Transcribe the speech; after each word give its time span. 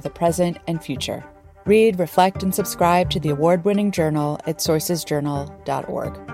the 0.00 0.10
present 0.10 0.58
and 0.66 0.82
future. 0.82 1.24
Read, 1.64 1.98
reflect, 1.98 2.42
and 2.42 2.54
subscribe 2.54 3.10
to 3.10 3.20
the 3.20 3.30
award 3.30 3.64
winning 3.64 3.90
journal 3.90 4.38
at 4.46 4.58
sourcesjournal.org. 4.58 6.32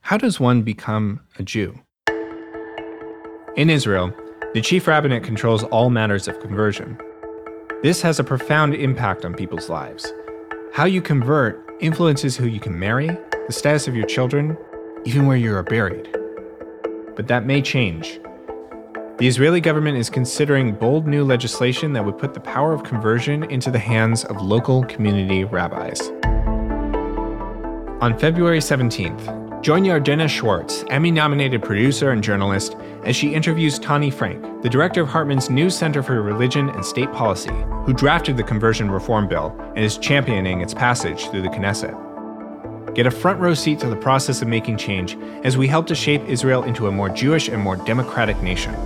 How 0.00 0.16
does 0.16 0.40
one 0.40 0.62
become 0.62 1.20
a 1.38 1.42
Jew? 1.42 1.78
In 3.56 3.70
Israel, 3.70 4.12
the 4.54 4.60
chief 4.62 4.86
rabbinate 4.86 5.24
controls 5.24 5.64
all 5.64 5.90
matters 5.90 6.28
of 6.28 6.40
conversion. 6.40 6.98
This 7.82 8.00
has 8.02 8.18
a 8.18 8.24
profound 8.24 8.74
impact 8.74 9.24
on 9.24 9.34
people's 9.34 9.68
lives. 9.68 10.10
How 10.72 10.84
you 10.84 11.02
convert 11.02 11.64
influences 11.80 12.36
who 12.36 12.46
you 12.46 12.60
can 12.60 12.78
marry, 12.78 13.08
the 13.46 13.52
status 13.52 13.88
of 13.88 13.94
your 13.94 14.06
children, 14.06 14.56
even 15.04 15.26
where 15.26 15.36
you 15.36 15.54
are 15.54 15.62
buried. 15.62 16.08
But 17.16 17.28
that 17.28 17.46
may 17.46 17.62
change. 17.62 18.20
The 19.18 19.26
Israeli 19.26 19.60
government 19.60 19.98
is 19.98 20.08
considering 20.08 20.76
bold 20.76 21.08
new 21.08 21.24
legislation 21.24 21.92
that 21.94 22.04
would 22.04 22.18
put 22.18 22.34
the 22.34 22.40
power 22.40 22.72
of 22.72 22.84
conversion 22.84 23.42
into 23.50 23.68
the 23.68 23.78
hands 23.78 24.24
of 24.24 24.40
local 24.40 24.84
community 24.84 25.42
rabbis. 25.42 26.00
On 28.00 28.16
February 28.16 28.60
17th, 28.60 29.60
join 29.60 29.82
Yardena 29.82 30.28
Schwartz, 30.28 30.84
Emmy 30.90 31.10
nominated 31.10 31.64
producer 31.64 32.12
and 32.12 32.22
journalist, 32.22 32.76
as 33.02 33.16
she 33.16 33.34
interviews 33.34 33.80
Tani 33.80 34.08
Frank, 34.08 34.62
the 34.62 34.68
director 34.68 35.00
of 35.02 35.08
Hartman's 35.08 35.50
new 35.50 35.68
Center 35.68 36.00
for 36.00 36.22
Religion 36.22 36.68
and 36.68 36.84
State 36.84 37.10
Policy, 37.10 37.50
who 37.86 37.92
drafted 37.92 38.36
the 38.36 38.44
conversion 38.44 38.88
reform 38.88 39.26
bill 39.26 39.52
and 39.74 39.84
is 39.84 39.98
championing 39.98 40.60
its 40.60 40.74
passage 40.74 41.28
through 41.30 41.42
the 41.42 41.48
Knesset. 41.48 42.94
Get 42.94 43.08
a 43.08 43.10
front 43.10 43.40
row 43.40 43.54
seat 43.54 43.80
to 43.80 43.88
the 43.88 43.96
process 43.96 44.42
of 44.42 44.48
making 44.48 44.76
change 44.76 45.18
as 45.42 45.56
we 45.56 45.66
help 45.66 45.88
to 45.88 45.96
shape 45.96 46.22
Israel 46.28 46.62
into 46.62 46.86
a 46.86 46.92
more 46.92 47.08
Jewish 47.08 47.48
and 47.48 47.60
more 47.60 47.74
democratic 47.74 48.40
nation. 48.44 48.76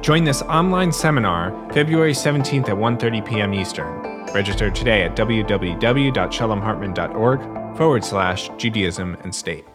Join 0.00 0.24
this 0.24 0.40
online 0.42 0.92
seminar 0.92 1.50
February 1.74 2.14
17th 2.14 2.70
at 2.70 2.76
1:30 2.76 3.28
p.m. 3.28 3.52
Eastern. 3.52 4.24
Register 4.32 4.70
today 4.70 5.02
at 5.02 5.14
www.shalomhartman.org 5.14 7.76
forward 7.76 8.02
slash 8.02 8.48
Judaism 8.56 9.18
and 9.22 9.34
State. 9.34 9.66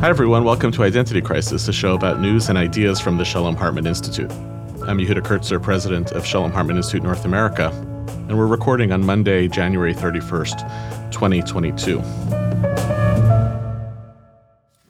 Hi, 0.00 0.08
everyone. 0.10 0.44
Welcome 0.44 0.70
to 0.72 0.82
Identity 0.82 1.22
Crisis, 1.22 1.66
a 1.68 1.72
show 1.72 1.94
about 1.94 2.20
news 2.20 2.50
and 2.50 2.58
ideas 2.58 3.00
from 3.00 3.16
the 3.16 3.24
Shalom 3.24 3.56
Hartman 3.56 3.86
Institute. 3.86 4.30
I'm 4.82 4.98
Yehuda 4.98 5.22
Kurtzer, 5.22 5.62
president 5.62 6.12
of 6.12 6.26
Shalom 6.26 6.52
Hartman 6.52 6.76
Institute 6.76 7.02
North 7.02 7.24
America, 7.24 7.70
and 8.28 8.36
we're 8.36 8.46
recording 8.46 8.92
on 8.92 9.06
Monday, 9.06 9.48
January 9.48 9.94
31st, 9.94 11.10
2022. 11.10 12.43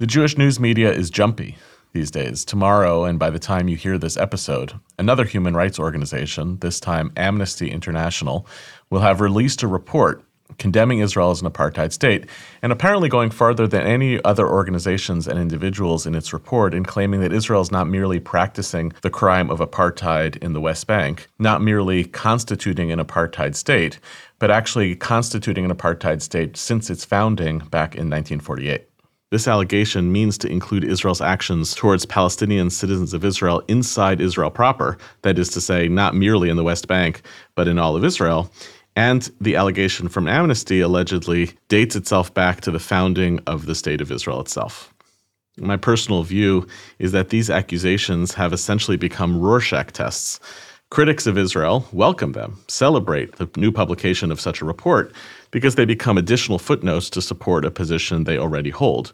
The 0.05 0.09
Jewish 0.09 0.37
news 0.37 0.61
media 0.61 0.93
is 0.93 1.09
jumpy 1.09 1.57
these 1.95 2.11
days. 2.11 2.45
Tomorrow, 2.45 3.05
and 3.05 3.19
by 3.19 3.31
the 3.31 3.39
time 3.39 3.69
you 3.69 3.77
hear 3.79 3.97
this 3.97 4.19
episode, 4.19 4.75
another 4.99 5.25
human 5.25 5.57
rights 5.57 5.79
organization, 5.79 6.59
this 6.59 6.79
time 6.79 7.11
Amnesty 7.17 7.71
International, 7.71 8.47
will 8.91 9.01
have 9.01 9.23
released 9.23 9.63
a 9.63 9.67
report 9.67 10.23
condemning 10.59 10.99
Israel 10.99 11.31
as 11.31 11.41
an 11.41 11.51
apartheid 11.51 11.91
state, 11.91 12.27
and 12.61 12.71
apparently 12.71 13.09
going 13.09 13.31
farther 13.31 13.67
than 13.67 13.87
any 13.87 14.23
other 14.25 14.47
organizations 14.47 15.27
and 15.27 15.39
individuals 15.39 16.07
in 16.07 16.15
its 16.15 16.35
report 16.35 16.75
in 16.75 16.85
claiming 16.85 17.23
that 17.23 17.33
Israel 17.33 17.63
is 17.63 17.73
not 17.73 17.89
merely 17.89 18.21
practicing 18.21 18.93
the 19.01 19.09
crime 19.09 19.49
of 19.49 19.59
apartheid 19.59 20.37
in 20.45 20.53
the 20.53 20.61
West 20.61 20.87
Bank, 20.87 21.29
not 21.39 21.63
merely 21.63 22.05
constituting 22.05 22.93
an 22.93 22.99
apartheid 22.99 23.55
state, 23.55 23.99
but 24.39 24.51
actually 24.51 24.95
constituting 24.95 25.65
an 25.65 25.75
apartheid 25.75 26.21
state 26.21 26.59
since 26.59 26.91
its 26.91 27.07
founding 27.07 27.61
back 27.71 27.95
in 27.95 28.11
1948. 28.11 28.87
This 29.35 29.49
allegation 29.49 30.13
means 30.13 30.39
to 30.39 30.49
include 30.49 30.85
Israel's 30.85 31.21
actions 31.21 31.75
towards 31.75 32.07
Palestinian 32.07 32.71
citizens 32.71 33.13
of 33.13 33.25
Israel 33.25 33.65
inside 33.67 34.21
Israel 34.21 34.49
proper, 34.49 34.97
that 35.23 35.41
is 35.41 35.49
to 35.49 35.61
say, 35.61 35.89
not 35.89 36.15
merely 36.15 36.51
in 36.51 36.57
the 36.57 36.63
West 36.63 36.87
Bank, 36.87 37.23
but 37.57 37.67
in 37.67 37.77
all 37.77 37.97
of 37.97 38.05
Israel, 38.05 38.49
and 38.95 39.29
the 39.41 39.57
allegation 39.57 40.09
from 40.09 40.29
Amnesty 40.29 40.81
allegedly 40.81 41.51
dates 41.67 41.97
itself 41.97 42.33
back 42.33 42.61
to 42.61 42.71
the 42.71 42.79
founding 42.79 43.41
of 43.49 43.67
the 43.67 43.75
State 43.75 44.01
of 44.01 44.13
Israel 44.13 44.41
itself. 44.41 44.95
My 45.59 45.79
personal 45.79 46.23
view 46.23 46.69
is 47.01 47.11
that 47.11 47.31
these 47.31 47.51
accusations 47.51 48.35
have 48.35 48.53
essentially 48.53 48.97
become 48.97 49.41
Rorschach 49.41 49.91
tests. 49.91 50.39
Critics 50.91 51.27
of 51.27 51.37
Israel 51.37 51.89
welcome 51.93 52.33
them, 52.33 52.59
celebrate 52.69 53.37
the 53.37 53.49
new 53.57 53.73
publication 53.73 54.31
of 54.31 54.41
such 54.41 54.61
a 54.61 54.65
report, 54.65 55.13
because 55.51 55.75
they 55.75 55.85
become 55.85 56.17
additional 56.17 56.59
footnotes 56.59 57.11
to 57.11 57.23
support 57.23 57.65
a 57.65 57.71
position 57.71 58.25
they 58.25 58.39
already 58.39 58.71
hold. 58.71 59.13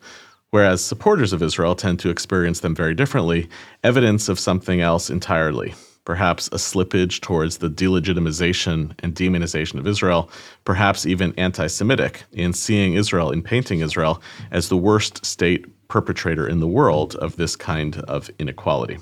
Whereas 0.51 0.85
supporters 0.85 1.33
of 1.33 1.43
Israel 1.43 1.75
tend 1.75 1.99
to 2.01 2.11
experience 2.11 2.61
them 2.61 2.75
very 2.75 2.95
differently, 2.95 3.49
evidence 3.85 4.29
of 4.29 4.39
something 4.39 4.81
else 4.81 5.09
entirely 5.09 5.75
perhaps 6.05 6.49
a 6.49 6.57
slippage 6.57 7.21
towards 7.21 7.59
the 7.59 7.69
delegitimization 7.71 8.93
and 9.01 9.15
demonization 9.15 9.79
of 9.79 9.87
Israel, 9.87 10.31
perhaps 10.65 11.07
even 11.07 11.33
anti 11.37 11.67
Semitic 11.67 12.25
in 12.33 12.53
seeing 12.53 12.95
Israel, 12.95 13.31
in 13.31 13.43
painting 13.43 13.81
Israel 13.81 14.21
as 14.51 14.69
the 14.69 14.77
worst 14.77 15.25
state 15.25 15.67
perpetrator 15.89 16.49
in 16.49 16.61
the 16.61 16.67
world 16.67 17.15
of 17.17 17.37
this 17.37 17.55
kind 17.57 17.99
of 18.09 18.31
inequality. 18.39 18.99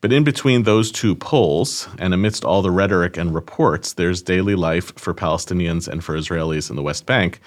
But 0.00 0.12
in 0.12 0.22
between 0.22 0.62
those 0.62 0.92
two 0.92 1.16
poles, 1.16 1.88
and 1.98 2.14
amidst 2.14 2.44
all 2.44 2.62
the 2.62 2.70
rhetoric 2.70 3.16
and 3.16 3.34
reports, 3.34 3.94
there's 3.94 4.22
daily 4.22 4.54
life 4.54 4.96
for 4.96 5.12
Palestinians 5.12 5.88
and 5.88 6.04
for 6.04 6.16
Israelis 6.16 6.70
in 6.70 6.76
the 6.76 6.82
West 6.82 7.04
Bank, 7.04 7.40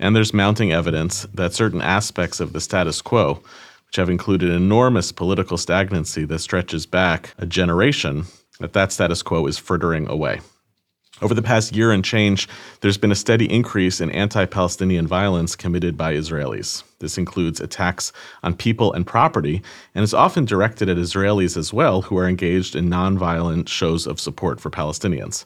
and 0.00 0.16
there's 0.16 0.32
mounting 0.32 0.72
evidence 0.72 1.26
that 1.34 1.52
certain 1.52 1.82
aspects 1.82 2.40
of 2.40 2.52
the 2.52 2.60
status 2.60 3.02
quo 3.02 3.42
which 3.88 3.96
have 3.96 4.10
included 4.10 4.50
enormous 4.50 5.12
political 5.12 5.56
stagnancy 5.56 6.24
that 6.26 6.40
stretches 6.40 6.84
back 6.84 7.34
a 7.38 7.46
generation, 7.46 8.24
that 8.60 8.74
that 8.74 8.92
status 8.92 9.22
quo 9.22 9.46
is 9.46 9.56
frittering 9.56 10.06
away. 10.08 10.40
Over 11.20 11.34
the 11.34 11.42
past 11.42 11.74
year 11.74 11.90
and 11.90 12.04
change, 12.04 12.48
there's 12.80 12.96
been 12.96 13.10
a 13.10 13.16
steady 13.16 13.50
increase 13.52 14.00
in 14.00 14.10
anti 14.10 14.44
Palestinian 14.44 15.06
violence 15.06 15.56
committed 15.56 15.96
by 15.96 16.14
Israelis. 16.14 16.84
This 17.00 17.18
includes 17.18 17.60
attacks 17.60 18.12
on 18.44 18.54
people 18.54 18.92
and 18.92 19.04
property, 19.04 19.62
and 19.96 20.04
is 20.04 20.14
often 20.14 20.44
directed 20.44 20.88
at 20.88 20.96
Israelis 20.96 21.56
as 21.56 21.72
well 21.72 22.02
who 22.02 22.16
are 22.18 22.28
engaged 22.28 22.76
in 22.76 22.88
nonviolent 22.88 23.68
shows 23.68 24.06
of 24.06 24.20
support 24.20 24.60
for 24.60 24.70
Palestinians. 24.70 25.44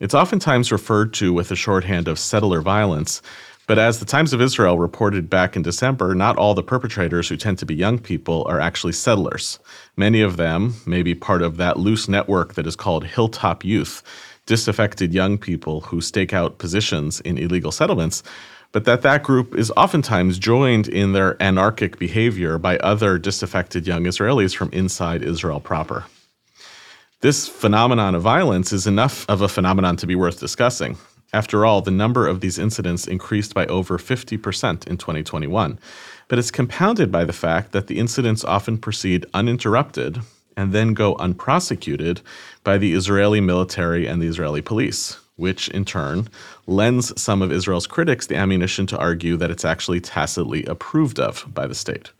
It's 0.00 0.14
oftentimes 0.14 0.70
referred 0.70 1.14
to 1.14 1.32
with 1.32 1.48
the 1.48 1.56
shorthand 1.56 2.08
of 2.08 2.18
settler 2.18 2.60
violence, 2.60 3.22
but 3.66 3.78
as 3.78 3.98
the 3.98 4.04
Times 4.04 4.32
of 4.34 4.42
Israel 4.42 4.78
reported 4.78 5.30
back 5.30 5.56
in 5.56 5.62
December, 5.62 6.14
not 6.14 6.36
all 6.36 6.54
the 6.54 6.62
perpetrators, 6.62 7.28
who 7.28 7.36
tend 7.36 7.58
to 7.58 7.66
be 7.66 7.74
young 7.74 7.98
people, 7.98 8.44
are 8.46 8.60
actually 8.60 8.92
settlers. 8.92 9.58
Many 9.96 10.20
of 10.20 10.36
them 10.36 10.74
may 10.86 11.02
be 11.02 11.14
part 11.14 11.42
of 11.42 11.56
that 11.56 11.78
loose 11.78 12.06
network 12.06 12.54
that 12.54 12.66
is 12.66 12.76
called 12.76 13.06
Hilltop 13.06 13.64
Youth, 13.64 14.04
disaffected 14.46 15.12
young 15.12 15.36
people 15.36 15.82
who 15.82 16.00
stake 16.00 16.32
out 16.32 16.58
positions 16.58 17.20
in 17.20 17.36
illegal 17.36 17.72
settlements, 17.72 18.22
but 18.72 18.84
that 18.84 19.02
that 19.02 19.22
group 19.22 19.54
is 19.54 19.72
oftentimes 19.76 20.38
joined 20.38 20.88
in 20.88 21.12
their 21.12 21.40
anarchic 21.42 21.98
behavior 21.98 22.58
by 22.58 22.78
other 22.78 23.18
disaffected 23.18 23.86
young 23.86 24.04
Israelis 24.04 24.56
from 24.56 24.70
inside 24.72 25.22
Israel 25.22 25.60
proper. 25.60 26.04
This 27.20 27.48
phenomenon 27.48 28.14
of 28.14 28.22
violence 28.22 28.72
is 28.72 28.86
enough 28.86 29.28
of 29.28 29.40
a 29.40 29.48
phenomenon 29.48 29.96
to 29.96 30.06
be 30.06 30.14
worth 30.14 30.38
discussing. 30.38 30.98
After 31.32 31.64
all, 31.64 31.80
the 31.80 31.90
number 31.90 32.26
of 32.26 32.40
these 32.40 32.58
incidents 32.58 33.06
increased 33.06 33.54
by 33.54 33.66
over 33.66 33.98
50% 33.98 34.86
in 34.86 34.96
2021. 34.96 35.78
But 36.28 36.38
it's 36.38 36.50
compounded 36.50 37.10
by 37.10 37.24
the 37.24 37.32
fact 37.32 37.72
that 37.72 37.86
the 37.86 37.98
incidents 37.98 38.44
often 38.44 38.78
proceed 38.78 39.26
uninterrupted 39.34 40.20
and 40.56 40.72
then 40.72 40.94
go 40.94 41.16
unprosecuted 41.16 42.20
by 42.64 42.78
the 42.78 42.94
Israeli 42.94 43.40
military 43.40 44.06
and 44.06 44.20
the 44.22 44.26
Israeli 44.26 44.62
police, 44.62 45.18
which 45.36 45.68
in 45.68 45.84
turn 45.84 46.28
lends 46.66 47.20
some 47.20 47.42
of 47.42 47.52
Israel's 47.52 47.86
critics 47.86 48.26
the 48.26 48.36
ammunition 48.36 48.86
to 48.86 48.98
argue 48.98 49.36
that 49.36 49.50
it's 49.50 49.64
actually 49.64 50.00
tacitly 50.00 50.64
approved 50.64 51.20
of 51.20 51.44
by 51.52 51.66
the 51.66 51.74
state. 51.74 52.10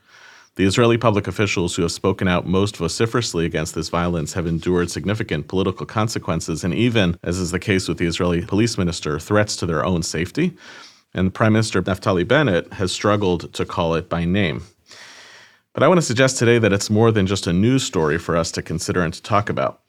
The 0.57 0.65
Israeli 0.65 0.97
public 0.97 1.27
officials 1.27 1.77
who 1.77 1.83
have 1.83 1.93
spoken 1.93 2.29
out 2.29 2.47
most 2.47 2.79
vociferously 2.79 3.45
against 3.45 3.75
this 3.75 3.91
violence 3.91 4.33
have 4.33 4.47
endured 4.47 4.91
significant 4.91 5.49
political 5.49 5.85
consequences 5.85 6.65
and 6.65 6.73
even, 6.73 7.19
as 7.23 7.39
is 7.39 7.51
the 7.51 7.59
case 7.59 7.89
with 7.89 7.99
the 7.99 8.07
Israeli 8.07 8.41
police 8.43 8.79
minister, 8.79 9.19
threats 9.19 9.55
to 9.57 9.67
their 9.67 9.85
own 9.85 10.03
safety. 10.03 10.57
and 11.15 11.33
Prime 11.33 11.53
Minister 11.53 11.83
Naftali 11.83 12.27
Bennett 12.27 12.73
has 12.75 12.93
struggled 12.93 13.53
to 13.55 13.65
call 13.65 13.95
it 13.95 14.09
by 14.09 14.25
name. 14.25 14.63
But 15.77 15.83
I 15.83 15.89
want 15.89 15.99
to 15.99 16.07
suggest 16.07 16.39
today 16.39 16.59
that 16.59 16.73
it's 16.73 16.89
more 16.89 17.13
than 17.13 17.27
just 17.27 17.47
a 17.47 17.53
news 17.53 17.83
story 17.85 18.17
for 18.17 18.35
us 18.35 18.51
to 18.53 18.63
consider 18.63 19.03
and 19.03 19.13
to 19.13 19.21
talk 19.21 19.51
about. 19.51 19.83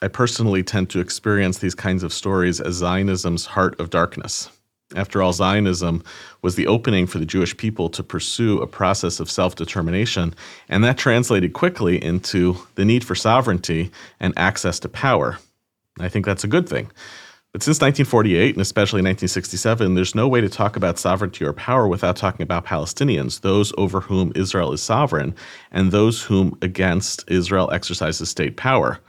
I 0.00 0.08
personally 0.08 0.62
tend 0.62 0.88
to 0.88 0.98
experience 0.98 1.58
these 1.58 1.74
kinds 1.74 2.02
of 2.02 2.14
stories 2.14 2.58
as 2.58 2.76
Zionism's 2.76 3.44
heart 3.44 3.78
of 3.78 3.90
darkness. 3.90 4.48
After 4.94 5.22
all, 5.22 5.34
Zionism 5.34 6.02
was 6.40 6.54
the 6.54 6.66
opening 6.66 7.06
for 7.06 7.18
the 7.18 7.26
Jewish 7.26 7.54
people 7.54 7.90
to 7.90 8.02
pursue 8.02 8.62
a 8.62 8.66
process 8.66 9.20
of 9.20 9.30
self 9.30 9.56
determination, 9.56 10.34
and 10.70 10.82
that 10.84 10.96
translated 10.96 11.52
quickly 11.52 12.02
into 12.02 12.56
the 12.76 12.86
need 12.86 13.04
for 13.04 13.14
sovereignty 13.14 13.90
and 14.18 14.32
access 14.38 14.80
to 14.80 14.88
power. 14.88 15.38
I 16.00 16.08
think 16.08 16.24
that's 16.24 16.44
a 16.44 16.48
good 16.48 16.66
thing. 16.66 16.90
But 17.56 17.62
since 17.62 17.78
1948, 17.78 18.54
and 18.54 18.60
especially 18.60 18.98
1967, 18.98 19.94
there's 19.94 20.14
no 20.14 20.28
way 20.28 20.42
to 20.42 20.48
talk 20.50 20.76
about 20.76 20.98
sovereignty 20.98 21.42
or 21.42 21.54
power 21.54 21.88
without 21.88 22.14
talking 22.14 22.42
about 22.42 22.66
Palestinians, 22.66 23.40
those 23.40 23.72
over 23.78 24.02
whom 24.02 24.30
Israel 24.34 24.74
is 24.74 24.82
sovereign, 24.82 25.34
and 25.72 25.90
those 25.90 26.22
whom 26.22 26.58
against 26.60 27.24
Israel 27.28 27.70
exercises 27.72 28.28
state 28.28 28.58
power. 28.58 29.00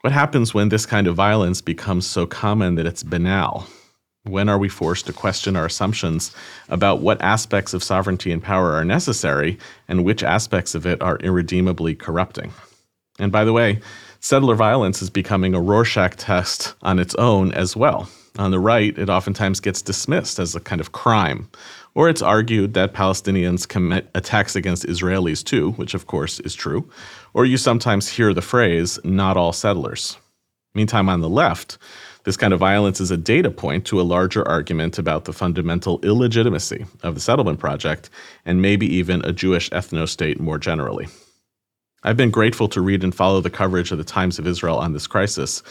What 0.00 0.12
happens 0.12 0.52
when 0.52 0.70
this 0.70 0.86
kind 0.86 1.06
of 1.06 1.14
violence 1.14 1.60
becomes 1.60 2.04
so 2.04 2.26
common 2.26 2.74
that 2.74 2.86
it's 2.86 3.04
banal? 3.04 3.68
When 4.24 4.48
are 4.48 4.58
we 4.58 4.68
forced 4.68 5.06
to 5.06 5.12
question 5.12 5.54
our 5.54 5.66
assumptions 5.66 6.34
about 6.68 7.00
what 7.00 7.22
aspects 7.22 7.74
of 7.74 7.84
sovereignty 7.84 8.32
and 8.32 8.42
power 8.42 8.72
are 8.72 8.84
necessary 8.84 9.56
and 9.86 10.04
which 10.04 10.24
aspects 10.24 10.74
of 10.74 10.84
it 10.84 11.00
are 11.00 11.20
irredeemably 11.20 11.94
corrupting? 11.94 12.52
And 13.18 13.32
by 13.32 13.44
the 13.44 13.52
way, 13.52 13.80
settler 14.20 14.54
violence 14.54 15.02
is 15.02 15.10
becoming 15.10 15.54
a 15.54 15.60
Rorschach 15.60 16.16
test 16.16 16.74
on 16.82 16.98
its 16.98 17.14
own 17.16 17.52
as 17.52 17.76
well. 17.76 18.08
On 18.38 18.52
the 18.52 18.60
right, 18.60 18.96
it 18.96 19.10
oftentimes 19.10 19.58
gets 19.58 19.82
dismissed 19.82 20.38
as 20.38 20.54
a 20.54 20.60
kind 20.60 20.80
of 20.80 20.92
crime, 20.92 21.48
or 21.94 22.08
it's 22.08 22.22
argued 22.22 22.74
that 22.74 22.94
Palestinians 22.94 23.66
commit 23.66 24.08
attacks 24.14 24.54
against 24.54 24.86
Israelis 24.86 25.42
too, 25.42 25.72
which 25.72 25.94
of 25.94 26.06
course 26.06 26.38
is 26.40 26.54
true, 26.54 26.88
or 27.34 27.44
you 27.44 27.56
sometimes 27.56 28.08
hear 28.08 28.32
the 28.32 28.42
phrase, 28.42 29.00
not 29.02 29.36
all 29.36 29.52
settlers. 29.52 30.16
Meantime, 30.74 31.08
on 31.08 31.20
the 31.20 31.28
left, 31.28 31.78
this 32.22 32.36
kind 32.36 32.52
of 32.52 32.60
violence 32.60 33.00
is 33.00 33.10
a 33.10 33.16
data 33.16 33.50
point 33.50 33.84
to 33.86 34.00
a 34.00 34.02
larger 34.02 34.46
argument 34.46 34.98
about 34.98 35.24
the 35.24 35.32
fundamental 35.32 35.98
illegitimacy 36.04 36.84
of 37.02 37.14
the 37.14 37.20
settlement 37.20 37.58
project 37.58 38.10
and 38.44 38.62
maybe 38.62 38.86
even 38.86 39.24
a 39.24 39.32
Jewish 39.32 39.68
ethno 39.70 40.06
state 40.08 40.38
more 40.38 40.58
generally. 40.58 41.08
I've 42.04 42.16
been 42.16 42.30
grateful 42.30 42.68
to 42.68 42.80
read 42.80 43.02
and 43.02 43.14
follow 43.14 43.40
the 43.40 43.50
coverage 43.50 43.92
of 43.92 43.98
the 43.98 44.04
Times 44.04 44.38
of 44.38 44.46
Israel 44.46 44.78
on 44.78 44.92
this 44.92 45.06
crisis, 45.06 45.62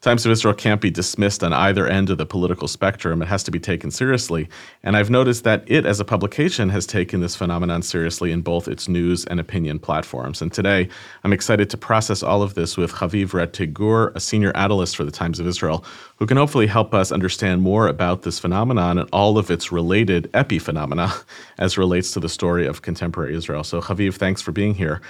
Times 0.00 0.24
of 0.24 0.32
Israel 0.32 0.54
can't 0.54 0.80
be 0.80 0.90
dismissed 0.90 1.44
on 1.44 1.52
either 1.52 1.86
end 1.86 2.08
of 2.08 2.16
the 2.16 2.24
political 2.24 2.66
spectrum. 2.66 3.20
It 3.20 3.28
has 3.28 3.42
to 3.42 3.50
be 3.50 3.60
taken 3.60 3.90
seriously. 3.90 4.48
And 4.82 4.96
I've 4.96 5.10
noticed 5.10 5.44
that 5.44 5.62
it, 5.66 5.84
as 5.84 6.00
a 6.00 6.06
publication, 6.06 6.70
has 6.70 6.86
taken 6.86 7.20
this 7.20 7.36
phenomenon 7.36 7.82
seriously 7.82 8.32
in 8.32 8.40
both 8.40 8.66
its 8.66 8.88
news 8.88 9.26
and 9.26 9.38
opinion 9.38 9.78
platforms. 9.78 10.40
And 10.40 10.50
today, 10.50 10.88
I'm 11.22 11.34
excited 11.34 11.68
to 11.68 11.76
process 11.76 12.22
all 12.22 12.42
of 12.42 12.54
this 12.54 12.78
with 12.78 12.92
Haviv 12.92 13.32
Rettig 13.32 13.74
Gur, 13.74 14.08
a 14.14 14.20
senior 14.20 14.56
analyst 14.56 14.96
for 14.96 15.04
the 15.04 15.10
Times 15.10 15.38
of 15.38 15.46
Israel, 15.46 15.84
who 16.16 16.24
can 16.24 16.38
hopefully 16.38 16.66
help 16.66 16.94
us 16.94 17.12
understand 17.12 17.60
more 17.60 17.86
about 17.86 18.22
this 18.22 18.38
phenomenon 18.38 18.96
and 18.96 19.08
all 19.12 19.36
of 19.36 19.50
its 19.50 19.70
related 19.70 20.32
epiphenomena 20.32 21.24
as 21.58 21.76
relates 21.76 22.10
to 22.12 22.20
the 22.20 22.28
story 22.30 22.66
of 22.66 22.80
contemporary 22.80 23.34
Israel. 23.34 23.64
So, 23.64 23.82
Haviv, 23.82 24.14
thanks 24.14 24.40
for 24.40 24.52
being 24.52 24.74
here. 24.74 25.02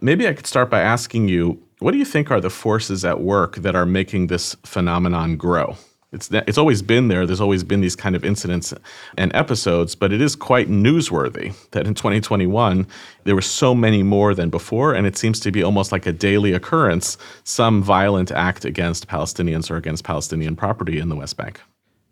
Maybe 0.00 0.28
I 0.28 0.34
could 0.34 0.46
start 0.46 0.70
by 0.70 0.80
asking 0.80 1.28
you 1.28 1.62
what 1.78 1.92
do 1.92 1.98
you 1.98 2.06
think 2.06 2.30
are 2.30 2.40
the 2.40 2.50
forces 2.50 3.04
at 3.04 3.20
work 3.20 3.56
that 3.56 3.76
are 3.76 3.84
making 3.84 4.28
this 4.28 4.54
phenomenon 4.64 5.36
grow? 5.36 5.76
It's, 6.12 6.30
it's 6.30 6.56
always 6.56 6.80
been 6.80 7.08
there. 7.08 7.26
There's 7.26 7.40
always 7.40 7.64
been 7.64 7.82
these 7.82 7.96
kind 7.96 8.16
of 8.16 8.24
incidents 8.24 8.72
and 9.18 9.34
episodes, 9.34 9.94
but 9.94 10.12
it 10.12 10.22
is 10.22 10.34
quite 10.36 10.68
newsworthy 10.70 11.54
that 11.72 11.86
in 11.86 11.94
2021 11.94 12.86
there 13.24 13.34
were 13.34 13.42
so 13.42 13.74
many 13.74 14.02
more 14.02 14.34
than 14.34 14.48
before, 14.48 14.94
and 14.94 15.06
it 15.06 15.18
seems 15.18 15.40
to 15.40 15.50
be 15.50 15.62
almost 15.62 15.92
like 15.92 16.06
a 16.06 16.12
daily 16.12 16.52
occurrence 16.52 17.18
some 17.44 17.82
violent 17.82 18.30
act 18.30 18.64
against 18.64 19.08
Palestinians 19.08 19.70
or 19.70 19.76
against 19.76 20.04
Palestinian 20.04 20.56
property 20.56 20.98
in 20.98 21.10
the 21.10 21.16
West 21.16 21.36
Bank. 21.36 21.60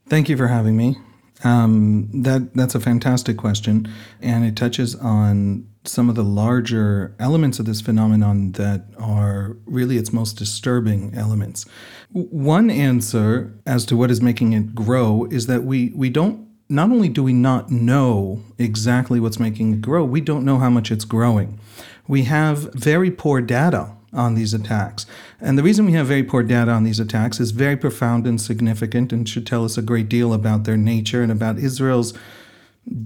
Thank 0.06 0.28
you 0.28 0.36
for 0.36 0.48
having 0.48 0.76
me. 0.76 0.98
Um, 1.42 2.10
that 2.22 2.52
that's 2.54 2.74
a 2.74 2.80
fantastic 2.80 3.36
question, 3.36 3.88
and 4.20 4.44
it 4.44 4.56
touches 4.56 4.94
on 4.96 5.66
some 5.84 6.08
of 6.08 6.14
the 6.14 6.24
larger 6.24 7.14
elements 7.18 7.58
of 7.58 7.66
this 7.66 7.80
phenomenon 7.80 8.52
that 8.52 8.86
are 8.98 9.56
really 9.66 9.98
its 9.98 10.12
most 10.12 10.34
disturbing 10.34 11.14
elements. 11.14 11.66
One 12.12 12.70
answer 12.70 13.58
as 13.66 13.84
to 13.86 13.96
what 13.96 14.10
is 14.10 14.20
making 14.20 14.52
it 14.54 14.74
grow 14.74 15.26
is 15.30 15.46
that 15.46 15.64
we 15.64 15.92
we 15.94 16.10
don't 16.10 16.48
not 16.68 16.90
only 16.90 17.08
do 17.08 17.22
we 17.22 17.34
not 17.34 17.70
know 17.70 18.42
exactly 18.58 19.20
what's 19.20 19.38
making 19.38 19.74
it 19.74 19.80
grow, 19.82 20.04
we 20.04 20.20
don't 20.20 20.44
know 20.44 20.58
how 20.58 20.70
much 20.70 20.90
it's 20.90 21.04
growing. 21.04 21.60
We 22.08 22.22
have 22.24 22.72
very 22.74 23.10
poor 23.10 23.40
data 23.40 23.92
on 24.12 24.34
these 24.34 24.54
attacks. 24.54 25.06
And 25.40 25.58
the 25.58 25.62
reason 25.62 25.86
we 25.86 25.92
have 25.92 26.06
very 26.06 26.22
poor 26.22 26.42
data 26.42 26.70
on 26.70 26.84
these 26.84 27.00
attacks 27.00 27.40
is 27.40 27.50
very 27.50 27.76
profound 27.76 28.26
and 28.26 28.40
significant 28.40 29.12
and 29.12 29.28
should 29.28 29.46
tell 29.46 29.64
us 29.64 29.76
a 29.76 29.82
great 29.82 30.08
deal 30.08 30.32
about 30.32 30.64
their 30.64 30.76
nature 30.76 31.22
and 31.22 31.32
about 31.32 31.58
Israel's 31.58 32.14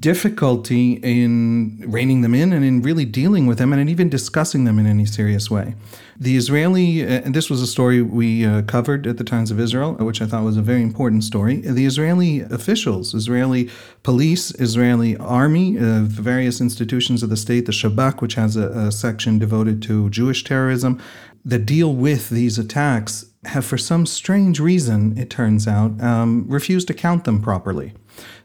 difficulty 0.00 0.94
in 0.94 1.84
reining 1.86 2.22
them 2.22 2.34
in 2.34 2.52
and 2.52 2.64
in 2.64 2.82
really 2.82 3.04
dealing 3.04 3.46
with 3.46 3.58
them 3.58 3.72
and 3.72 3.88
even 3.88 4.08
discussing 4.08 4.64
them 4.64 4.78
in 4.78 4.86
any 4.86 5.06
serious 5.06 5.50
way. 5.50 5.74
The 6.18 6.36
Israeli, 6.36 7.04
uh, 7.04 7.22
and 7.24 7.32
this 7.32 7.48
was 7.48 7.62
a 7.62 7.66
story 7.66 8.02
we 8.02 8.44
uh, 8.44 8.62
covered 8.62 9.06
at 9.06 9.18
the 9.18 9.24
Times 9.24 9.52
of 9.52 9.60
Israel, 9.60 9.94
which 9.94 10.20
I 10.20 10.26
thought 10.26 10.42
was 10.42 10.56
a 10.56 10.62
very 10.62 10.82
important 10.82 11.22
story. 11.22 11.60
The 11.60 11.86
Israeli 11.86 12.40
officials, 12.40 13.14
Israeli 13.14 13.70
police, 14.02 14.50
Israeli 14.58 15.16
army, 15.16 15.78
uh, 15.78 16.02
various 16.02 16.60
institutions 16.60 17.22
of 17.22 17.30
the 17.30 17.36
state, 17.36 17.66
the 17.66 17.72
Shabak, 17.72 18.20
which 18.20 18.34
has 18.34 18.56
a, 18.56 18.70
a 18.70 18.92
section 18.92 19.38
devoted 19.38 19.80
to 19.82 20.10
Jewish 20.10 20.42
terrorism, 20.42 21.00
that 21.44 21.64
deal 21.66 21.94
with 21.94 22.30
these 22.30 22.58
attacks 22.58 23.26
have, 23.44 23.64
for 23.64 23.78
some 23.78 24.04
strange 24.04 24.58
reason, 24.58 25.16
it 25.16 25.30
turns 25.30 25.68
out, 25.68 26.00
um, 26.02 26.46
refused 26.48 26.88
to 26.88 26.94
count 26.94 27.24
them 27.24 27.40
properly. 27.40 27.92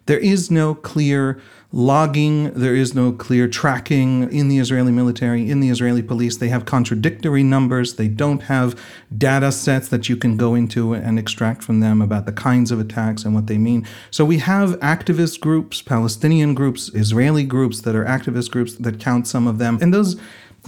There 0.06 0.20
is 0.20 0.52
no 0.52 0.76
clear 0.76 1.42
logging, 1.72 2.54
there 2.54 2.76
is 2.76 2.94
no 2.94 3.12
clear 3.12 3.48
tracking 3.48 4.32
in 4.32 4.48
the 4.48 4.60
Israeli 4.60 4.92
military, 4.92 5.50
in 5.50 5.60
the 5.60 5.70
Israeli 5.70 6.04
police. 6.04 6.38
They 6.38 6.50
have 6.50 6.66
contradictory 6.66 7.42
numbers. 7.42 7.96
They 7.96 8.08
don't 8.08 8.44
have 8.44 8.80
data 9.18 9.52
sets 9.52 9.88
that 9.90 10.08
you 10.08 10.16
can 10.16 10.38
go 10.38 10.54
into 10.54 10.94
and 10.94 11.18
extract 11.18 11.64
from 11.64 11.80
them 11.80 12.02
about 12.02 12.28
the 12.28 12.32
kinds 12.32 12.70
of 12.70 12.80
attacks 12.80 13.26
and 13.26 13.34
what 13.34 13.48
they 13.48 13.58
mean. 13.58 13.88
So 14.12 14.24
we 14.24 14.38
have 14.38 14.80
activist 14.82 15.40
groups, 15.40 15.82
Palestinian 15.82 16.54
groups, 16.54 16.92
Israeli 16.94 17.44
groups 17.44 17.82
that 17.82 17.96
are 17.96 18.06
activist 18.06 18.52
groups 18.52 18.76
that 18.76 19.00
count 19.00 19.28
some 19.28 19.48
of 19.48 19.58
them. 19.58 19.80
And 19.82 19.94
those 19.94 20.20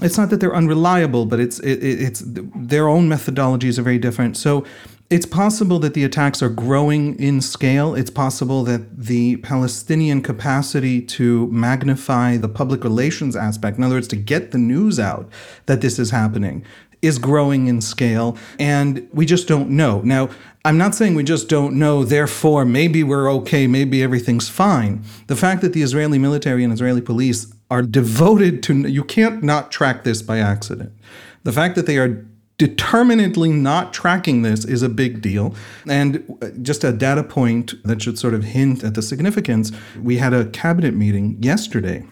it's 0.02 0.18
not 0.18 0.30
that 0.30 0.42
they're 0.42 0.56
unreliable, 0.56 1.26
but 1.26 1.40
it's 1.40 1.60
it, 1.60 1.82
it's 1.82 2.22
their 2.26 2.88
own 2.88 3.08
methodologies 3.08 3.80
are 3.80 3.82
very 3.82 3.98
different. 3.98 4.36
So 4.36 4.66
it's 5.10 5.26
possible 5.26 5.78
that 5.80 5.94
the 5.94 6.04
attacks 6.04 6.42
are 6.42 6.50
growing 6.50 7.18
in 7.20 7.40
scale. 7.40 7.94
It's 7.94 8.10
possible 8.10 8.64
that 8.64 9.06
the 9.06 9.38
Palestinian 9.38 10.22
capacity 10.22 11.02
to 11.02 11.48
magnify 11.48 12.38
the 12.38 12.50
public 12.50 12.84
relations 12.84 13.36
aspect, 13.36 13.78
in 13.78 13.84
other 13.84 13.96
words, 13.96 14.08
to 14.10 14.16
get 14.16 14.52
the 14.52 14.58
news 14.58 15.00
out 15.00 15.30
that 15.68 15.82
this 15.82 16.00
is 16.00 16.10
happening, 16.10 16.66
is 17.04 17.20
growing 17.20 17.68
in 17.68 17.82
scale. 17.82 18.36
And 18.58 19.08
we 19.14 19.28
just 19.28 19.48
don't 19.48 19.70
know. 19.70 20.02
Now, 20.02 20.30
I'm 20.64 20.80
not 20.80 20.96
saying 20.96 21.14
we 21.14 21.24
just 21.24 21.48
don't 21.50 21.78
know, 21.78 22.04
therefore, 22.04 22.66
maybe 22.66 23.04
we're 23.04 23.32
okay, 23.34 23.68
maybe 23.68 24.02
everything's 24.02 24.50
fine. 24.50 25.04
The 25.28 25.36
fact 25.36 25.62
that 25.62 25.74
the 25.74 25.84
Israeli 25.84 26.18
military 26.18 26.64
and 26.64 26.74
Israeli 26.74 27.02
police 27.02 27.54
are 27.70 27.84
devoted 27.84 28.64
to, 28.64 28.88
you 28.88 29.04
can't 29.04 29.44
not 29.44 29.72
track 29.72 30.04
this 30.04 30.24
by 30.24 30.40
accident. 30.40 30.92
The 31.44 31.52
fact 31.52 31.76
that 31.76 31.86
they 31.86 32.00
are 32.00 32.26
determinedly 32.58 33.52
not 33.52 33.94
tracking 33.94 34.42
this 34.42 34.64
is 34.64 34.82
a 34.82 34.90
big 34.90 35.22
deal. 35.22 35.56
And 35.88 36.38
just 36.62 36.84
a 36.84 36.92
data 36.92 37.24
point 37.24 37.74
that 37.84 38.02
should 38.02 38.18
sort 38.18 38.34
of 38.34 38.44
hint 38.44 38.84
at 38.84 38.96
the 38.96 39.02
significance 39.02 39.72
we 40.02 40.18
had 40.18 40.34
a 40.34 40.46
cabinet 40.46 40.94
meeting 40.94 41.38
yesterday 41.42 42.06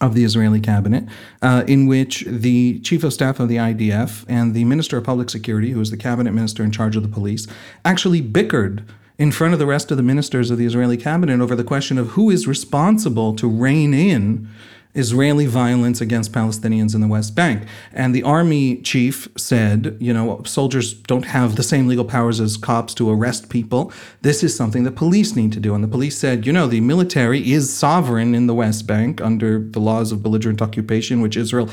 of 0.00 0.14
the 0.14 0.24
Israeli 0.24 0.60
cabinet, 0.60 1.04
uh, 1.42 1.62
in 1.68 1.86
which 1.86 2.24
the 2.26 2.80
chief 2.80 3.04
of 3.04 3.12
staff 3.12 3.38
of 3.38 3.48
the 3.48 3.56
IDF 3.56 4.24
and 4.28 4.52
the 4.52 4.64
minister 4.64 4.98
of 4.98 5.04
public 5.04 5.30
security, 5.30 5.70
who 5.70 5.80
is 5.80 5.90
the 5.90 5.96
cabinet 5.96 6.32
minister 6.32 6.64
in 6.64 6.72
charge 6.72 6.96
of 6.96 7.02
the 7.02 7.08
police, 7.08 7.46
actually 7.84 8.20
bickered 8.20 8.84
in 9.18 9.30
front 9.30 9.52
of 9.52 9.60
the 9.60 9.66
rest 9.66 9.92
of 9.92 9.96
the 9.96 10.02
ministers 10.02 10.50
of 10.50 10.58
the 10.58 10.66
Israeli 10.66 10.96
cabinet 10.96 11.40
over 11.40 11.54
the 11.54 11.62
question 11.62 11.98
of 11.98 12.08
who 12.08 12.30
is 12.30 12.48
responsible 12.48 13.36
to 13.36 13.46
rein 13.46 13.94
in 13.94 14.48
Israeli 14.94 15.46
violence 15.46 16.00
against 16.00 16.32
Palestinians 16.32 16.94
in 16.94 17.00
the 17.00 17.06
West 17.06 17.34
Bank. 17.34 17.64
And 17.92 18.14
the 18.14 18.22
army 18.22 18.76
chief 18.82 19.28
said, 19.36 19.96
you 20.00 20.12
know, 20.12 20.42
soldiers 20.44 20.92
don't 20.92 21.24
have 21.24 21.56
the 21.56 21.62
same 21.62 21.88
legal 21.88 22.04
powers 22.04 22.40
as 22.40 22.56
cops 22.56 22.92
to 22.94 23.10
arrest 23.10 23.48
people. 23.48 23.92
This 24.20 24.42
is 24.42 24.54
something 24.54 24.84
the 24.84 24.92
police 24.92 25.34
need 25.34 25.52
to 25.52 25.60
do. 25.60 25.74
And 25.74 25.82
the 25.82 25.88
police 25.88 26.18
said, 26.18 26.46
you 26.46 26.52
know, 26.52 26.66
the 26.66 26.80
military 26.80 27.52
is 27.52 27.72
sovereign 27.72 28.34
in 28.34 28.46
the 28.46 28.54
West 28.54 28.86
Bank 28.86 29.20
under 29.20 29.58
the 29.58 29.80
laws 29.80 30.12
of 30.12 30.22
belligerent 30.22 30.60
occupation, 30.60 31.22
which 31.22 31.36
Israel 31.36 31.70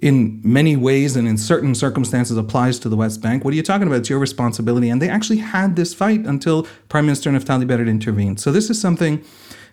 in 0.00 0.40
many 0.42 0.76
ways 0.76 1.14
and 1.14 1.28
in 1.28 1.36
certain 1.36 1.74
circumstances 1.74 2.36
applies 2.36 2.78
to 2.78 2.88
the 2.88 2.96
West 2.96 3.20
Bank. 3.20 3.44
What 3.44 3.52
are 3.52 3.56
you 3.56 3.62
talking 3.62 3.86
about? 3.86 3.96
It's 3.96 4.10
your 4.10 4.18
responsibility. 4.18 4.88
And 4.88 5.02
they 5.02 5.10
actually 5.10 5.38
had 5.38 5.76
this 5.76 5.92
fight 5.92 6.20
until 6.20 6.66
Prime 6.88 7.04
Minister 7.04 7.30
Naftali 7.30 7.66
Bennett 7.66 7.88
intervened. 7.88 8.40
So 8.40 8.50
this 8.50 8.70
is 8.70 8.80
something 8.80 9.22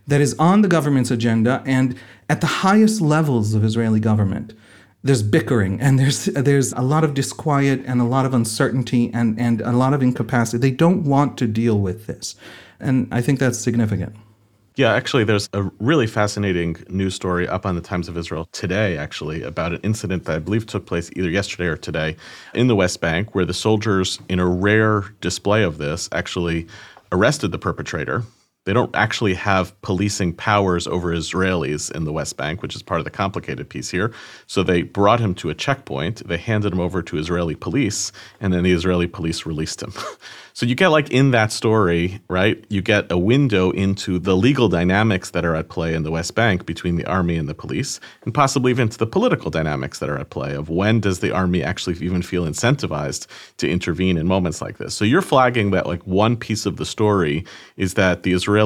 that 0.07 0.21
is 0.21 0.35
on 0.39 0.61
the 0.61 0.67
government's 0.67 1.11
agenda 1.11 1.61
and 1.65 1.95
at 2.29 2.41
the 2.41 2.47
highest 2.47 3.01
levels 3.01 3.53
of 3.53 3.63
Israeli 3.63 3.99
government. 3.99 4.53
There's 5.03 5.21
bickering 5.21 5.79
and 5.79 5.99
there's 5.99 6.25
there's 6.25 6.73
a 6.73 6.81
lot 6.81 7.03
of 7.03 7.13
disquiet 7.13 7.83
and 7.85 8.01
a 8.01 8.03
lot 8.03 8.25
of 8.25 8.33
uncertainty 8.33 9.11
and, 9.13 9.39
and 9.39 9.61
a 9.61 9.71
lot 9.71 9.93
of 9.93 10.01
incapacity. 10.01 10.57
They 10.57 10.75
don't 10.75 11.03
want 11.03 11.37
to 11.37 11.47
deal 11.47 11.79
with 11.79 12.07
this. 12.07 12.35
And 12.79 13.07
I 13.11 13.21
think 13.21 13.39
that's 13.39 13.59
significant. 13.59 14.15
Yeah, 14.77 14.93
actually, 14.93 15.23
there's 15.23 15.49
a 15.53 15.63
really 15.79 16.05
fascinating 16.05 16.77
news 16.87 17.15
story 17.15 17.47
up 17.47 17.65
on 17.65 17.73
the 17.73 17.81
Times 17.81 18.07
of 18.07 18.15
Israel 18.15 18.47
today, 18.51 18.95
actually, 18.95 19.41
about 19.41 19.73
an 19.73 19.79
incident 19.81 20.25
that 20.25 20.35
I 20.35 20.39
believe 20.39 20.67
took 20.67 20.85
place 20.85 21.09
either 21.15 21.31
yesterday 21.31 21.65
or 21.65 21.77
today 21.77 22.15
in 22.53 22.67
the 22.67 22.75
West 22.75 23.01
Bank, 23.01 23.33
where 23.33 23.43
the 23.43 23.55
soldiers, 23.55 24.19
in 24.29 24.39
a 24.39 24.45
rare 24.45 25.01
display 25.19 25.63
of 25.63 25.79
this, 25.79 26.07
actually 26.11 26.67
arrested 27.11 27.51
the 27.51 27.57
perpetrator. 27.57 28.21
They 28.67 28.73
don't 28.73 28.93
actually 28.97 29.33
have 29.35 29.81
policing 29.81 30.33
powers 30.33 30.87
over 30.87 31.15
Israelis 31.15 31.89
in 31.89 32.03
the 32.03 32.11
West 32.11 32.35
Bank, 32.35 32.61
which 32.61 32.75
is 32.75 32.83
part 32.83 32.99
of 32.99 33.05
the 33.05 33.09
complicated 33.09 33.69
piece 33.69 33.89
here. 33.89 34.11
So 34.45 34.61
they 34.61 34.81
brought 34.81 35.21
him 35.21 35.33
to 35.35 35.49
a 35.49 35.55
checkpoint. 35.55 36.27
They 36.27 36.35
handed 36.35 36.73
him 36.73 36.81
over 36.81 37.01
to 37.01 37.17
Israeli 37.17 37.55
police, 37.55 38.11
and 38.41 38.51
then 38.51 38.63
the 38.63 38.73
Israeli 38.73 39.07
police 39.07 39.45
released 39.45 39.81
him. 39.81 39.93
So 40.57 40.65
you 40.65 40.73
get 40.73 40.87
like 40.87 41.11
in 41.11 41.29
that 41.31 41.51
story, 41.51 42.19
right? 42.29 42.65
You 42.67 42.81
get 42.81 43.11
a 43.11 43.17
window 43.19 43.69
into 43.69 44.17
the 44.17 44.35
legal 44.35 44.67
dynamics 44.69 45.29
that 45.29 45.45
are 45.45 45.55
at 45.55 45.69
play 45.69 45.93
in 45.93 46.01
the 46.01 46.09
West 46.09 46.33
Bank 46.33 46.65
between 46.65 46.95
the 46.95 47.05
army 47.05 47.37
and 47.37 47.47
the 47.47 47.53
police, 47.53 47.99
and 48.25 48.33
possibly 48.33 48.71
even 48.71 48.89
to 48.89 48.97
the 48.97 49.05
political 49.05 49.51
dynamics 49.51 49.99
that 49.99 50.09
are 50.09 50.17
at 50.17 50.31
play 50.31 50.55
of 50.55 50.67
when 50.67 50.99
does 50.99 51.19
the 51.19 51.29
army 51.29 51.61
actually 51.61 51.95
even 52.03 52.23
feel 52.23 52.43
incentivized 52.43 53.27
to 53.57 53.69
intervene 53.69 54.17
in 54.17 54.25
moments 54.25 54.59
like 54.59 54.79
this. 54.79 54.95
So 54.95 55.05
you're 55.05 55.21
flagging 55.21 55.69
that 55.71 55.85
like 55.85 56.01
one 56.07 56.35
piece 56.35 56.65
of 56.65 56.77
the 56.77 56.87
story 56.87 57.45
is 57.75 57.93
that 57.93 58.23
the 58.23 58.33
Israeli 58.33 58.56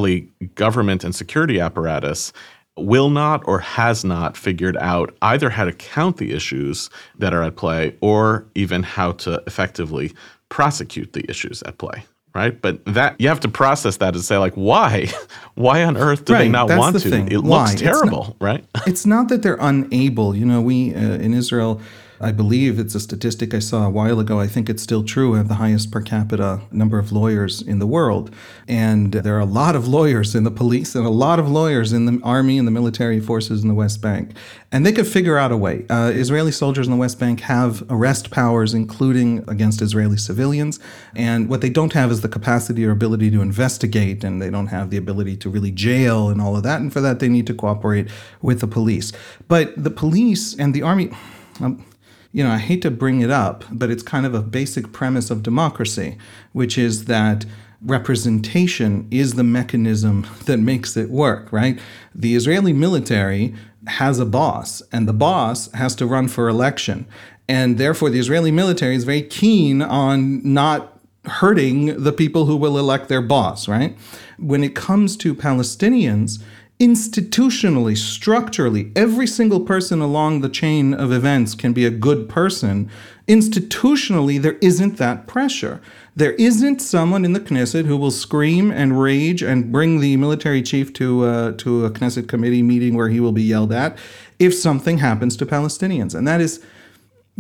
government 0.55 1.03
and 1.03 1.13
security 1.13 1.60
apparatus 1.60 2.31
will 2.77 3.10
not 3.10 3.43
or 3.48 3.60
has 3.60 4.03
not 4.03 4.38
figured 4.38 4.77
out 4.77 5.15
either 5.21 5.50
how 5.50 5.65
to 5.65 5.74
count 5.74 6.17
the 6.17 6.33
issues 6.33 6.89
that 7.17 7.33
are 7.33 7.43
at 7.43 7.55
play 7.55 7.95
or 8.01 8.45
even 8.55 8.81
how 8.83 9.12
to 9.12 9.41
effectively 9.45 10.13
prosecute 10.50 11.13
the 11.13 11.29
issues 11.29 11.62
at 11.63 11.77
play 11.77 12.03
right? 12.33 12.62
But 12.62 12.83
that 12.86 13.19
you 13.19 13.27
have 13.27 13.39
to 13.41 13.50
process 13.50 13.98
that 13.98 14.13
and 14.13 14.24
say 14.24 14.38
like 14.38 14.53
why? 14.53 15.07
Why 15.55 15.83
on 15.83 15.98
earth 15.98 16.24
do 16.25 16.33
right, 16.33 16.39
they 16.39 16.50
not 16.50 16.69
want 16.69 16.93
the 16.93 17.01
to? 17.01 17.10
thing. 17.10 17.29
it 17.29 17.43
why? 17.43 17.65
looks 17.69 17.81
terrible 17.81 18.24
not, 18.24 18.36
right? 18.39 18.65
It's 18.88 19.05
not 19.05 19.27
that 19.27 19.41
they're 19.43 19.57
unable. 19.60 20.36
You 20.36 20.45
know 20.45 20.62
we 20.62 20.95
uh, 20.95 21.00
in 21.00 21.33
israel 21.33 21.81
I 22.22 22.32
believe 22.32 22.78
it's 22.78 22.94
a 22.94 23.00
statistic 23.00 23.54
I 23.56 23.60
saw 23.60 23.88
a 23.88 23.90
while 23.90 24.20
ago. 24.20 24.40
I 24.40 24.46
think 24.46 24.70
it's 24.70 24.84
still 24.84 25.04
true. 25.04 25.32
We 25.32 25.38
have 25.38 25.48
the 25.48 25.56
highest 25.56 25.92
per 25.92 26.01
capita 26.01 26.62
number 26.72 27.00
of 27.00 27.12
lawyers 27.12 27.63
in 27.63 27.80
the 27.80 27.88
world. 27.88 28.34
And 28.68 29.12
there 29.12 29.36
are 29.36 29.40
a 29.40 29.46
lot 29.46 29.75
of 29.75 29.88
lawyers 29.88 30.36
in 30.36 30.44
the 30.44 30.51
police 30.51 30.94
and 30.94 31.06
a 31.06 31.10
lot 31.10 31.40
of 31.40 31.50
lawyers 31.50 31.94
in 31.94 32.06
the 32.06 32.22
army 32.24 32.60
and 32.60 32.68
the 32.68 32.72
military 32.72 33.20
forces 33.20 33.63
in 33.63 33.70
the 33.70 33.74
West 33.74 34.01
Bank. 34.01 34.32
And 34.72 34.86
they 34.86 34.92
could 34.92 35.08
figure 35.08 35.38
out 35.38 35.51
a 35.51 35.58
way. 35.58 35.86
Uh, 35.90 36.12
Israeli 36.13 36.51
soldiers 36.51 36.86
in 36.86 36.92
the 36.92 36.98
West 36.98 37.20
Bank 37.20 37.42
have 37.42 37.84
arrest 37.90 38.30
powers, 38.30 38.75
including 38.75 39.44
against 39.50 39.82
Israeli 39.82 40.18
civilians. 40.18 40.80
And 41.16 41.50
what 41.50 41.62
they 41.62 41.70
don't 41.70 41.94
have 41.94 42.12
is 42.12 42.22
the 42.22 42.30
capacity 42.30 42.86
or 42.86 42.92
ability 42.92 43.32
to 43.32 43.42
investigate, 43.42 44.24
and 44.24 44.40
they 44.42 44.51
don't 44.51 44.68
have 44.68 44.92
the 44.92 44.98
ability 44.98 45.38
to 45.38 45.50
really 45.50 45.72
jail 45.72 46.30
and 46.30 46.40
all 46.40 46.56
of 46.56 46.63
that. 46.63 46.82
And 46.82 46.94
for 46.94 47.01
that, 47.01 47.20
they 47.20 47.30
need 47.30 47.48
to 47.48 47.54
cooperate 47.56 48.10
with 48.42 48.62
the 48.62 48.68
police. 48.68 49.12
But 49.48 49.74
the 49.75 49.90
police 49.90 50.56
and 50.58 50.74
the 50.75 50.84
army. 50.84 51.12
Um, 51.60 51.84
you 52.32 52.44
know, 52.44 52.52
I 52.52 52.58
hate 52.58 52.82
to 52.84 52.92
bring 52.92 53.22
it 53.22 53.30
up, 53.30 53.66
but 53.72 53.90
it's 53.90 54.04
kind 54.04 54.26
of 54.26 54.34
a 54.34 54.42
basic 54.42 54.92
premise 54.92 55.30
of 55.30 55.44
democracy, 55.44 56.18
which 56.54 56.78
is 56.78 57.06
that 57.06 57.46
representation 57.82 59.08
is 59.12 59.34
the 59.34 59.44
mechanism 59.44 60.28
that 60.46 60.58
makes 60.58 60.96
it 60.96 61.10
work, 61.10 61.52
right? 61.52 61.80
The 62.14 62.36
Israeli 62.36 62.74
military 62.74 63.54
has 63.88 64.20
a 64.20 64.26
boss, 64.26 64.82
and 64.92 65.08
the 65.08 65.14
boss 65.14 65.72
has 65.74 65.96
to 65.96 66.06
run 66.06 66.28
for 66.28 66.48
election. 66.48 67.08
And 67.48 67.78
therefore, 67.78 68.10
the 68.10 68.20
Israeli 68.20 68.52
military 68.52 68.96
is 68.96 69.04
very 69.04 69.24
keen 69.24 69.82
on 69.82 70.42
not 70.54 71.00
hurting 71.26 72.02
the 72.04 72.14
people 72.14 72.46
who 72.46 72.56
will 72.56 72.78
elect 72.78 73.10
their 73.10 73.22
boss, 73.22 73.68
right? 73.68 73.98
When 74.38 74.64
it 74.64 74.76
comes 74.76 75.18
to 75.18 75.36
Palestinians, 75.36 76.42
institutionally, 76.82 77.96
structurally, 77.96 78.92
every 78.96 79.28
single 79.28 79.60
person 79.60 80.02
along 80.02 80.42
the 80.42 80.50
chain 80.50 80.96
of 80.96 81.12
events 81.12 81.54
can 81.54 81.74
be 81.74 81.86
a 81.86 81.92
good 81.92 82.28
person. 82.28 82.90
Institutionally, 83.28 84.42
there 84.42 84.58
isn't 84.62 84.98
that 84.98 85.28
pressure. 85.28 85.80
There 86.16 86.32
isn't 86.34 86.82
someone 86.82 87.24
in 87.24 87.34
the 87.34 87.40
Knesset 87.40 87.86
who 87.86 87.96
will 87.96 88.10
scream 88.10 88.72
and 88.72 89.00
rage 89.00 89.44
and 89.44 89.72
bring 89.72 90.00
the 90.00 90.18
military 90.18 90.64
chief 90.64 90.92
to 90.94 91.24
uh, 91.26 91.52
to 91.60 91.86
a 91.86 91.92
Knesset 91.92 92.28
committee 92.28 92.64
meeting 92.64 92.96
where 92.96 93.10
he 93.10 93.20
will 93.20 93.32
be 93.32 93.44
yelled 93.44 93.72
at 93.72 93.96
if 94.40 94.52
something 94.52 94.98
happens 94.98 95.38
to 95.38 95.46
Palestinians, 95.46 96.16
and 96.16 96.28
that 96.28 96.42
is 96.42 96.66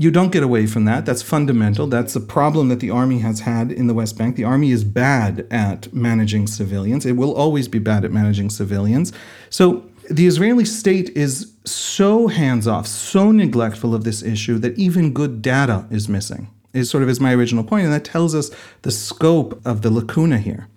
you 0.01 0.09
don't 0.09 0.31
get 0.31 0.41
away 0.41 0.65
from 0.65 0.85
that. 0.85 1.05
That's 1.05 1.21
fundamental. 1.21 1.85
That's 1.85 2.15
a 2.15 2.19
problem 2.19 2.69
that 2.69 2.79
the 2.79 2.89
army 2.89 3.19
has 3.19 3.41
had 3.41 3.71
in 3.71 3.85
the 3.85 3.93
West 3.93 4.17
Bank. 4.17 4.35
The 4.35 4.43
army 4.43 4.71
is 4.71 4.83
bad 4.83 5.45
at 5.51 5.93
managing 5.93 6.47
civilians. 6.47 7.05
It 7.05 7.11
will 7.11 7.35
always 7.35 7.67
be 7.67 7.77
bad 7.77 8.03
at 8.03 8.11
managing 8.11 8.49
civilians. 8.49 9.13
So 9.51 9.85
the 10.09 10.25
Israeli 10.25 10.65
state 10.65 11.11
is 11.11 11.53
so 11.65 12.27
hands 12.27 12.67
off, 12.67 12.87
so 12.87 13.31
neglectful 13.31 13.93
of 13.93 14.03
this 14.03 14.23
issue 14.23 14.57
that 14.57 14.75
even 14.75 15.13
good 15.13 15.43
data 15.43 15.85
is 15.91 16.09
missing. 16.09 16.49
Is 16.73 16.89
sort 16.89 17.03
of 17.03 17.09
is 17.09 17.19
my 17.19 17.35
original 17.35 17.63
point, 17.63 17.83
and 17.83 17.93
that 17.93 18.05
tells 18.05 18.33
us 18.33 18.49
the 18.81 18.91
scope 18.91 19.61
of 19.63 19.83
the 19.83 19.91
lacuna 19.91 20.39
here. 20.39 20.67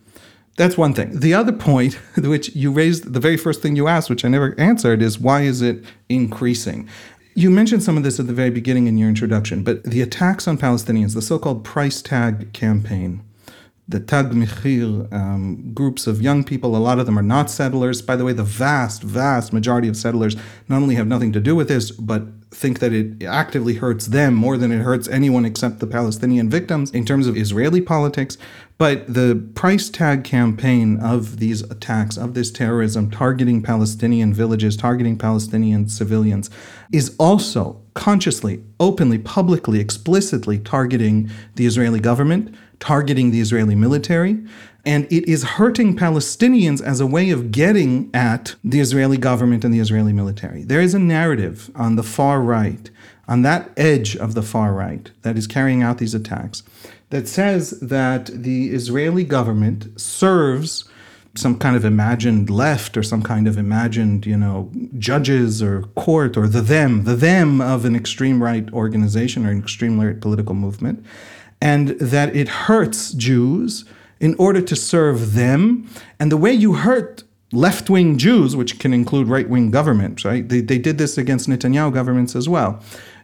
That's 0.56 0.78
one 0.78 0.94
thing. 0.94 1.18
The 1.18 1.34
other 1.34 1.52
point, 1.52 1.94
which 2.18 2.54
you 2.54 2.70
raised, 2.70 3.12
the 3.12 3.20
very 3.20 3.36
first 3.36 3.62
thing 3.62 3.74
you 3.74 3.88
asked, 3.88 4.10
which 4.10 4.24
I 4.24 4.28
never 4.28 4.54
answered, 4.58 5.02
is 5.02 5.18
why 5.18 5.42
is 5.42 5.62
it 5.62 5.84
increasing? 6.08 6.88
You 7.36 7.50
mentioned 7.50 7.82
some 7.82 7.96
of 7.96 8.04
this 8.04 8.20
at 8.20 8.28
the 8.28 8.32
very 8.32 8.50
beginning 8.50 8.86
in 8.86 8.96
your 8.96 9.08
introduction, 9.08 9.64
but 9.64 9.82
the 9.82 10.02
attacks 10.02 10.46
on 10.46 10.56
Palestinians, 10.56 11.14
the 11.14 11.22
so 11.22 11.36
called 11.36 11.64
price 11.64 12.00
tag 12.00 12.52
campaign, 12.52 13.24
the 13.88 13.98
Tag 13.98 14.30
Mechir 14.30 15.12
um, 15.12 15.74
groups 15.74 16.06
of 16.06 16.22
young 16.22 16.44
people, 16.44 16.76
a 16.76 16.78
lot 16.78 17.00
of 17.00 17.06
them 17.06 17.18
are 17.18 17.22
not 17.22 17.50
settlers. 17.50 18.00
By 18.02 18.14
the 18.14 18.24
way, 18.24 18.32
the 18.32 18.44
vast, 18.44 19.02
vast 19.02 19.52
majority 19.52 19.88
of 19.88 19.96
settlers 19.96 20.36
not 20.68 20.80
only 20.80 20.94
have 20.94 21.08
nothing 21.08 21.32
to 21.32 21.40
do 21.40 21.56
with 21.56 21.66
this, 21.66 21.90
but 21.90 22.22
think 22.54 22.78
that 22.78 22.92
it 22.92 23.22
actively 23.24 23.74
hurts 23.74 24.06
them 24.06 24.34
more 24.34 24.56
than 24.56 24.72
it 24.72 24.82
hurts 24.82 25.08
anyone 25.08 25.44
except 25.44 25.80
the 25.80 25.86
Palestinian 25.86 26.48
victims 26.48 26.90
in 26.92 27.04
terms 27.04 27.26
of 27.26 27.36
Israeli 27.36 27.80
politics. 27.80 28.38
But 28.78 29.12
the 29.12 29.48
price 29.54 29.90
tag 29.90 30.24
campaign 30.24 30.98
of 30.98 31.38
these 31.38 31.62
attacks, 31.62 32.16
of 32.16 32.34
this 32.34 32.50
terrorism, 32.50 33.10
targeting 33.10 33.62
Palestinian 33.62 34.34
villages, 34.34 34.76
targeting 34.76 35.16
Palestinian 35.16 35.88
civilians, 35.88 36.50
is 36.92 37.14
also 37.18 37.83
consciously, 37.94 38.62
openly, 38.78 39.18
publicly, 39.18 39.80
explicitly 39.80 40.58
targeting 40.58 41.30
the 41.54 41.66
Israeli 41.66 42.00
government, 42.00 42.54
targeting 42.80 43.30
the 43.30 43.40
Israeli 43.40 43.74
military. 43.74 44.44
And 44.84 45.06
it 45.10 45.26
is 45.28 45.44
hurting 45.44 45.96
Palestinians 45.96 46.82
as 46.82 47.00
a 47.00 47.06
way 47.06 47.30
of 47.30 47.50
getting 47.50 48.10
at 48.12 48.54
the 48.62 48.80
Israeli 48.80 49.16
government 49.16 49.64
and 49.64 49.72
the 49.72 49.78
Israeli 49.78 50.12
military. 50.12 50.64
There 50.64 50.80
is 50.80 50.94
a 50.94 50.98
narrative 50.98 51.70
on 51.74 51.96
the 51.96 52.02
far 52.02 52.42
right, 52.42 52.90
on 53.26 53.42
that 53.42 53.70
edge 53.76 54.16
of 54.16 54.34
the 54.34 54.42
far 54.42 54.74
right, 54.74 55.10
that 55.22 55.38
is 55.38 55.46
carrying 55.46 55.82
out 55.82 55.98
these 55.98 56.14
attacks 56.14 56.62
that 57.14 57.28
says 57.28 57.70
that 57.80 58.26
the 58.26 58.70
Israeli 58.70 59.22
government 59.22 60.00
serves 60.00 60.84
some 61.36 61.58
kind 61.58 61.76
of 61.76 61.84
imagined 61.84 62.48
left 62.48 62.96
or 62.96 63.02
some 63.02 63.22
kind 63.22 63.48
of 63.48 63.58
imagined, 63.58 64.24
you 64.24 64.36
know, 64.36 64.70
judges 64.98 65.62
or 65.62 65.82
court 65.96 66.36
or 66.36 66.46
the 66.46 66.60
them, 66.60 67.04
the 67.04 67.16
them 67.16 67.60
of 67.60 67.84
an 67.84 67.96
extreme 67.96 68.42
right 68.42 68.72
organization 68.72 69.44
or 69.44 69.50
an 69.50 69.58
extreme 69.58 70.00
right 70.00 70.20
political 70.20 70.54
movement, 70.54 71.04
and 71.60 71.88
that 72.00 72.34
it 72.36 72.48
hurts 72.48 73.12
Jews 73.12 73.84
in 74.20 74.34
order 74.36 74.60
to 74.60 74.76
serve 74.76 75.34
them. 75.34 75.88
And 76.20 76.30
the 76.30 76.36
way 76.36 76.52
you 76.52 76.74
hurt 76.74 77.24
left 77.52 77.90
wing 77.90 78.16
Jews, 78.16 78.54
which 78.56 78.78
can 78.78 78.92
include 78.92 79.28
right 79.28 79.48
wing 79.48 79.70
governments, 79.70 80.24
right? 80.24 80.48
They, 80.48 80.60
they 80.60 80.78
did 80.78 80.98
this 80.98 81.18
against 81.18 81.48
Netanyahu 81.48 81.92
governments 81.92 82.36
as 82.36 82.48
well, 82.48 82.82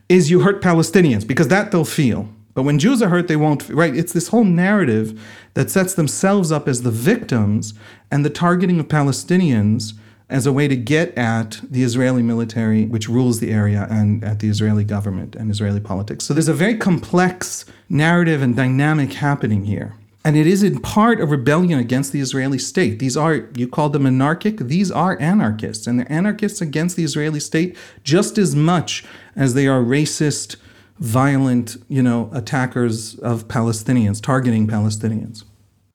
is 0.09 0.31
you 0.31 0.41
hurt 0.41 0.63
Palestinians 0.63 1.27
because 1.27 1.49
that 1.49 1.71
they'll 1.71 1.85
feel. 1.85 2.29
But 2.61 2.67
when 2.67 2.79
Jews 2.79 3.01
are 3.01 3.09
hurt, 3.09 3.27
they 3.27 3.37
won't, 3.37 3.67
right? 3.71 3.97
It's 3.97 4.13
this 4.13 4.29
whole 4.29 4.45
narrative 4.45 5.19
that 5.55 5.71
sets 5.71 5.95
themselves 5.95 6.53
up 6.53 6.69
as 6.69 6.83
the 6.83 6.91
victims 6.91 7.73
and 8.11 8.23
the 8.23 8.29
targeting 8.29 8.79
of 8.79 8.87
Palestinians 8.87 9.95
as 10.29 10.45
a 10.45 10.53
way 10.53 10.69
to 10.69 10.77
get 10.77 11.17
at 11.17 11.59
the 11.63 11.83
Israeli 11.83 12.23
military, 12.23 12.85
which 12.85 13.09
rules 13.09 13.41
the 13.41 13.51
area, 13.51 13.87
and 13.89 14.23
at 14.23 14.41
the 14.41 14.51
Israeli 14.51 14.85
government 14.85 15.35
and 15.35 15.51
Israeli 15.51 15.81
politics. 15.81 16.27
So 16.27 16.35
there's 16.35 16.49
a 16.49 16.53
very 16.53 16.77
complex 16.77 17.65
narrative 17.89 18.43
and 18.43 18.55
dynamic 18.55 19.15
happening 19.15 19.65
here. 19.65 19.95
And 20.23 20.37
it 20.37 20.47
is 20.47 20.63
in 20.63 20.81
part 20.81 21.19
a 21.19 21.25
rebellion 21.25 21.79
against 21.79 22.13
the 22.13 22.21
Israeli 22.21 22.59
state. 22.59 22.99
These 22.99 23.17
are, 23.17 23.49
you 23.57 23.69
call 23.69 23.89
them 23.89 24.05
anarchic, 24.05 24.59
these 24.59 24.91
are 24.91 25.19
anarchists. 25.19 25.87
And 25.87 25.99
they're 25.99 26.13
anarchists 26.13 26.61
against 26.61 26.97
the 26.97 27.05
Israeli 27.05 27.41
state 27.41 27.75
just 28.05 28.37
as 28.37 28.55
much 28.55 29.03
as 29.35 29.55
they 29.55 29.67
are 29.67 29.81
racist, 29.81 30.57
violent, 31.01 31.77
you 31.89 32.03
know, 32.03 32.31
attackers 32.33 33.19
of 33.21 33.49
Palestinians, 33.49 34.23
targeting 34.23 34.67
Palestinians. 34.67 35.45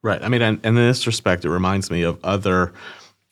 Right. 0.01 0.21
I 0.21 0.29
mean, 0.29 0.41
and, 0.41 0.59
and 0.63 0.77
in 0.77 0.87
this 0.87 1.07
respect, 1.07 1.45
it 1.45 1.49
reminds 1.49 1.89
me 1.89 2.03
of 2.03 2.19
other 2.23 2.73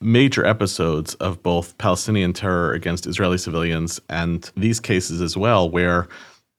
major 0.00 0.44
episodes 0.44 1.14
of 1.16 1.42
both 1.42 1.76
Palestinian 1.78 2.32
terror 2.32 2.72
against 2.72 3.06
Israeli 3.06 3.38
civilians 3.38 4.00
and 4.08 4.50
these 4.56 4.80
cases 4.80 5.20
as 5.20 5.36
well, 5.36 5.68
where 5.70 6.08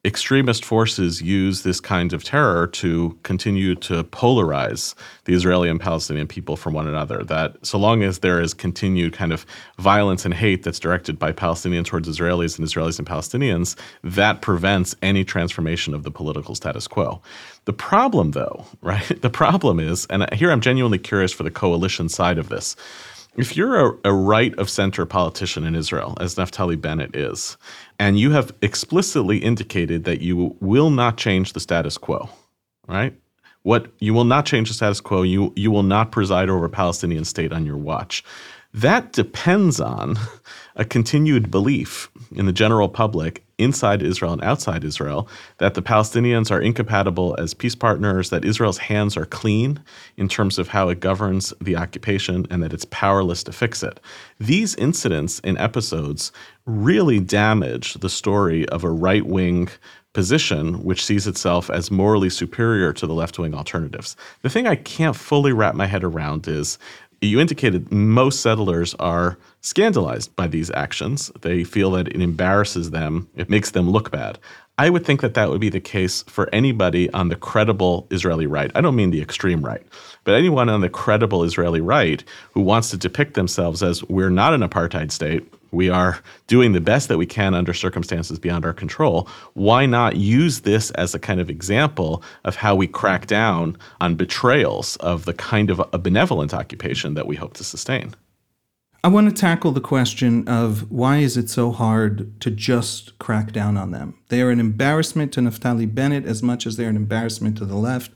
extremist 0.05 0.63
forces 0.63 1.21
use 1.21 1.63
this 1.63 1.79
kind 1.79 2.13
of 2.13 2.23
terror 2.23 2.67
to 2.67 3.17
continue 3.23 3.73
to 3.75 4.03
polarize 4.03 4.93
the 5.25 5.33
Israeli 5.33 5.67
and 5.67 5.79
Palestinian 5.79 6.27
people 6.27 6.55
from 6.55 6.73
one 6.73 6.87
another. 6.87 7.23
That 7.23 7.65
so 7.65 7.77
long 7.77 8.03
as 8.03 8.19
there 8.19 8.39
is 8.39 8.53
continued 8.53 9.13
kind 9.13 9.33
of 9.33 9.45
violence 9.79 10.23
and 10.23 10.33
hate 10.33 10.63
that's 10.63 10.79
directed 10.79 11.17
by 11.17 11.31
Palestinians 11.31 11.85
towards 11.85 12.07
Israelis 12.07 12.57
and 12.59 12.67
Israelis 12.67 12.99
and 12.99 13.07
Palestinians, 13.07 13.75
that 14.03 14.41
prevents 14.41 14.95
any 15.01 15.23
transformation 15.23 15.93
of 15.93 16.03
the 16.03 16.11
political 16.11 16.53
status 16.53 16.87
quo. 16.87 17.21
The 17.65 17.73
problem, 17.73 18.31
though, 18.31 18.65
right? 18.81 19.21
The 19.21 19.29
problem 19.29 19.79
is, 19.79 20.05
and 20.09 20.31
here 20.33 20.51
I'm 20.51 20.61
genuinely 20.61 20.99
curious 20.99 21.33
for 21.33 21.43
the 21.43 21.51
coalition 21.51 22.09
side 22.09 22.37
of 22.37 22.49
this 22.49 22.75
if 23.37 23.57
you're 23.57 23.89
a, 23.89 23.97
a, 24.05 24.13
right 24.13 24.53
of 24.55 24.69
center 24.69 25.05
politician 25.05 25.63
in 25.63 25.75
Israel, 25.75 26.17
as 26.19 26.35
Naftali 26.35 26.79
Bennett 26.79 27.15
is, 27.15 27.57
and 27.99 28.19
you 28.19 28.31
have 28.31 28.53
explicitly 28.61 29.37
indicated 29.39 30.05
that 30.05 30.21
you 30.21 30.55
will 30.59 30.89
not 30.89 31.17
change 31.17 31.53
the 31.53 31.59
status 31.59 31.97
quo, 31.97 32.29
right? 32.87 33.13
What 33.63 33.87
you 33.99 34.13
will 34.13 34.25
not 34.25 34.45
change 34.45 34.69
the 34.69 34.73
status 34.73 35.01
quo, 35.01 35.23
you 35.23 35.51
you 35.55 35.71
will 35.71 35.83
not 35.83 36.11
preside 36.11 36.49
over 36.49 36.65
a 36.65 36.69
Palestinian 36.69 37.25
state 37.25 37.51
on 37.51 37.65
your 37.65 37.77
watch. 37.77 38.23
That 38.73 39.13
depends 39.13 39.79
on 39.79 40.17
a 40.75 40.85
continued 40.85 41.49
belief 41.49 42.09
in 42.31 42.45
the 42.45 42.53
general 42.53 42.89
public 42.89 43.44
inside 43.57 44.01
Israel 44.01 44.33
and 44.33 44.43
outside 44.43 44.83
Israel 44.83 45.27
that 45.57 45.73
the 45.73 45.81
Palestinians 45.81 46.51
are 46.51 46.59
incompatible 46.59 47.35
as 47.39 47.53
peace 47.53 47.75
partners, 47.75 48.29
that 48.29 48.45
Israel's 48.45 48.77
hands 48.77 49.15
are 49.15 49.25
clean 49.25 49.79
in 50.17 50.27
terms 50.27 50.59
of 50.59 50.69
how 50.69 50.89
it 50.89 50.99
governs 50.99 51.53
the 51.61 51.75
occupation, 51.75 52.45
and 52.49 52.61
that 52.61 52.73
it's 52.73 52.85
powerless 52.85 53.43
to 53.43 53.51
fix 53.51 53.83
it. 53.83 53.99
These 54.39 54.75
incidents 54.75 55.39
and 55.43 55.57
episodes 55.57 56.31
really 56.65 57.19
damage 57.19 57.93
the 57.95 58.09
story 58.09 58.67
of 58.69 58.83
a 58.83 58.89
right 58.89 59.25
wing 59.25 59.69
position 60.13 60.81
which 60.83 61.03
sees 61.03 61.27
itself 61.27 61.69
as 61.69 61.91
morally 61.91 62.29
superior 62.29 62.93
to 62.93 63.05
the 63.05 63.13
left 63.13 63.37
wing 63.37 63.53
alternatives. 63.53 64.15
The 64.43 64.49
thing 64.49 64.65
I 64.65 64.75
can't 64.75 65.15
fully 65.15 65.51
wrap 65.51 65.75
my 65.75 65.87
head 65.87 66.05
around 66.05 66.47
is 66.47 66.79
you 67.21 67.39
indicated 67.39 67.91
most 67.91 68.41
settlers 68.41 68.93
are 68.95 69.37
scandalized 69.65 70.35
by 70.35 70.47
these 70.47 70.69
actions. 70.75 71.31
They 71.41 71.63
feel 71.63 71.91
that 71.91 72.07
it 72.07 72.21
embarrasses 72.21 72.91
them, 72.91 73.27
it 73.35 73.49
makes 73.49 73.71
them 73.71 73.89
look 73.89 74.11
bad. 74.11 74.37
I 74.77 74.89
would 74.89 75.05
think 75.05 75.21
that 75.21 75.33
that 75.35 75.49
would 75.49 75.61
be 75.61 75.69
the 75.69 75.79
case 75.79 76.23
for 76.23 76.53
anybody 76.53 77.09
on 77.13 77.29
the 77.29 77.35
credible 77.35 78.07
Israeli 78.11 78.45
right. 78.45 78.71
I 78.75 78.81
don't 78.81 78.95
mean 78.95 79.09
the 79.09 79.21
extreme 79.21 79.65
right, 79.65 79.81
but 80.23 80.35
anyone 80.35 80.69
on 80.69 80.81
the 80.81 80.89
credible 80.89 81.43
Israeli 81.43 81.81
right 81.81 82.23
who 82.51 82.61
wants 82.61 82.91
to 82.91 82.97
depict 82.97 83.33
themselves 83.33 83.81
as 83.81 84.03
we're 84.03 84.29
not 84.29 84.53
an 84.53 84.61
apartheid 84.61 85.11
state, 85.11 85.51
we 85.71 85.89
are 85.89 86.19
doing 86.47 86.73
the 86.73 86.81
best 86.81 87.07
that 87.07 87.17
we 87.17 87.25
can 87.25 87.55
under 87.55 87.73
circumstances 87.73 88.37
beyond 88.37 88.65
our 88.65 88.73
control. 88.73 89.27
Why 89.53 89.85
not 89.85 90.15
use 90.15 90.61
this 90.61 90.91
as 90.91 91.15
a 91.15 91.19
kind 91.19 91.39
of 91.39 91.49
example 91.49 92.21
of 92.43 92.55
how 92.55 92.75
we 92.75 92.87
crack 92.87 93.25
down 93.25 93.77
on 93.99 94.15
betrayals 94.15 94.95
of 94.97 95.25
the 95.25 95.33
kind 95.33 95.69
of 95.71 95.81
a 95.91 95.97
benevolent 95.97 96.53
occupation 96.53 97.15
that 97.15 97.27
we 97.27 97.35
hope 97.35 97.55
to 97.55 97.63
sustain? 97.63 98.13
I 99.05 99.07
want 99.07 99.29
to 99.29 99.39
tackle 99.39 99.71
the 99.71 99.81
question 99.81 100.47
of 100.47 100.91
why 100.91 101.17
is 101.17 101.37
it 101.37 101.47
so 101.47 101.71
hard 101.71 102.41
to 102.41 102.49
just 102.49 103.19
crack 103.19 103.51
down 103.51 103.77
on 103.77 103.91
them? 103.91 104.17
They 104.29 104.41
are 104.41 104.49
an 104.49 104.59
embarrassment 104.59 105.31
to 105.33 105.41
Naftali 105.41 105.93
Bennett 105.93 106.25
as 106.25 106.41
much 106.41 106.65
as 106.65 106.75
they're 106.75 106.89
an 106.89 106.95
embarrassment 106.95 107.55
to 107.59 107.65
the 107.65 107.75
left. 107.75 108.09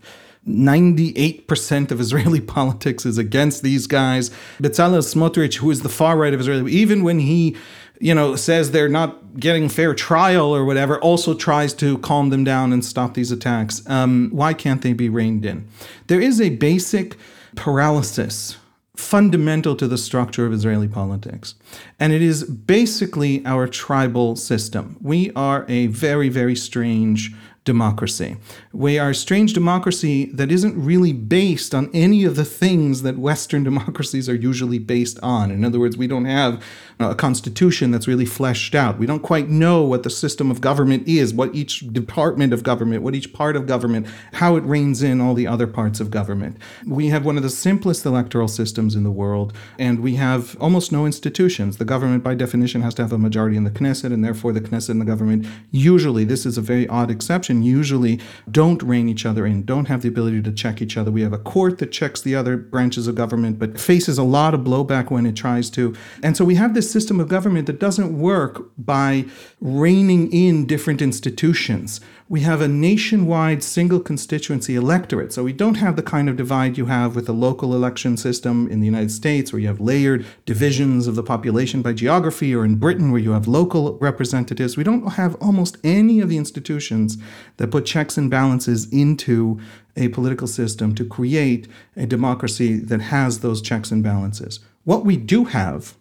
98% 0.48 1.91
of 1.91 2.01
Israeli 2.01 2.41
politics 2.58 3.05
is 3.05 3.19
against 3.19 3.62
these 3.62 3.86
guys. 3.86 4.31
Bezalel 4.60 5.03
Smotrich, 5.03 5.58
who 5.58 5.69
is 5.69 5.84
the 5.84 5.89
far 5.89 6.17
right 6.17 6.34
of 6.34 6.39
Israel, 6.39 6.67
even 6.67 7.03
when 7.03 7.19
he 7.19 7.55
you 8.00 8.15
know, 8.15 8.36
says 8.36 8.72
they're 8.72 8.89
not 8.89 9.39
getting 9.39 9.69
fair 9.69 9.93
trial 9.93 10.48
or 10.48 10.65
whatever, 10.65 11.00
also 11.01 11.36
tries 11.36 11.72
to 11.75 12.00
calm 12.00 12.31
them 12.31 12.43
down 12.43 12.74
and 12.74 12.84
stop 12.84 13.13
these 13.13 13.31
attacks. 13.31 13.88
Um, 13.88 14.32
why 14.32 14.56
can't 14.56 14.82
they 14.82 14.93
be 14.93 15.08
reined 15.08 15.45
in? 15.45 15.67
There 16.08 16.19
is 16.19 16.41
a 16.41 16.49
basic 16.49 17.15
paralysis 17.56 18.58
fundamental 18.99 19.75
to 19.75 19.88
the 19.88 19.97
structure 19.97 20.45
of 20.45 20.53
Israeli 20.53 20.88
politics. 20.88 21.55
And 21.99 22.12
it 22.12 22.21
is 22.21 22.43
basically 22.43 23.43
our 23.45 23.67
tribal 23.67 24.35
system. 24.35 24.97
We 25.01 25.31
are 25.35 25.65
a 25.69 25.88
very, 25.88 26.29
very 26.29 26.55
strange 26.55 27.33
democracy. 27.63 28.38
We 28.71 28.99
are 28.99 29.10
a 29.10 29.15
strange 29.15 29.53
democracy 29.53 30.25
that 30.25 30.51
isn't 30.51 30.79
really 30.79 31.12
based 31.12 31.73
on 31.73 31.89
any 31.91 32.23
of 32.23 32.36
the 32.36 32.45
things 32.45 33.01
that 33.01 33.17
Western 33.17 33.63
democracies 33.69 34.29
are 34.29 34.36
usually 34.36 34.77
based 34.77 35.19
on. 35.23 35.49
In 35.49 35.65
other 35.65 35.79
words, 35.79 35.97
we 35.97 36.05
don't 36.05 36.25
have 36.25 36.63
uh, 36.99 37.10
a 37.10 37.15
constitution 37.15 37.89
that's 37.89 38.08
really 38.08 38.25
fleshed 38.25 38.75
out. 38.75 38.99
We 38.99 39.08
don't 39.08 39.23
quite 39.23 39.49
know 39.49 39.82
what 39.82 40.03
the 40.03 40.12
system 40.12 40.51
of 40.51 40.62
government 40.62 41.08
is, 41.08 41.34
what 41.34 41.55
each 41.55 41.91
department 41.91 42.53
of 42.53 42.62
government, 42.62 43.01
what 43.01 43.15
each 43.15 43.34
part 43.34 43.55
of 43.55 43.65
government, 43.65 44.05
how 44.34 44.55
it 44.55 44.63
reins 44.65 45.01
in 45.01 45.19
all 45.19 45.34
the 45.34 45.47
other 45.47 45.65
parts 45.65 45.99
of 45.99 46.12
government. 46.12 46.58
We 46.86 47.08
have 47.08 47.25
one 47.25 47.38
of 47.38 47.43
the 47.43 47.49
simplest 47.49 48.05
electoral 48.05 48.47
systems 48.47 48.95
in 48.95 49.03
the 49.03 49.10
world, 49.10 49.51
and 49.79 50.01
we 50.01 50.15
have 50.15 50.55
almost 50.62 50.91
no 50.91 51.08
institutions. 51.08 51.77
The 51.77 51.86
government, 51.86 52.23
by 52.23 52.36
definition, 52.36 52.84
has 52.84 52.93
to 52.95 53.01
have 53.01 53.13
a 53.13 53.17
majority 53.17 53.58
in 53.58 53.63
the 53.63 53.71
Knesset, 53.71 54.13
and 54.13 54.23
therefore 54.23 54.51
the 54.51 54.62
Knesset 54.62 54.89
and 54.89 55.01
the 55.01 55.05
government 55.05 55.47
usually, 55.71 56.23
this 56.23 56.45
is 56.45 56.55
a 56.55 56.62
very 56.62 56.88
odd 56.88 57.10
exception, 57.10 57.63
usually 57.63 58.19
don't 58.60 58.84
rein 58.84 59.08
each 59.08 59.26
other 59.26 59.45
in, 59.45 59.63
don't 59.63 59.86
have 59.86 60.02
the 60.02 60.10
ability 60.10 60.41
to 60.41 60.52
check 60.52 60.82
each 60.82 60.98
other. 60.98 61.10
We 61.12 61.22
have 61.22 61.32
a 61.32 61.38
court 61.38 61.78
that 61.78 61.93
checks 61.93 62.19
the 62.19 62.36
other 62.36 62.58
branches 62.58 63.08
of 63.08 63.15
government, 63.15 63.58
but 63.58 63.80
faces 63.80 64.17
a 64.17 64.24
lot 64.24 64.54
of 64.54 64.60
blowback 64.60 65.10
when 65.10 65.26
it 65.26 65.38
tries 65.38 65.69
to. 65.69 65.95
And 66.22 66.36
so 66.36 66.43
we 66.43 66.56
have 66.56 66.74
this 66.74 66.91
system 66.91 67.22
of 67.22 67.30
government 67.30 67.67
that 67.67 67.80
doesn't 67.80 68.19
work 68.19 68.69
by 68.78 69.24
reining 69.62 70.30
in 70.34 70.65
different 70.65 71.02
institutions 71.02 72.02
we 72.31 72.41
have 72.41 72.61
a 72.61 72.67
nationwide 72.67 73.63
single 73.63 73.99
constituency 73.99 74.75
electorate. 74.75 75.33
So 75.33 75.43
we 75.43 75.51
don't 75.51 75.77
have 75.77 75.95
the 75.95 76.03
kind 76.03 76.29
of 76.29 76.37
divide 76.37 76.77
you 76.77 76.85
have 76.85 77.15
with 77.15 77.25
the 77.25 77.33
local 77.33 77.73
election 77.73 78.17
system 78.17 78.69
in 78.69 78.79
the 78.79 78.85
United 78.85 79.09
States, 79.09 79.51
where 79.51 79.59
you 79.59 79.67
have 79.67 79.81
layered 79.81 80.27
divisions 80.45 81.07
of 81.07 81.15
the 81.15 81.23
population 81.23 81.81
by 81.81 81.93
geography, 81.93 82.53
or 82.53 82.63
in 82.63 82.75
Britain, 82.75 83.11
where 83.11 83.19
you 83.19 83.31
have 83.31 83.47
local 83.47 83.97
representatives. 83.97 84.77
We 84.77 84.83
don't 84.83 85.13
have 85.13 85.33
almost 85.41 85.77
any 85.83 86.19
of 86.19 86.29
the 86.29 86.37
institutions 86.37 87.17
that 87.57 87.71
put 87.71 87.87
checks 87.87 88.15
and 88.15 88.29
balances 88.29 88.87
into 88.93 89.59
a 89.97 90.09
political 90.09 90.47
system 90.47 90.93
to 90.95 91.05
create 91.05 91.67
a 91.97 92.05
democracy 92.05 92.77
that 92.77 93.01
has 93.01 93.39
those 93.39 93.59
checks 93.59 93.89
and 93.89 94.03
balances. 94.03 94.59
What 94.83 95.03
we 95.03 95.17
do 95.17 95.45
have 95.45 95.95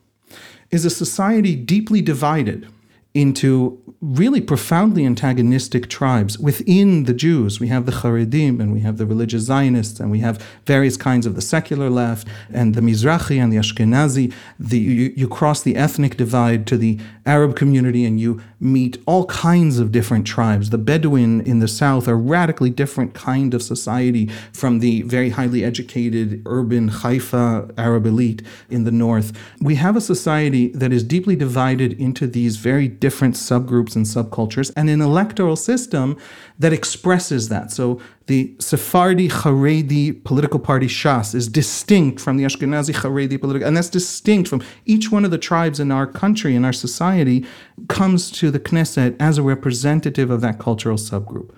is 0.70 0.84
a 0.84 0.90
society 0.90 1.56
deeply 1.56 2.02
divided 2.02 2.68
into 3.14 3.83
really 4.01 4.40
profoundly 4.40 5.05
antagonistic 5.05 5.88
tribes 5.88 6.38
within 6.38 7.05
the 7.05 7.14
Jews. 7.14 7.59
We 7.59 7.68
have 7.68 7.85
the 7.87 7.92
Haredim 7.92 8.61
and 8.61 8.73
we 8.73 8.81
have 8.81 8.97
the 8.97 9.07
religious 9.07 9.42
Zionists 9.42 9.99
and 9.99 10.11
we 10.11 10.21
have 10.21 10.44
various 10.66 10.97
kinds 10.97 11.27
of 11.27 11.35
the 11.35 11.40
secular 11.40 11.90
left 11.90 12.29
and 12.53 12.75
the 12.75 12.81
Mizrahi 12.81 13.42
and 13.42 13.53
the 13.53 13.57
Ashkenazi. 13.57 14.33
The, 14.61 14.79
you, 14.79 15.12
you 15.16 15.29
cross 15.29 15.62
the 15.62 15.75
ethnic 15.75 16.16
divide 16.16 16.66
to 16.68 16.77
the 16.77 16.99
Arab 17.27 17.57
community 17.57 18.05
and 18.05 18.21
you 18.21 18.40
meet 18.61 18.99
all 19.07 19.25
kinds 19.27 19.79
of 19.79 19.92
different 19.92 20.27
tribes. 20.27 20.71
The 20.71 20.79
Bedouin 20.79 21.40
in 21.42 21.61
the 21.61 21.68
south 21.68 22.09
are 22.09 22.16
radically 22.16 22.71
different 22.71 23.14
kind 23.14 23.55
of 23.55 23.62
society 23.62 24.27
from 24.53 24.81
the 24.81 25.03
very 25.03 25.31
highly 25.31 25.64
educated 25.64 26.42
urban 26.47 26.88
Haifa 26.88 27.71
Arab 27.79 28.07
elite 28.07 28.42
in 28.68 28.85
the 28.85 28.90
north. 28.90 29.33
We 29.61 29.77
have 29.77 29.97
a 29.97 30.01
society 30.01 30.68
that 30.68 30.92
is 30.92 31.05
deeply 31.05 31.37
divided 31.37 31.92
into 32.01 32.27
these 32.27 32.57
very 32.57 32.88
different 32.88 33.37
subgroups 33.37 33.94
and 33.94 34.07
subcultures 34.07 34.73
and 34.77 34.90
an 34.90 35.01
electoral 35.01 35.57
system 35.57 36.16
that 36.59 36.73
expresses 36.73 37.49
that. 37.49 37.71
So 37.71 38.01
the 38.28 38.54
Sephardi 38.58 39.28
Haredi 39.28 40.22
political 40.22 40.60
party 40.60 40.86
Shas 40.86 41.34
is 41.34 41.48
distinct 41.48 42.20
from 42.20 42.36
the 42.36 42.44
Ashkenazi 42.44 42.94
Haredi 42.94 43.40
political, 43.40 43.66
and 43.66 43.76
that's 43.76 43.88
distinct 43.88 44.48
from 44.48 44.62
each 44.84 45.10
one 45.10 45.24
of 45.24 45.30
the 45.30 45.38
tribes 45.38 45.80
in 45.80 45.90
our 45.90 46.06
country, 46.06 46.54
in 46.54 46.64
our 46.64 46.72
society, 46.72 47.44
comes 47.88 48.30
to 48.32 48.50
the 48.50 48.60
Knesset 48.60 49.16
as 49.18 49.38
a 49.38 49.42
representative 49.42 50.30
of 50.30 50.42
that 50.42 50.58
cultural 50.58 50.96
subgroup. 50.96 51.50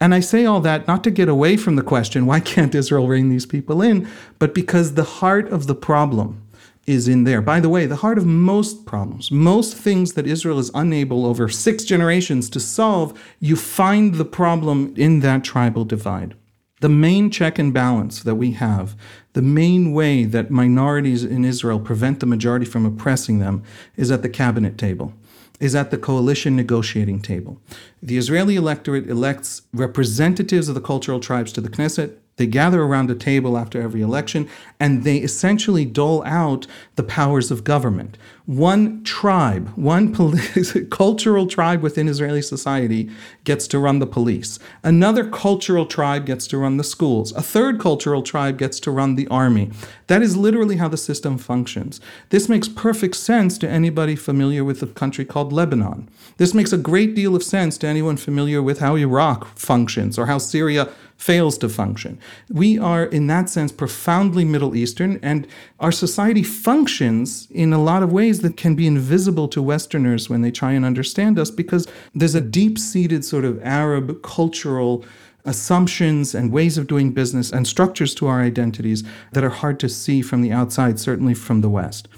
And 0.00 0.14
I 0.14 0.20
say 0.20 0.46
all 0.46 0.60
that 0.60 0.86
not 0.86 1.02
to 1.04 1.10
get 1.10 1.28
away 1.28 1.56
from 1.56 1.76
the 1.76 1.82
question, 1.82 2.24
why 2.24 2.38
can't 2.40 2.74
Israel 2.74 3.08
rein 3.08 3.28
these 3.28 3.46
people 3.46 3.82
in, 3.82 4.08
but 4.38 4.54
because 4.54 4.94
the 4.94 5.04
heart 5.04 5.48
of 5.48 5.66
the 5.66 5.74
problem 5.74 6.40
is 6.86 7.08
in 7.08 7.24
there. 7.24 7.40
By 7.40 7.60
the 7.60 7.68
way, 7.68 7.86
the 7.86 7.96
heart 7.96 8.18
of 8.18 8.26
most 8.26 8.86
problems, 8.86 9.30
most 9.30 9.76
things 9.76 10.14
that 10.14 10.26
Israel 10.26 10.58
is 10.58 10.70
unable 10.74 11.24
over 11.24 11.48
six 11.48 11.84
generations 11.84 12.50
to 12.50 12.60
solve, 12.60 13.18
you 13.38 13.56
find 13.56 14.14
the 14.14 14.24
problem 14.24 14.92
in 14.96 15.20
that 15.20 15.44
tribal 15.44 15.84
divide. 15.84 16.34
The 16.80 16.88
main 16.88 17.30
check 17.30 17.60
and 17.60 17.72
balance 17.72 18.24
that 18.24 18.34
we 18.34 18.52
have, 18.52 18.96
the 19.34 19.42
main 19.42 19.92
way 19.92 20.24
that 20.24 20.50
minorities 20.50 21.22
in 21.22 21.44
Israel 21.44 21.78
prevent 21.78 22.18
the 22.18 22.26
majority 22.26 22.66
from 22.66 22.84
oppressing 22.84 23.38
them, 23.38 23.62
is 23.96 24.10
at 24.10 24.22
the 24.22 24.28
cabinet 24.28 24.76
table, 24.76 25.14
is 25.60 25.76
at 25.76 25.92
the 25.92 25.96
coalition 25.98 26.56
negotiating 26.56 27.20
table. 27.20 27.62
The 28.02 28.16
Israeli 28.16 28.56
electorate 28.56 29.08
elects 29.08 29.62
representatives 29.72 30.68
of 30.68 30.74
the 30.74 30.80
cultural 30.80 31.20
tribes 31.20 31.52
to 31.52 31.60
the 31.60 31.70
Knesset. 31.70 32.16
They 32.42 32.48
gather 32.48 32.82
around 32.82 33.08
a 33.08 33.14
table 33.14 33.56
after 33.56 33.80
every 33.80 34.02
election 34.02 34.48
and 34.80 35.04
they 35.04 35.18
essentially 35.18 35.84
dole 35.84 36.24
out 36.24 36.66
the 36.96 37.04
powers 37.04 37.52
of 37.52 37.62
government. 37.62 38.18
One 38.46 39.04
tribe, 39.04 39.68
one 39.76 40.12
cultural 40.90 41.46
tribe 41.46 41.82
within 41.82 42.08
Israeli 42.08 42.42
society 42.42 43.08
gets 43.44 43.68
to 43.68 43.78
run 43.78 44.00
the 44.00 44.08
police. 44.08 44.58
Another 44.82 45.30
cultural 45.30 45.86
tribe 45.86 46.26
gets 46.26 46.48
to 46.48 46.58
run 46.58 46.78
the 46.78 46.82
schools. 46.82 47.30
A 47.34 47.42
third 47.42 47.78
cultural 47.78 48.22
tribe 48.22 48.58
gets 48.58 48.80
to 48.80 48.90
run 48.90 49.14
the 49.14 49.28
army. 49.28 49.70
That 50.08 50.20
is 50.20 50.36
literally 50.36 50.78
how 50.78 50.88
the 50.88 50.96
system 50.96 51.38
functions. 51.38 52.00
This 52.30 52.48
makes 52.48 52.68
perfect 52.68 53.14
sense 53.14 53.56
to 53.58 53.70
anybody 53.70 54.16
familiar 54.16 54.64
with 54.64 54.82
a 54.82 54.88
country 54.88 55.24
called 55.24 55.52
Lebanon. 55.52 56.08
This 56.38 56.54
makes 56.54 56.72
a 56.72 56.76
great 56.76 57.14
deal 57.14 57.36
of 57.36 57.44
sense 57.44 57.78
to 57.78 57.86
anyone 57.86 58.16
familiar 58.16 58.60
with 58.60 58.80
how 58.80 58.96
Iraq 58.96 59.46
functions 59.56 60.18
or 60.18 60.26
how 60.26 60.38
Syria 60.38 60.88
fails 61.22 61.56
to 61.56 61.68
function. 61.68 62.18
We 62.50 62.80
are, 62.80 63.04
in 63.04 63.28
that 63.28 63.48
sense, 63.48 63.70
profoundly 63.70 64.44
Middle 64.44 64.74
Eastern, 64.74 65.20
and 65.22 65.46
our 65.78 65.92
society 65.92 66.42
functions 66.42 67.46
in 67.52 67.72
a 67.72 67.80
lot 67.80 68.02
of 68.02 68.10
ways 68.10 68.40
that 68.40 68.56
can 68.56 68.74
be 68.74 68.88
invisible 68.88 69.46
to 69.48 69.62
Westerners 69.62 70.28
when 70.28 70.42
they 70.42 70.50
try 70.50 70.72
and 70.72 70.84
understand 70.84 71.38
us 71.38 71.48
because 71.48 71.86
there's 72.12 72.34
a 72.34 72.40
deep 72.40 72.76
seated 72.76 73.24
sort 73.24 73.44
of 73.44 73.62
Arab 73.62 74.20
cultural 74.22 75.04
assumptions 75.44 76.34
and 76.34 76.50
ways 76.50 76.76
of 76.76 76.88
doing 76.88 77.12
business 77.12 77.52
and 77.52 77.68
structures 77.68 78.16
to 78.16 78.26
our 78.26 78.40
identities 78.42 79.04
that 79.30 79.44
are 79.44 79.50
hard 79.50 79.78
to 79.78 79.88
see 79.88 80.22
from 80.22 80.42
the 80.42 80.50
outside, 80.50 80.98
certainly 80.98 81.34
from 81.34 81.60
the 81.60 81.70
West. 81.70 82.08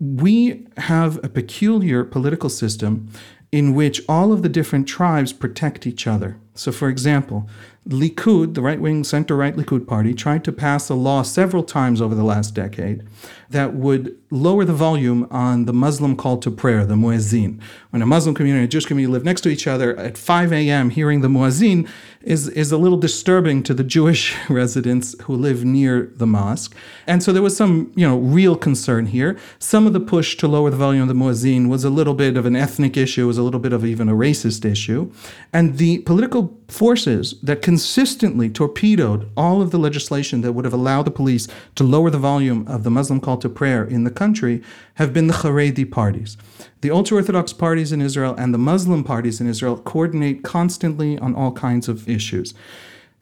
We 0.00 0.66
have 0.76 1.24
a 1.24 1.28
peculiar 1.28 2.02
political 2.02 2.50
system 2.50 3.08
in 3.52 3.72
which 3.72 4.02
all 4.08 4.32
of 4.32 4.42
the 4.42 4.48
different 4.48 4.88
tribes 4.88 5.32
protect 5.32 5.86
each 5.86 6.08
other. 6.08 6.36
So, 6.56 6.72
for 6.72 6.88
example, 6.88 7.48
Likud, 7.88 8.54
the 8.54 8.62
right 8.62 8.80
wing 8.80 9.04
center 9.04 9.36
right 9.36 9.54
Likud 9.54 9.86
party, 9.86 10.14
tried 10.14 10.44
to 10.44 10.52
pass 10.52 10.88
a 10.88 10.94
law 10.94 11.22
several 11.22 11.62
times 11.62 12.00
over 12.00 12.14
the 12.14 12.24
last 12.24 12.54
decade 12.54 13.02
that 13.50 13.74
would 13.74 14.18
lower 14.30 14.64
the 14.64 14.72
volume 14.72 15.28
on 15.30 15.64
the 15.64 15.72
Muslim 15.72 16.16
call 16.16 16.38
to 16.38 16.50
prayer, 16.50 16.84
the 16.84 16.96
muezzin. 16.96 17.60
When 17.90 18.02
a 18.02 18.06
Muslim 18.06 18.34
community 18.34 18.62
and 18.62 18.68
a 18.68 18.70
Jewish 18.70 18.86
community 18.86 19.12
live 19.12 19.24
next 19.24 19.42
to 19.42 19.48
each 19.48 19.68
other 19.68 19.96
at 19.96 20.18
5 20.18 20.52
a.m., 20.52 20.90
hearing 20.90 21.20
the 21.20 21.28
muezzin 21.28 21.88
is, 22.20 22.48
is 22.48 22.72
a 22.72 22.78
little 22.78 22.98
disturbing 22.98 23.62
to 23.62 23.74
the 23.74 23.84
Jewish 23.84 24.34
residents 24.48 25.14
who 25.22 25.36
live 25.36 25.64
near 25.64 26.10
the 26.16 26.26
mosque. 26.26 26.74
And 27.06 27.22
so 27.22 27.32
there 27.32 27.42
was 27.42 27.56
some, 27.56 27.92
you 27.94 28.06
know, 28.06 28.18
real 28.18 28.56
concern 28.56 29.06
here. 29.06 29.38
Some 29.60 29.86
of 29.86 29.92
the 29.92 30.00
push 30.00 30.36
to 30.38 30.48
lower 30.48 30.70
the 30.70 30.76
volume 30.76 31.02
of 31.02 31.08
the 31.08 31.14
muezzin 31.14 31.68
was 31.68 31.84
a 31.84 31.90
little 31.90 32.14
bit 32.14 32.36
of 32.36 32.46
an 32.46 32.56
ethnic 32.56 32.96
issue, 32.96 33.26
was 33.26 33.38
a 33.38 33.42
little 33.42 33.60
bit 33.60 33.72
of 33.72 33.84
even 33.84 34.08
a 34.08 34.14
racist 34.14 34.64
issue. 34.64 35.12
And 35.52 35.78
the 35.78 35.98
political 35.98 36.58
forces 36.68 37.36
that 37.42 37.62
consistently 37.74 38.48
torpedoed 38.48 39.28
all 39.36 39.60
of 39.60 39.72
the 39.72 39.78
legislation 39.78 40.42
that 40.42 40.52
would 40.52 40.64
have 40.64 40.72
allowed 40.72 41.02
the 41.02 41.10
police 41.10 41.48
to 41.74 41.82
lower 41.82 42.08
the 42.08 42.26
volume 42.32 42.64
of 42.68 42.84
the 42.84 42.90
Muslim 42.90 43.20
call 43.20 43.36
to 43.36 43.48
prayer 43.48 43.82
in 43.82 44.04
the 44.04 44.12
country 44.12 44.62
have 44.94 45.12
been 45.12 45.26
the 45.26 45.40
Haredi 45.42 45.84
parties. 45.84 46.36
The 46.82 46.92
ultra 46.92 47.16
Orthodox 47.16 47.52
parties 47.52 47.90
in 47.90 48.00
Israel 48.00 48.32
and 48.38 48.54
the 48.54 48.58
Muslim 48.58 49.02
parties 49.02 49.40
in 49.40 49.48
Israel 49.48 49.76
coordinate 49.76 50.44
constantly 50.44 51.18
on 51.18 51.34
all 51.34 51.50
kinds 51.50 51.88
of 51.88 52.08
issues. 52.08 52.54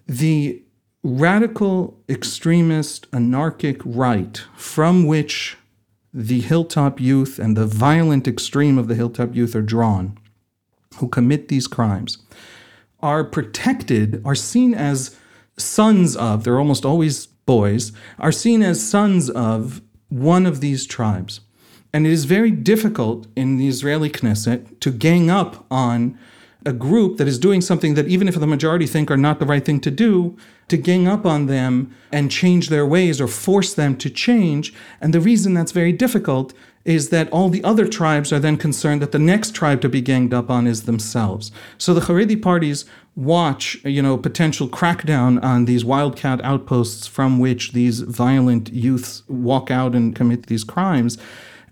The 0.06 0.62
radical, 1.02 1.98
extremist, 2.06 3.06
anarchic 3.10 3.80
right 3.86 4.36
from 4.54 5.06
which 5.06 5.56
the 6.12 6.42
hilltop 6.42 7.00
youth 7.00 7.38
and 7.38 7.56
the 7.56 7.64
violent 7.66 8.28
extreme 8.28 8.76
of 8.76 8.88
the 8.88 8.96
hilltop 8.96 9.34
youth 9.34 9.56
are 9.56 9.62
drawn, 9.62 10.18
who 10.96 11.08
commit 11.08 11.48
these 11.48 11.66
crimes, 11.66 12.18
are 13.02 13.24
protected, 13.24 14.22
are 14.24 14.34
seen 14.34 14.74
as 14.74 15.18
sons 15.56 16.16
of, 16.16 16.44
they're 16.44 16.58
almost 16.58 16.84
always 16.84 17.26
boys, 17.26 17.92
are 18.18 18.32
seen 18.32 18.62
as 18.62 18.86
sons 18.86 19.28
of 19.30 19.82
one 20.08 20.46
of 20.46 20.60
these 20.60 20.86
tribes. 20.86 21.40
And 21.92 22.06
it 22.06 22.12
is 22.12 22.24
very 22.24 22.50
difficult 22.50 23.26
in 23.36 23.58
the 23.58 23.68
Israeli 23.68 24.08
Knesset 24.08 24.80
to 24.80 24.90
gang 24.90 25.28
up 25.28 25.66
on 25.70 26.18
a 26.64 26.72
group 26.72 27.16
that 27.18 27.26
is 27.26 27.38
doing 27.38 27.60
something 27.60 27.94
that, 27.94 28.06
even 28.06 28.28
if 28.28 28.38
the 28.38 28.46
majority 28.46 28.86
think 28.86 29.10
are 29.10 29.16
not 29.16 29.40
the 29.40 29.46
right 29.46 29.64
thing 29.64 29.80
to 29.80 29.90
do, 29.90 30.36
to 30.68 30.76
gang 30.76 31.08
up 31.08 31.26
on 31.26 31.46
them 31.46 31.94
and 32.12 32.30
change 32.30 32.68
their 32.68 32.86
ways 32.86 33.20
or 33.20 33.26
force 33.26 33.74
them 33.74 33.96
to 33.96 34.08
change. 34.08 34.72
And 35.00 35.12
the 35.12 35.20
reason 35.20 35.54
that's 35.54 35.72
very 35.72 35.92
difficult 35.92 36.54
is 36.84 37.10
that 37.10 37.30
all 37.30 37.48
the 37.48 37.62
other 37.62 37.86
tribes 37.86 38.32
are 38.32 38.40
then 38.40 38.56
concerned 38.56 39.00
that 39.02 39.12
the 39.12 39.18
next 39.18 39.54
tribe 39.54 39.80
to 39.80 39.88
be 39.88 40.00
ganged 40.00 40.34
up 40.34 40.50
on 40.50 40.66
is 40.66 40.82
themselves. 40.82 41.52
So 41.78 41.94
the 41.94 42.00
Haredi 42.00 42.40
parties 42.40 42.84
watch, 43.14 43.76
you 43.84 44.02
know, 44.02 44.16
potential 44.16 44.68
crackdown 44.68 45.42
on 45.44 45.66
these 45.66 45.84
wildcat 45.84 46.42
outposts 46.44 47.06
from 47.06 47.38
which 47.38 47.72
these 47.72 48.00
violent 48.00 48.72
youths 48.72 49.22
walk 49.28 49.70
out 49.70 49.94
and 49.94 50.14
commit 50.14 50.46
these 50.46 50.64
crimes. 50.64 51.18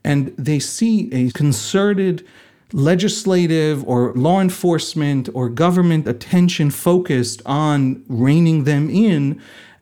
And 0.05 0.35
they 0.37 0.59
see 0.59 1.12
a 1.12 1.31
concerted 1.33 2.27
legislative 2.73 3.85
or 3.88 4.12
law 4.14 4.40
enforcement 4.40 5.29
or 5.35 5.49
government 5.49 6.07
attention 6.07 6.70
focused 6.70 7.42
on 7.44 8.05
reining 8.09 8.64
them 8.64 8.88
in 8.88 9.40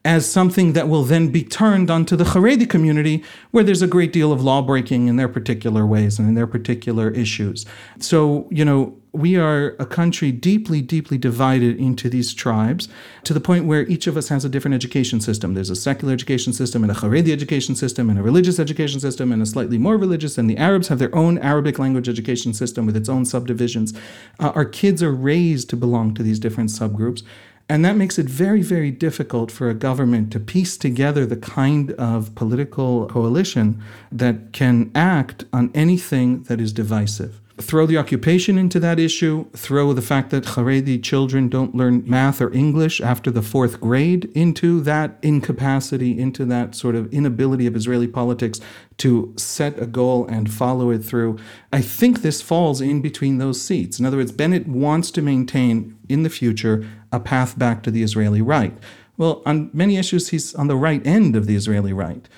as 0.09 0.25
something 0.25 0.73
that 0.73 0.89
will 0.89 1.05
then 1.05 1.29
be 1.29 1.45
turned 1.45 1.91
onto 1.91 2.17
the 2.17 2.25
Haredi 2.25 2.67
community, 2.67 3.23
where 3.51 3.63
there's 3.63 3.83
a 3.83 3.87
great 3.87 4.11
deal 4.11 4.33
of 4.33 4.43
law 4.43 4.63
breaking 4.63 5.07
in 5.07 5.17
their 5.17 5.29
particular 5.29 5.85
ways 5.85 6.19
and 6.19 6.27
in 6.27 6.35
their 6.35 6.47
particular 6.47 7.11
issues. 7.11 7.67
So, 7.99 8.49
you 8.51 8.65
know, 8.65 8.97
we 9.13 9.37
are 9.37 9.77
a 9.79 9.85
country 9.85 10.33
deeply, 10.33 10.81
deeply 10.81 11.19
divided 11.19 11.79
into 11.79 12.09
these 12.09 12.33
tribes 12.33 12.89
to 13.25 13.35
the 13.35 13.41
point 13.41 13.67
where 13.67 13.87
each 13.87 14.07
of 14.07 14.17
us 14.17 14.29
has 14.29 14.47
a 14.47 14.49
different 14.49 14.75
education 14.75 15.21
system. 15.21 15.53
There's 15.53 15.69
a 15.69 15.77
secular 15.77 16.15
education 16.15 16.55
system 16.55 16.83
and 16.83 16.91
a 16.91 16.95
Haredi 16.95 17.31
education 17.31 17.75
system 17.75 18.09
and 18.09 18.19
a 18.19 18.23
religious 18.23 18.59
education 18.59 19.01
system 19.01 19.31
and 19.31 19.43
a 19.43 19.47
slightly 19.47 19.77
more 19.77 19.99
religious. 19.99 20.39
And 20.39 20.49
the 20.49 20.57
Arabs 20.57 20.89
have 20.89 20.99
their 20.99 21.15
own 21.15 21.37
Arabic 21.39 21.79
language 21.79 22.09
education 22.09 22.55
system 22.55 22.87
with 22.87 22.97
its 22.97 23.11
own 23.11 23.27
subdivisions. 23.27 23.93
Uh, 24.41 24.53
our 24.55 24.65
kids 24.65 25.03
are 25.03 25.13
raised 25.13 25.69
to 25.69 25.77
belong 25.77 26.15
to 26.15 26.23
these 26.23 26.39
different 26.39 26.71
subgroups. 26.71 27.23
And 27.69 27.85
that 27.85 27.97
makes 27.97 28.19
it 28.19 28.27
very, 28.27 28.63
very 28.63 28.91
difficult 28.91 29.51
for 29.51 29.69
a 29.69 29.75
government 29.75 30.33
to 30.33 30.41
piece 30.41 30.79
together 30.79 31.27
the 31.27 31.37
kind 31.37 31.91
of 31.93 32.35
political 32.35 33.07
coalition 33.07 33.83
that 34.11 34.53
can 34.53 34.91
act 34.95 35.45
on 35.53 35.71
anything 35.75 36.45
that 36.45 36.61
is 36.61 36.73
divisive 36.73 37.41
throw 37.61 37.87
the 37.87 37.99
occupation 37.99 38.57
into 38.57 38.81
that 38.81 38.99
issue, 38.99 39.49
throw 39.53 39.93
the 39.93 40.03
fact 40.03 40.31
that 40.31 40.45
Haredi 40.45 41.03
children 41.03 41.49
don't 41.49 41.75
learn 41.75 42.03
math 42.07 42.41
or 42.41 42.53
English 42.53 43.01
after 43.01 43.31
the 43.31 43.43
fourth 43.43 43.81
grade 43.81 44.31
into 44.35 44.81
that 44.83 45.19
incapacity, 45.23 46.19
into 46.19 46.45
that 46.47 46.75
sort 46.75 46.95
of 46.95 47.13
inability 47.13 47.67
of 47.67 47.77
Israeli 47.77 48.07
politics 48.07 48.61
to 48.99 49.33
set 49.37 49.81
a 49.81 49.87
goal 49.87 50.27
and 50.27 50.53
follow 50.53 50.91
it 50.91 51.05
through. 51.05 51.39
I 51.73 51.81
think 51.81 52.23
this 52.23 52.43
falls 52.43 52.81
in 52.81 53.03
between 53.03 53.39
those 53.39 53.61
seats. 53.61 53.99
In 53.99 54.07
other 54.07 54.17
words, 54.17 54.33
Bennett 54.33 54.67
wants 54.67 55.11
to 55.13 55.23
maintain 55.23 55.99
in 56.09 56.23
the 56.23 56.31
future 56.31 56.87
a 57.13 57.21
path 57.21 57.59
back 57.59 57.83
to 57.83 57.91
the 57.91 58.03
Israeli 58.03 58.43
right. 58.43 58.77
Well, 59.17 59.43
on 59.45 59.71
many 59.73 59.97
issues, 59.97 60.29
he's 60.29 60.55
on 60.55 60.69
the 60.69 60.77
right 60.77 61.05
end 61.07 61.35
of 61.35 61.47
the 61.47 61.57
Israeli 61.57 61.93
right 61.93 62.29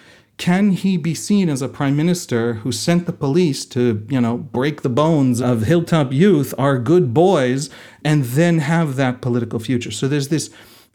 can 0.41 0.71
he 0.71 0.97
be 0.97 1.15
seen 1.15 1.51
as 1.51 1.61
a 1.61 1.69
prime 1.69 1.95
minister 1.95 2.55
who 2.55 2.73
sent 2.73 3.05
the 3.05 3.13
police 3.13 3.67
to, 3.67 4.07
you 4.09 4.19
know, 4.19 4.39
break 4.39 4.81
the 4.81 4.89
bones 4.89 5.39
of 5.39 5.65
hilltop 5.65 6.15
youth, 6.15 6.55
our 6.57 6.79
good 6.79 7.13
boys, 7.13 7.69
and 8.07 8.25
then 8.25 8.59
have 8.61 8.97
that 8.97 9.21
political 9.21 9.59
future? 9.59 9.91
So 9.91 10.09
there's 10.09 10.29
this, 10.29 10.49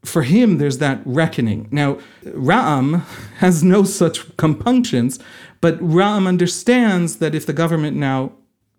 for 0.04 0.24
him, 0.24 0.58
there's 0.58 0.80
that 0.80 1.00
reckoning. 1.06 1.68
Now, 1.70 2.00
Ra'am 2.24 3.04
has 3.38 3.64
no 3.64 3.84
such 3.84 4.36
compunctions, 4.38 5.20
but 5.62 5.80
Ra'am 5.80 6.26
understands 6.28 7.18
that 7.18 7.36
if 7.36 7.46
the 7.46 7.54
government 7.54 7.96
now 7.96 8.32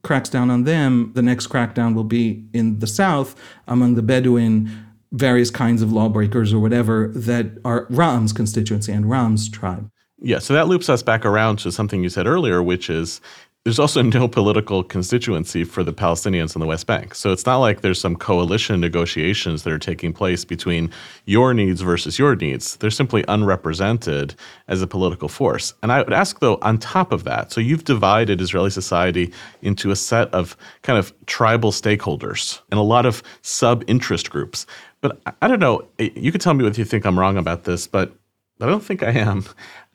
cracks 0.02 0.28
down 0.28 0.50
on 0.50 0.64
them, 0.64 1.12
the 1.14 1.22
next 1.22 1.46
crackdown 1.46 1.94
will 1.94 2.04
be 2.04 2.44
in 2.52 2.80
the 2.80 2.88
south 2.88 3.36
among 3.68 3.94
the 3.94 4.02
Bedouin 4.02 4.68
various 5.12 5.52
kinds 5.52 5.80
of 5.80 5.92
lawbreakers 5.92 6.52
or 6.52 6.58
whatever 6.58 7.06
that 7.14 7.46
are 7.64 7.86
Ra'am's 7.86 8.32
constituency 8.32 8.90
and 8.90 9.04
Ra'am's 9.04 9.48
tribe. 9.48 9.88
Yeah, 10.18 10.38
so 10.38 10.54
that 10.54 10.66
loops 10.68 10.88
us 10.88 11.02
back 11.02 11.26
around 11.26 11.58
to 11.60 11.72
something 11.72 12.02
you 12.02 12.08
said 12.08 12.26
earlier, 12.26 12.62
which 12.62 12.88
is 12.88 13.20
there's 13.64 13.80
also 13.80 14.00
no 14.20 14.28
political 14.28 14.84
constituency 14.84 15.64
for 15.64 15.82
the 15.82 15.92
Palestinians 15.92 16.54
in 16.54 16.60
the 16.60 16.66
West 16.66 16.86
Bank. 16.86 17.16
So 17.16 17.32
it's 17.32 17.44
not 17.44 17.58
like 17.58 17.80
there's 17.80 18.00
some 18.00 18.14
coalition 18.14 18.80
negotiations 18.80 19.64
that 19.64 19.72
are 19.72 19.78
taking 19.78 20.12
place 20.12 20.44
between 20.44 20.90
your 21.24 21.52
needs 21.52 21.80
versus 21.80 22.16
your 22.16 22.36
needs. 22.36 22.76
They're 22.76 22.90
simply 22.90 23.24
unrepresented 23.26 24.36
as 24.68 24.80
a 24.82 24.86
political 24.86 25.28
force. 25.28 25.74
And 25.82 25.90
I 25.90 26.00
would 26.02 26.12
ask, 26.12 26.38
though, 26.38 26.58
on 26.62 26.78
top 26.78 27.12
of 27.12 27.24
that, 27.24 27.52
so 27.52 27.60
you've 27.60 27.84
divided 27.84 28.40
Israeli 28.40 28.70
society 28.70 29.32
into 29.62 29.90
a 29.90 29.96
set 29.96 30.32
of 30.32 30.56
kind 30.82 30.98
of 30.98 31.12
tribal 31.26 31.72
stakeholders 31.72 32.60
and 32.70 32.78
a 32.78 32.84
lot 32.84 33.04
of 33.04 33.20
sub 33.42 33.82
interest 33.88 34.30
groups. 34.30 34.64
But 35.00 35.20
I 35.42 35.48
don't 35.48 35.60
know, 35.60 35.86
you 35.98 36.30
could 36.30 36.40
tell 36.40 36.54
me 36.54 36.62
what 36.62 36.78
you 36.78 36.84
think 36.84 37.04
I'm 37.04 37.18
wrong 37.18 37.36
about 37.36 37.64
this, 37.64 37.86
but 37.86 38.14
I 38.60 38.66
don't 38.66 38.82
think 38.82 39.02
I 39.02 39.10
am. 39.10 39.44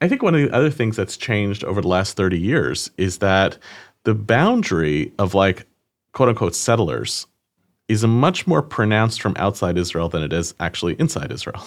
I 0.01 0.07
think 0.07 0.23
one 0.23 0.33
of 0.33 0.41
the 0.41 0.55
other 0.55 0.71
things 0.71 0.95
that's 0.97 1.15
changed 1.15 1.63
over 1.63 1.81
the 1.81 1.87
last 1.87 2.17
30 2.17 2.39
years 2.39 2.89
is 2.97 3.19
that 3.19 3.59
the 4.03 4.15
boundary 4.15 5.13
of 5.19 5.35
like 5.35 5.67
quote 6.13 6.29
unquote 6.29 6.55
settlers 6.55 7.27
is 7.87 8.05
much 8.05 8.47
more 8.47 8.63
pronounced 8.63 9.21
from 9.21 9.35
outside 9.37 9.77
Israel 9.77 10.09
than 10.09 10.23
it 10.23 10.33
is 10.33 10.55
actually 10.59 10.95
inside 10.99 11.31
Israel. 11.31 11.63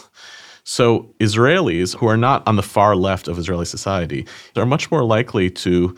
So 0.66 1.14
Israelis 1.20 1.94
who 1.94 2.06
are 2.06 2.16
not 2.16 2.42
on 2.48 2.56
the 2.56 2.62
far 2.62 2.96
left 2.96 3.28
of 3.28 3.38
Israeli 3.38 3.66
society 3.66 4.26
are 4.56 4.64
much 4.64 4.90
more 4.90 5.04
likely 5.04 5.50
to 5.50 5.94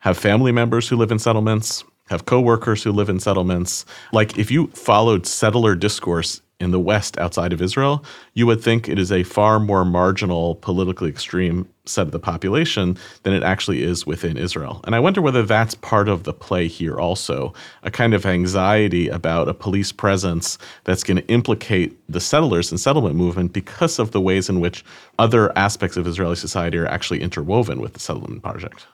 have 0.00 0.18
family 0.18 0.52
members 0.52 0.86
who 0.86 0.96
live 0.96 1.10
in 1.10 1.18
settlements, 1.18 1.84
have 2.08 2.26
coworkers 2.26 2.82
who 2.82 2.92
live 2.92 3.08
in 3.08 3.18
settlements. 3.18 3.86
Like 4.12 4.36
if 4.36 4.50
you 4.50 4.66
followed 4.68 5.26
settler 5.26 5.74
discourse 5.74 6.42
in 6.60 6.70
the 6.70 6.78
West 6.78 7.18
outside 7.18 7.52
of 7.52 7.62
Israel, 7.62 8.04
you 8.34 8.46
would 8.46 8.62
think 8.62 8.88
it 8.88 8.98
is 8.98 9.10
a 9.10 9.22
far 9.22 9.58
more 9.58 9.84
marginal, 9.84 10.56
politically 10.56 11.08
extreme 11.08 11.66
set 11.86 12.06
of 12.06 12.12
the 12.12 12.18
population 12.18 12.96
than 13.22 13.32
it 13.32 13.42
actually 13.42 13.82
is 13.82 14.06
within 14.06 14.36
Israel. 14.36 14.80
And 14.84 14.94
I 14.94 15.00
wonder 15.00 15.20
whether 15.22 15.42
that's 15.42 15.74
part 15.74 16.08
of 16.08 16.24
the 16.24 16.32
play 16.32 16.68
here 16.68 17.00
also 17.00 17.52
a 17.82 17.90
kind 17.90 18.14
of 18.14 18.26
anxiety 18.26 19.08
about 19.08 19.48
a 19.48 19.54
police 19.54 19.90
presence 19.90 20.58
that's 20.84 21.02
going 21.02 21.16
to 21.16 21.26
implicate 21.26 21.98
the 22.08 22.20
settlers 22.20 22.70
and 22.70 22.78
settlement 22.78 23.16
movement 23.16 23.52
because 23.52 23.98
of 23.98 24.12
the 24.12 24.20
ways 24.20 24.48
in 24.48 24.60
which 24.60 24.84
other 25.18 25.56
aspects 25.58 25.96
of 25.96 26.06
Israeli 26.06 26.36
society 26.36 26.78
are 26.78 26.86
actually 26.86 27.22
interwoven 27.22 27.80
with 27.80 27.94
the 27.94 28.00
settlement 28.00 28.42
project. 28.42 28.86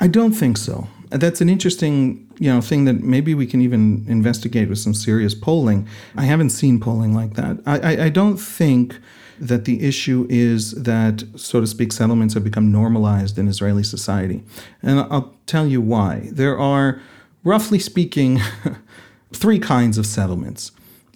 I 0.00 0.06
don't 0.06 0.32
think 0.32 0.56
so. 0.56 0.86
That's 1.12 1.40
an 1.40 1.48
interesting, 1.48 2.26
you 2.38 2.52
know, 2.52 2.60
thing 2.60 2.86
that 2.86 3.02
maybe 3.02 3.34
we 3.34 3.46
can 3.46 3.60
even 3.60 4.04
investigate 4.08 4.68
with 4.68 4.78
some 4.78 4.94
serious 4.94 5.34
polling. 5.34 5.86
I 6.16 6.24
haven't 6.24 6.50
seen 6.50 6.80
polling 6.80 7.14
like 7.14 7.34
that. 7.34 7.58
I, 7.66 7.78
I, 7.78 8.04
I 8.04 8.08
don't 8.08 8.38
think 8.38 8.98
that 9.38 9.64
the 9.64 9.82
issue 9.84 10.26
is 10.30 10.72
that, 10.72 11.24
so 11.36 11.60
to 11.60 11.66
speak, 11.66 11.92
settlements 11.92 12.34
have 12.34 12.44
become 12.44 12.70
normalized 12.70 13.38
in 13.38 13.48
Israeli 13.48 13.82
society. 13.82 14.42
And 14.82 15.00
I'll 15.00 15.34
tell 15.46 15.66
you 15.66 15.80
why. 15.80 16.28
There 16.32 16.58
are, 16.58 17.00
roughly 17.44 17.78
speaking, 17.78 18.40
three 19.32 19.58
kinds 19.58 19.98
of 19.98 20.06
settlements. 20.06 20.72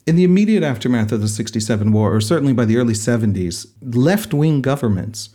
In 0.06 0.16
the 0.16 0.24
immediate 0.24 0.62
aftermath 0.62 1.12
of 1.12 1.20
the 1.20 1.28
67 1.28 1.92
war, 1.92 2.14
or 2.14 2.20
certainly 2.20 2.52
by 2.52 2.64
the 2.64 2.76
early 2.76 2.94
70s, 2.94 3.66
left 3.80 4.34
wing 4.34 4.60
governments 4.60 5.30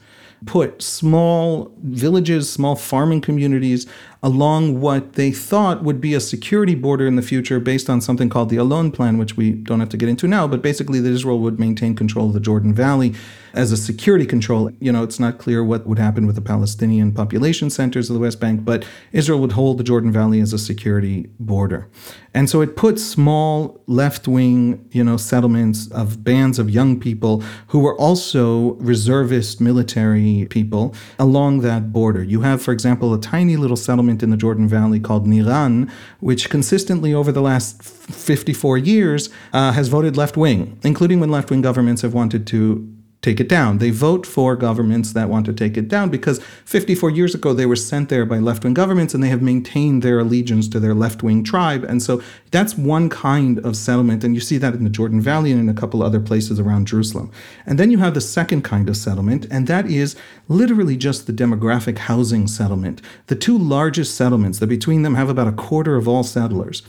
put 0.46 0.82
small 0.82 1.72
villages, 1.84 2.52
small 2.52 2.76
farming 2.76 3.22
communities 3.22 3.86
along 4.24 4.82
what 4.82 5.14
they 5.14 5.32
thought 5.32 5.84
would 5.84 6.02
be 6.02 6.14
a 6.14 6.20
security 6.20 6.76
border 6.76 7.06
in 7.06 7.16
the 7.16 7.22
future 7.22 7.60
based 7.60 7.90
on 7.90 8.02
something 8.02 8.30
called 8.30 8.50
the 8.50 8.58
Alon 8.58 8.92
Plan, 8.92 9.18
which 9.18 9.38
we 9.38 9.52
don't 9.52 9.80
have 9.80 9.90
to 9.90 9.98
get 9.98 10.10
into 10.10 10.28
now, 10.28 10.48
but 10.48 10.62
basically 10.62 11.00
that 11.00 11.10
Israel 11.10 11.40
would 11.40 11.60
maintain 11.60 11.96
control 11.96 12.28
of 12.28 12.34
the 12.34 12.40
Jordan 12.40 12.74
Valley 12.74 13.14
as 13.54 13.72
a 13.72 13.78
security 13.78 14.26
control. 14.26 14.72
You 14.80 14.92
know, 14.92 15.04
it's 15.04 15.20
not 15.20 15.38
clear 15.38 15.64
what 15.64 15.86
would 15.88 16.00
happen 16.00 16.26
with 16.26 16.36
the 16.36 16.42
Palestinian 16.42 17.12
population 17.12 17.70
centers 17.70 18.10
of 18.10 18.14
the 18.14 18.20
West 18.20 18.40
Bank, 18.40 18.64
but 18.64 18.86
Israel 19.12 19.40
would 19.40 19.54
hold 19.54 19.78
the 19.78 19.84
Jordan 19.84 20.12
Valley 20.12 20.40
as 20.40 20.54
a 20.54 20.60
security 20.60 21.30
border. 21.40 21.90
And 22.34 22.50
so 22.50 22.62
it 22.62 22.78
put 22.78 22.98
small 22.98 23.82
left-wing, 23.88 24.88
you 24.92 25.04
know, 25.04 25.18
settlements 25.18 25.88
of 25.92 26.24
bands 26.24 26.60
of 26.60 26.70
young 26.70 27.00
people 27.00 27.44
who 27.68 27.80
were 27.80 27.98
also 27.98 28.76
reservist 28.76 29.60
military 29.60 30.48
people 30.50 30.96
along 31.20 31.60
that 31.62 31.92
border. 31.92 32.24
You 32.24 32.42
have, 32.42 32.62
for 32.62 32.72
example, 32.72 33.14
a 33.14 33.20
tiny 33.20 33.58
little 33.58 33.76
settlement 33.76 34.24
in 34.24 34.30
the 34.30 34.38
Jordan 34.38 34.68
Valley 34.68 35.00
called 35.00 35.28
Niran, 35.28 35.92
which 36.22 36.50
consistently 36.50 37.14
over 37.14 37.32
the 37.32 37.42
last 37.42 37.84
54 37.84 38.78
years 38.78 39.30
uh, 39.52 39.74
has 39.74 39.90
voted 39.90 40.16
left-wing, 40.16 40.80
including 40.84 41.20
when 41.20 41.30
left-wing 41.30 41.62
governments 41.62 42.02
have 42.02 42.14
wanted 42.14 42.48
to 42.48 43.01
take 43.22 43.40
it 43.40 43.48
down. 43.48 43.78
They 43.78 43.92
vote 43.92 44.26
for 44.26 44.56
governments 44.56 45.14
that 45.14 45.30
want 45.30 45.46
to 45.46 45.54
take 45.54 45.78
it 45.78 45.88
down 45.88 46.10
because 46.10 46.40
54 46.66 47.12
years 47.12 47.36
ago 47.36 47.54
they 47.54 47.68
were 47.68 47.76
sent 47.76 48.10
there 48.10 48.26
by 48.26 48.40
left 48.40 48.64
wing 48.64 48.74
governments 48.74 49.14
and 49.14 49.24
they 49.24 49.30
have 49.30 49.44
maintained 49.44 50.02
their 50.02 50.20
allegiance 50.20 50.68
to 50.70 50.80
their 50.80 50.96
left 50.96 51.22
wing 51.22 51.44
tribe. 51.44 51.84
And 51.84 52.02
so 52.02 52.22
that's 52.50 52.76
one 52.76 53.10
kind 53.10 53.60
of 53.60 53.76
settlement. 53.76 54.24
And 54.24 54.34
you 54.34 54.42
see 54.42 54.58
that 54.58 54.74
in 54.74 54.84
the 54.84 54.90
Jordan 54.90 55.22
Valley 55.22 55.52
and 55.52 55.62
in 55.62 55.70
a 55.70 55.80
couple 55.80 56.02
other 56.02 56.20
places 56.20 56.60
around 56.60 56.88
Jerusalem. 56.88 57.32
And 57.68 57.78
then 57.78 57.92
you 57.92 58.00
have 58.00 58.16
the 58.16 58.22
second 58.22 58.64
kind 58.64 58.90
of 58.90 58.98
settlement, 58.98 59.46
and 59.52 59.68
that 59.68 59.86
is 59.86 60.16
literally 60.48 60.98
just 60.98 61.28
the 61.28 61.34
demographic 61.34 62.00
housing 62.00 62.48
settlement. 62.48 63.02
The 63.28 63.36
two 63.36 63.58
largest 63.58 64.16
settlements 64.16 64.60
that 64.60 64.68
between 64.68 65.04
them 65.04 65.16
have 65.16 65.30
about 65.30 65.48
a 65.48 65.52
quarter 65.52 65.96
of 65.96 66.08
all 66.08 66.24
settlers 66.24 66.82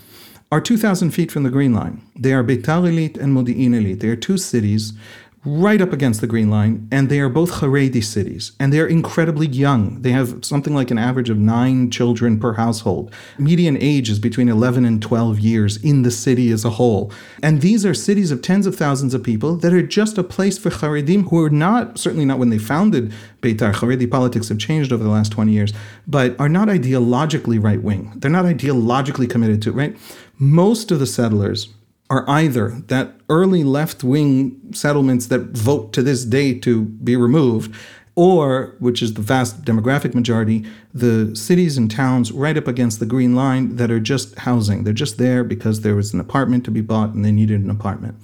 are 0.53 0.61
2,000 0.61 1.13
feet 1.13 1.33
from 1.33 1.45
the 1.45 1.51
Green 1.51 1.73
Line. 1.73 2.03
They 2.15 2.35
are 2.35 2.45
Beitar 2.45 2.85
Illit 2.87 3.17
and 3.17 3.35
Modi'in 3.35 3.71
Illit. 3.71 4.01
They 4.01 4.09
are 4.09 4.17
two 4.17 4.37
cities 4.37 4.93
right 5.45 5.81
up 5.81 5.93
against 5.93 6.21
the 6.21 6.27
Green 6.29 6.51
Line, 6.51 6.87
and 6.93 7.09
they 7.09 7.19
are 7.19 7.29
both 7.29 7.55
Haredi 7.55 8.03
cities, 8.03 8.53
and 8.61 8.73
they're 8.73 8.87
incredibly 8.87 9.49
young. 9.49 10.01
They 10.03 10.13
have 10.13 10.45
something 10.45 10.73
like 10.73 10.93
an 10.93 10.99
average 10.99 11.31
of 11.31 11.39
nine 11.39 11.91
children 11.91 12.39
per 12.39 12.53
household. 12.53 13.13
Median 13.39 13.77
age 13.77 14.09
is 14.09 14.21
between 14.21 14.49
11 14.49 14.85
and 14.85 15.03
12 15.03 15.41
years 15.41 15.77
in 15.79 16.03
the 16.03 16.13
city 16.13 16.53
as 16.53 16.65
a 16.65 16.71
whole. 16.71 17.13
And 17.43 17.61
these 17.61 17.85
are 17.85 17.93
cities 17.93 18.31
of 18.31 18.41
tens 18.41 18.69
of 18.69 18.77
thousands 18.77 19.15
of 19.15 19.25
people 19.25 19.57
that 19.57 19.73
are 19.73 19.83
just 19.83 20.17
a 20.17 20.23
place 20.23 20.59
for 20.59 20.71
Haredim 20.71 21.29
who 21.29 21.43
are 21.43 21.51
not, 21.51 21.99
certainly 21.99 22.25
not 22.25 22.39
when 22.39 22.51
they 22.51 22.59
founded 22.59 23.13
Beitar. 23.41 23.75
Haredi 23.75 24.09
politics 24.09 24.49
have 24.49 24.59
changed 24.59 24.93
over 24.93 25.03
the 25.03 25.11
last 25.11 25.33
20 25.33 25.51
years, 25.51 25.73
but 26.07 26.39
are 26.39 26.49
not 26.49 26.69
ideologically 26.69 27.63
right 27.63 27.83
wing. 27.83 28.13
They're 28.15 28.31
not 28.31 28.45
ideologically 28.45 29.29
committed 29.29 29.61
to 29.63 29.71
it, 29.71 29.75
right? 29.75 29.97
Most 30.39 30.93
of 30.93 31.01
the 31.01 31.07
settlers 31.07 31.69
are 32.13 32.29
either 32.29 32.69
that 32.89 33.15
early 33.31 33.65
left 33.65 34.05
wing 34.05 34.61
settlements 34.73 35.29
that 35.29 35.41
vote 35.57 35.95
to 35.95 36.03
this 36.03 36.27
day 36.27 36.53
to 36.59 36.83
be 36.85 37.17
removed, 37.17 37.75
or, 38.15 38.77
which 38.81 39.01
is 39.01 39.15
the 39.15 39.23
vast 39.23 39.65
demographic 39.65 40.15
majority, 40.15 40.63
the 40.93 41.35
cities 41.35 41.79
and 41.79 41.91
towns 41.91 42.31
right 42.31 42.59
up 42.59 42.69
against 42.69 43.01
the 43.01 43.07
Green 43.07 43.35
Line 43.35 43.77
that 43.77 43.91
are 43.91 43.99
just 43.99 44.39
housing. 44.41 44.85
They're 44.85 44.93
just 44.93 45.17
there 45.17 45.43
because 45.43 45.81
there 45.81 45.97
was 45.97 46.13
an 46.13 46.21
apartment 46.21 46.67
to 46.67 46.71
be 46.71 46.83
bought 46.83 47.15
and 47.15 47.25
they 47.25 47.33
needed 47.33 47.63
an 47.63 47.71
apartment. 47.71 48.17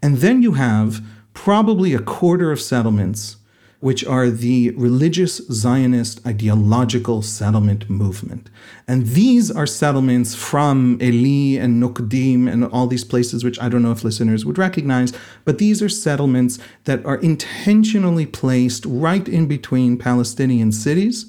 And 0.00 0.18
then 0.18 0.40
you 0.40 0.52
have 0.52 1.04
probably 1.32 1.92
a 1.92 1.98
quarter 1.98 2.52
of 2.52 2.60
settlements 2.60 3.38
which 3.84 4.02
are 4.06 4.30
the 4.30 4.70
religious 4.70 5.42
Zionist 5.52 6.26
ideological 6.26 7.20
settlement 7.20 7.90
movement. 7.90 8.48
And 8.88 9.08
these 9.08 9.50
are 9.50 9.66
settlements 9.66 10.34
from 10.34 10.96
Eli 11.02 11.62
and 11.62 11.82
Nukdim 11.82 12.50
and 12.50 12.64
all 12.64 12.86
these 12.86 13.04
places, 13.04 13.44
which 13.44 13.60
I 13.60 13.68
don't 13.68 13.82
know 13.82 13.92
if 13.92 14.02
listeners 14.02 14.46
would 14.46 14.56
recognize, 14.56 15.12
but 15.44 15.58
these 15.58 15.82
are 15.82 15.90
settlements 15.90 16.58
that 16.84 17.04
are 17.04 17.16
intentionally 17.16 18.24
placed 18.24 18.86
right 18.86 19.28
in 19.28 19.46
between 19.46 19.98
Palestinian 19.98 20.72
cities 20.72 21.26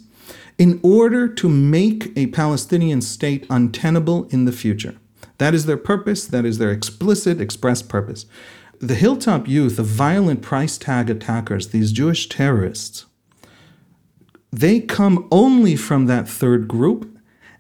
in 0.58 0.80
order 0.82 1.28
to 1.28 1.50
make 1.50 2.18
a 2.18 2.28
Palestinian 2.28 3.02
state 3.02 3.46
untenable 3.50 4.30
in 4.30 4.46
the 4.46 4.54
future. 4.54 4.96
That 5.40 5.54
is 5.54 5.66
their 5.66 5.76
purpose, 5.76 6.26
that 6.28 6.46
is 6.46 6.58
their 6.58 6.72
explicit, 6.72 7.42
express 7.42 7.82
purpose. 7.82 8.26
The 8.80 8.96
Hilltop 8.96 9.48
Youth, 9.48 9.78
the 9.78 9.84
violent 9.84 10.42
price 10.42 10.78
tag 10.78 11.10
attackers, 11.10 11.70
these 11.70 11.92
Jewish 11.92 12.28
terrorists, 12.30 13.06
they 14.52 14.80
come 14.80 15.28
only 15.32 15.76
from 15.76 16.06
that 16.06 16.28
third 16.30 16.68
group, 16.68 17.18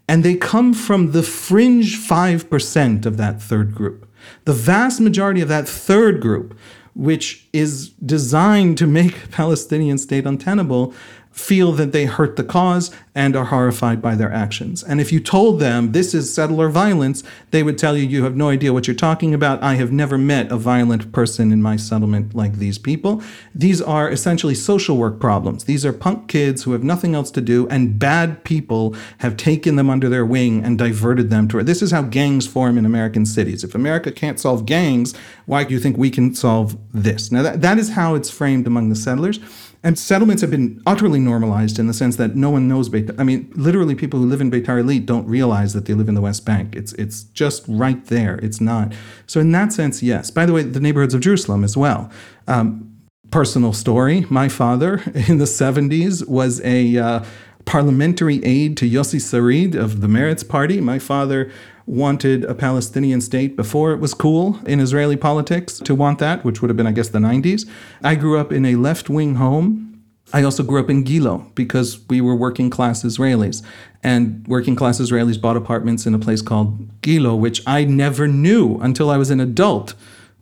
and 0.07 0.23
they 0.23 0.35
come 0.35 0.73
from 0.73 1.11
the 1.11 1.23
fringe 1.23 1.97
5% 1.97 3.05
of 3.05 3.17
that 3.17 3.41
third 3.41 3.75
group. 3.75 4.09
The 4.45 4.53
vast 4.53 5.01
majority 5.01 5.41
of 5.41 5.49
that 5.49 5.67
third 5.67 6.21
group, 6.21 6.57
which 6.93 7.47
is 7.51 7.89
designed 7.89 8.77
to 8.77 8.87
make 8.87 9.31
Palestinian 9.31 9.97
state 9.97 10.25
untenable, 10.25 10.93
feel 11.35 11.73
that 11.73 11.91
they 11.91 12.05
hurt 12.05 12.37
the 12.37 12.43
cause 12.43 12.91
and 13.13 13.35
are 13.35 13.45
horrified 13.45 14.01
by 14.01 14.15
their 14.15 14.31
actions. 14.31 14.81
And 14.81 15.01
if 15.01 15.11
you 15.11 15.19
told 15.19 15.59
them 15.59 15.91
this 15.91 16.13
is 16.13 16.33
settler 16.33 16.69
violence, 16.69 17.23
they 17.51 17.61
would 17.61 17.77
tell 17.77 17.97
you, 17.97 18.07
you 18.07 18.23
have 18.23 18.37
no 18.37 18.49
idea 18.49 18.71
what 18.71 18.87
you're 18.87 18.95
talking 18.95 19.33
about. 19.33 19.61
I 19.61 19.75
have 19.75 19.91
never 19.91 20.17
met 20.17 20.49
a 20.49 20.57
violent 20.57 21.11
person 21.11 21.51
in 21.51 21.61
my 21.61 21.75
settlement 21.75 22.33
like 22.35 22.53
these 22.53 22.77
people. 22.77 23.21
These 23.53 23.81
are 23.81 24.09
essentially 24.09 24.55
social 24.55 24.95
work 24.95 25.19
problems. 25.19 25.65
These 25.65 25.85
are 25.85 25.91
punk 25.91 26.29
kids 26.29 26.63
who 26.63 26.71
have 26.71 26.83
nothing 26.83 27.15
else 27.15 27.31
to 27.31 27.41
do, 27.41 27.67
and 27.67 27.99
bad 27.99 28.45
people 28.45 28.95
have 29.17 29.35
taken 29.35 29.75
them 29.75 29.89
under 29.89 30.07
their 30.07 30.25
wing 30.25 30.63
and 30.63 30.77
diverted 30.77 31.29
them 31.29 31.49
to 31.49 31.59
it. 31.59 31.65
This 31.65 31.81
is 31.81 31.91
how 31.91 32.03
gangs 32.03 32.47
form 32.47 32.77
in 32.77 32.85
American 32.85 33.25
cities. 33.25 33.63
If 33.63 33.75
America 33.75 34.09
can't 34.09 34.39
solve 34.39 34.65
gangs, 34.65 35.13
why 35.45 35.65
do 35.65 35.73
you 35.73 35.81
think 35.81 35.97
we 35.97 36.09
can 36.09 36.33
solve 36.33 36.77
this? 36.93 37.29
Now, 37.29 37.43
that, 37.43 37.61
that 37.61 37.77
is 37.77 37.91
how 37.91 38.15
it's 38.15 38.29
framed 38.29 38.67
among 38.67 38.87
the 38.87 38.95
settlers. 38.95 39.39
And 39.85 39.99
settlements 39.99 40.41
have 40.41 40.49
been 40.49 40.81
utterly 40.87 41.19
normalized 41.19 41.77
in 41.77 41.85
the 41.85 41.93
sense 41.93 42.15
that 42.15 42.35
no 42.35 42.49
one 42.49 42.67
knows 42.67 42.89
Beitar. 42.89 43.13
I 43.19 43.23
mean, 43.23 43.53
literally, 43.55 43.93
people 43.93 44.19
who 44.19 44.25
live 44.25 44.41
in 44.41 44.49
Beitar 44.49 44.83
Illit 44.83 45.05
don't 45.05 45.27
realize 45.27 45.73
that 45.73 45.85
they 45.85 45.93
live 45.93 46.09
in 46.09 46.15
the 46.15 46.21
West 46.21 46.43
Bank. 46.43 46.75
It's 46.75 46.93
it's 46.93 47.21
just 47.23 47.63
right 47.67 48.03
there. 48.07 48.37
It's 48.39 48.59
not. 48.59 48.93
So 49.27 49.39
in 49.39 49.51
that 49.51 49.71
sense, 49.71 50.01
yes. 50.01 50.31
By 50.31 50.47
the 50.47 50.53
way, 50.53 50.63
the 50.63 50.79
neighborhoods 50.79 51.13
of 51.13 51.21
Jerusalem 51.21 51.63
as 51.63 51.77
well. 51.77 52.09
Um, 52.47 52.97
personal 53.29 53.73
story: 53.73 54.25
My 54.27 54.49
father 54.49 55.03
in 55.27 55.37
the 55.37 55.45
'70s 55.45 56.27
was 56.27 56.61
a 56.61 56.97
uh, 56.97 57.25
parliamentary 57.65 58.43
aide 58.43 58.77
to 58.77 58.89
Yossi 58.89 59.19
Sarid 59.19 59.75
of 59.75 60.01
the 60.01 60.07
Meretz 60.07 60.47
Party. 60.47 60.81
My 60.81 60.97
father 60.97 61.51
wanted 61.85 62.43
a 62.45 62.55
Palestinian 62.55 63.21
state 63.21 63.55
before 63.55 63.91
it 63.91 63.99
was 63.99 64.13
cool 64.13 64.59
in 64.65 64.79
Israeli 64.79 65.15
politics 65.15 65.79
to 65.79 65.93
want 65.93 66.19
that, 66.19 66.43
which 66.43 66.61
would 66.61 66.69
have 66.69 66.77
been, 66.77 66.87
I 66.87 66.91
guess, 66.91 67.09
the 67.09 67.19
90s. 67.19 67.69
I 68.03 68.15
grew 68.15 68.39
up 68.39 68.51
in 68.51 68.65
a 68.65 68.75
left 68.75 69.09
wing 69.09 69.35
home. 69.35 70.03
I 70.33 70.41
also 70.41 70.63
grew 70.63 70.79
up 70.79 70.89
in 70.89 71.03
Gilo 71.03 71.53
because 71.53 71.99
we 72.09 72.19
were 72.19 72.35
working 72.35 72.71
class 72.71 73.03
Israelis. 73.03 73.61
And 74.03 74.45
working 74.47 74.75
class 74.75 74.99
Israelis 74.99 75.39
bought 75.39 75.55
apartments 75.55 76.07
in 76.07 76.15
a 76.15 76.19
place 76.19 76.41
called 76.41 77.01
Gilo, 77.01 77.37
which 77.37 77.61
I 77.67 77.83
never 77.85 78.27
knew 78.27 78.79
until 78.79 79.11
I 79.11 79.17
was 79.17 79.29
an 79.29 79.39
adult 79.39 79.93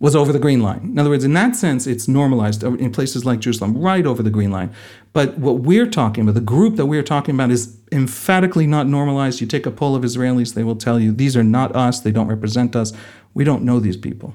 was 0.04 0.18
over 0.18 0.34
the 0.34 0.38
green 0.38 0.60
line. 0.60 0.82
In 0.84 1.00
other 1.00 1.10
words, 1.10 1.24
in 1.24 1.32
that 1.32 1.56
sense, 1.56 1.88
it's 1.88 2.10
normalized 2.10 2.62
in 2.62 2.92
places 2.92 3.24
like 3.24 3.40
Jerusalem, 3.40 3.78
right 3.78 4.06
over 4.06 4.22
the 4.22 4.30
green 4.30 4.52
line. 4.52 4.70
But 5.14 5.38
what 5.38 5.60
we're 5.60 5.90
talking 5.90 6.24
about, 6.24 6.34
the 6.34 6.42
group 6.42 6.76
that 6.76 6.88
we're 6.88 7.04
talking 7.04 7.36
about, 7.36 7.52
is 7.52 7.78
emphatically 7.90 8.68
not 8.68 8.86
normalized. 8.86 9.40
You 9.40 9.48
take 9.48 9.66
a 9.66 9.72
poll 9.72 9.96
of 9.96 10.04
Israelis, 10.04 10.56
they 10.56 10.66
will 10.66 10.76
tell 10.76 11.00
you 11.00 11.14
these 11.14 11.38
are 11.38 11.44
not 11.44 11.74
us, 11.74 12.02
they 12.02 12.12
don't 12.12 12.28
represent 12.28 12.76
us. 12.76 12.92
We 13.34 13.46
don't 13.46 13.64
know 13.64 13.80
these 13.80 13.96
people. 13.96 14.34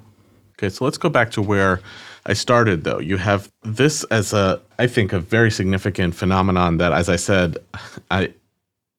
Okay, 0.57 0.71
so 0.71 0.87
let's 0.87 0.97
go 0.97 1.11
back 1.11 1.31
to 1.33 1.43
where 1.43 1.83
I 2.25 2.33
started, 2.33 2.85
though. 2.85 2.99
You 2.99 3.19
have 3.19 3.53
this 3.63 4.05
as 4.05 4.33
a, 4.33 4.63
I 4.79 4.87
think, 4.87 5.13
a 5.13 5.21
very 5.21 5.51
significant 5.51 6.15
phenomenon 6.15 6.79
that, 6.79 6.95
as 6.95 7.11
I 7.11 7.17
said, 7.17 7.59
I 8.11 8.33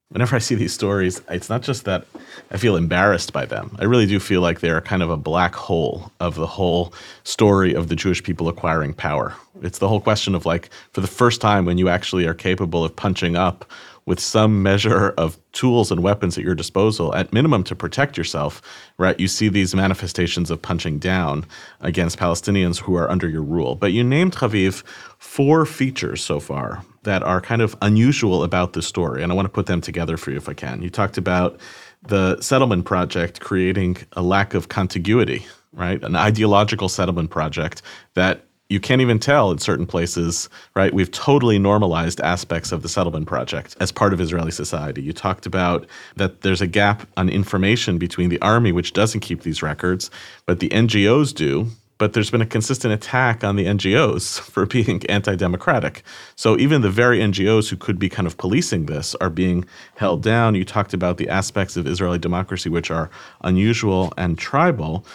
whenever 0.10 0.36
I 0.36 0.40
see 0.40 0.56
these 0.56 0.74
stories, 0.74 1.22
it's 1.30 1.50
not 1.50 1.62
just 1.62 1.86
that 1.86 2.06
I 2.50 2.58
feel 2.58 2.76
embarrassed 2.76 3.32
by 3.32 3.46
them. 3.46 3.76
I 3.80 3.86
really 3.86 4.08
do 4.08 4.20
feel 4.20 4.42
like 4.42 4.60
they're 4.60 4.82
kind 4.82 5.04
of 5.04 5.12
a 5.12 5.18
black 5.18 5.54
hole 5.54 6.12
of 6.20 6.36
the 6.36 6.48
whole 6.48 6.94
story 7.24 7.74
of 7.74 7.90
the 7.90 7.96
Jewish 7.96 8.24
people 8.24 8.50
acquiring 8.50 8.94
power. 8.94 9.36
It's 9.62 9.78
the 9.78 9.88
whole 9.88 10.02
question 10.02 10.34
of 10.34 10.46
like, 10.46 10.70
for 10.94 11.02
the 11.02 11.08
first 11.08 11.42
time, 11.42 11.66
when 11.66 11.78
you 11.78 11.90
actually 11.90 12.26
are 12.26 12.34
capable 12.34 12.84
of 12.84 12.96
punching 12.96 13.36
up 13.36 13.66
with 14.10 14.20
some 14.20 14.64
measure 14.64 15.14
of 15.20 15.38
tools 15.52 15.92
and 15.92 16.02
weapons 16.02 16.36
at 16.36 16.44
your 16.44 16.56
disposal, 16.56 17.14
at 17.14 17.32
minimum 17.32 17.64
to 17.64 17.76
protect 17.76 18.18
yourself, 18.18 18.60
right? 18.98 19.20
You 19.20 19.28
see 19.28 19.50
these 19.50 19.76
manifestations 19.76 20.50
of 20.50 20.60
punching 20.60 20.98
down 20.98 21.46
against 21.80 22.18
Palestinians 22.18 22.80
who 22.80 22.96
are 22.96 23.08
under 23.08 23.30
your 23.30 23.44
rule. 23.44 23.76
But 23.76 23.94
you 23.94 24.04
named 24.04 24.34
Haviv 24.34 24.82
four 25.20 25.64
features 25.64 26.24
so 26.24 26.40
far 26.40 26.84
that 27.04 27.22
are 27.22 27.40
kind 27.40 27.62
of 27.62 27.76
unusual 27.84 28.44
about 28.44 28.74
this 28.74 28.88
story, 28.88 29.22
and 29.22 29.32
I 29.32 29.36
want 29.36 29.46
to 29.46 29.50
put 29.50 29.68
them 29.68 29.80
together 29.80 30.18
for 30.18 30.32
you 30.32 30.38
if 30.38 30.50
I 30.50 30.54
can. 30.54 30.82
You 30.82 30.90
talked 30.90 31.20
about 31.20 31.60
the 32.02 32.42
settlement 32.42 32.86
project 32.86 33.42
creating 33.42 33.98
a 34.14 34.24
lack 34.24 34.56
of 34.56 34.70
contiguity, 34.70 35.46
right? 35.72 36.04
An 36.04 36.16
ideological 36.16 36.90
settlement 36.90 37.30
project 37.30 37.84
that 38.16 38.49
you 38.70 38.80
can't 38.80 39.02
even 39.02 39.18
tell 39.18 39.52
in 39.52 39.58
certain 39.58 39.88
places, 39.88 40.48
right? 40.76 40.94
We've 40.94 41.12
totally 41.12 41.58
normalized 41.58 42.22
aspects 42.22 42.72
of 42.72 42.84
the 42.84 42.90
settlement 42.90 43.26
project 43.26 43.76
as 43.80 43.92
part 43.92 44.14
of 44.14 44.22
Israeli 44.22 44.52
society. 44.52 45.02
You 45.02 45.12
talked 45.12 45.48
about 45.48 45.88
that 46.18 46.42
there's 46.42 46.62
a 46.62 46.68
gap 46.68 47.08
on 47.18 47.30
information 47.30 47.98
between 47.98 48.30
the 48.30 48.40
army, 48.42 48.72
which 48.72 48.94
doesn't 48.94 49.22
keep 49.22 49.42
these 49.42 49.64
records, 49.64 50.12
but 50.46 50.60
the 50.60 50.70
NGOs 50.70 51.34
do. 51.34 51.68
But 51.98 52.14
there's 52.14 52.32
been 52.32 52.42
a 52.42 52.46
consistent 52.46 52.94
attack 52.94 53.44
on 53.44 53.58
the 53.58 53.66
NGOs 53.66 54.40
for 54.52 54.66
being 54.66 55.06
anti 55.08 55.36
democratic. 55.36 56.04
So 56.38 56.58
even 56.58 56.82
the 56.82 56.90
very 56.90 57.20
NGOs 57.20 57.70
who 57.70 57.76
could 57.76 58.00
be 58.00 58.08
kind 58.08 58.26
of 58.26 58.38
policing 58.38 58.86
this 58.86 59.16
are 59.16 59.30
being 59.30 59.66
held 59.96 60.24
down. 60.24 60.56
You 60.56 60.64
talked 60.64 60.94
about 60.94 61.18
the 61.18 61.28
aspects 61.28 61.76
of 61.76 61.86
Israeli 61.86 62.18
democracy 62.18 62.70
which 62.70 62.90
are 62.90 63.10
unusual 63.42 64.14
and 64.16 64.38
tribal. 64.38 65.06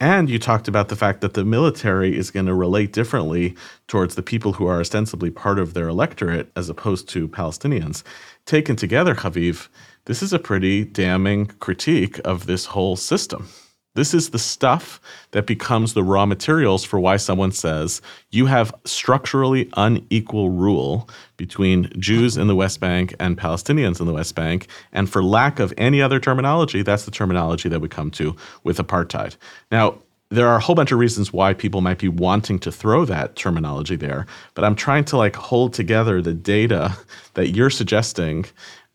And 0.00 0.30
you 0.30 0.38
talked 0.38 0.66
about 0.66 0.88
the 0.88 0.96
fact 0.96 1.20
that 1.20 1.34
the 1.34 1.44
military 1.44 2.16
is 2.16 2.30
going 2.30 2.46
to 2.46 2.54
relate 2.54 2.90
differently 2.90 3.54
towards 3.86 4.14
the 4.14 4.22
people 4.22 4.54
who 4.54 4.66
are 4.66 4.80
ostensibly 4.80 5.30
part 5.30 5.58
of 5.58 5.74
their 5.74 5.88
electorate 5.88 6.50
as 6.56 6.70
opposed 6.70 7.06
to 7.10 7.28
Palestinians. 7.28 8.02
Taken 8.46 8.76
together, 8.76 9.14
Haviv, 9.14 9.68
this 10.06 10.22
is 10.22 10.32
a 10.32 10.38
pretty 10.38 10.84
damning 10.84 11.46
critique 11.46 12.18
of 12.24 12.46
this 12.46 12.64
whole 12.64 12.96
system. 12.96 13.50
This 13.94 14.14
is 14.14 14.30
the 14.30 14.38
stuff 14.38 15.00
that 15.32 15.46
becomes 15.46 15.94
the 15.94 16.04
raw 16.04 16.24
materials 16.24 16.84
for 16.84 17.00
why 17.00 17.16
someone 17.16 17.50
says 17.50 18.00
you 18.30 18.46
have 18.46 18.72
structurally 18.84 19.68
unequal 19.76 20.50
rule 20.50 21.08
between 21.36 21.90
Jews 21.98 22.36
in 22.36 22.46
the 22.46 22.54
West 22.54 22.78
Bank 22.78 23.14
and 23.18 23.36
Palestinians 23.36 23.98
in 23.98 24.06
the 24.06 24.12
West 24.12 24.36
Bank. 24.36 24.68
And 24.92 25.10
for 25.10 25.24
lack 25.24 25.58
of 25.58 25.74
any 25.76 26.00
other 26.00 26.20
terminology, 26.20 26.82
that's 26.82 27.04
the 27.04 27.10
terminology 27.10 27.68
that 27.68 27.80
we 27.80 27.88
come 27.88 28.12
to 28.12 28.36
with 28.62 28.78
apartheid. 28.78 29.36
Now, 29.72 29.98
there 30.30 30.46
are 30.46 30.56
a 30.56 30.60
whole 30.60 30.76
bunch 30.76 30.92
of 30.92 30.98
reasons 31.00 31.32
why 31.32 31.52
people 31.52 31.80
might 31.80 31.98
be 31.98 32.06
wanting 32.06 32.60
to 32.60 32.70
throw 32.70 33.04
that 33.04 33.34
terminology 33.34 33.96
there, 33.96 34.26
but 34.54 34.64
I'm 34.64 34.76
trying 34.76 35.04
to 35.06 35.16
like 35.16 35.34
hold 35.34 35.72
together 35.72 36.22
the 36.22 36.32
data 36.32 36.96
that 37.34 37.48
you're 37.48 37.70
suggesting 37.70 38.46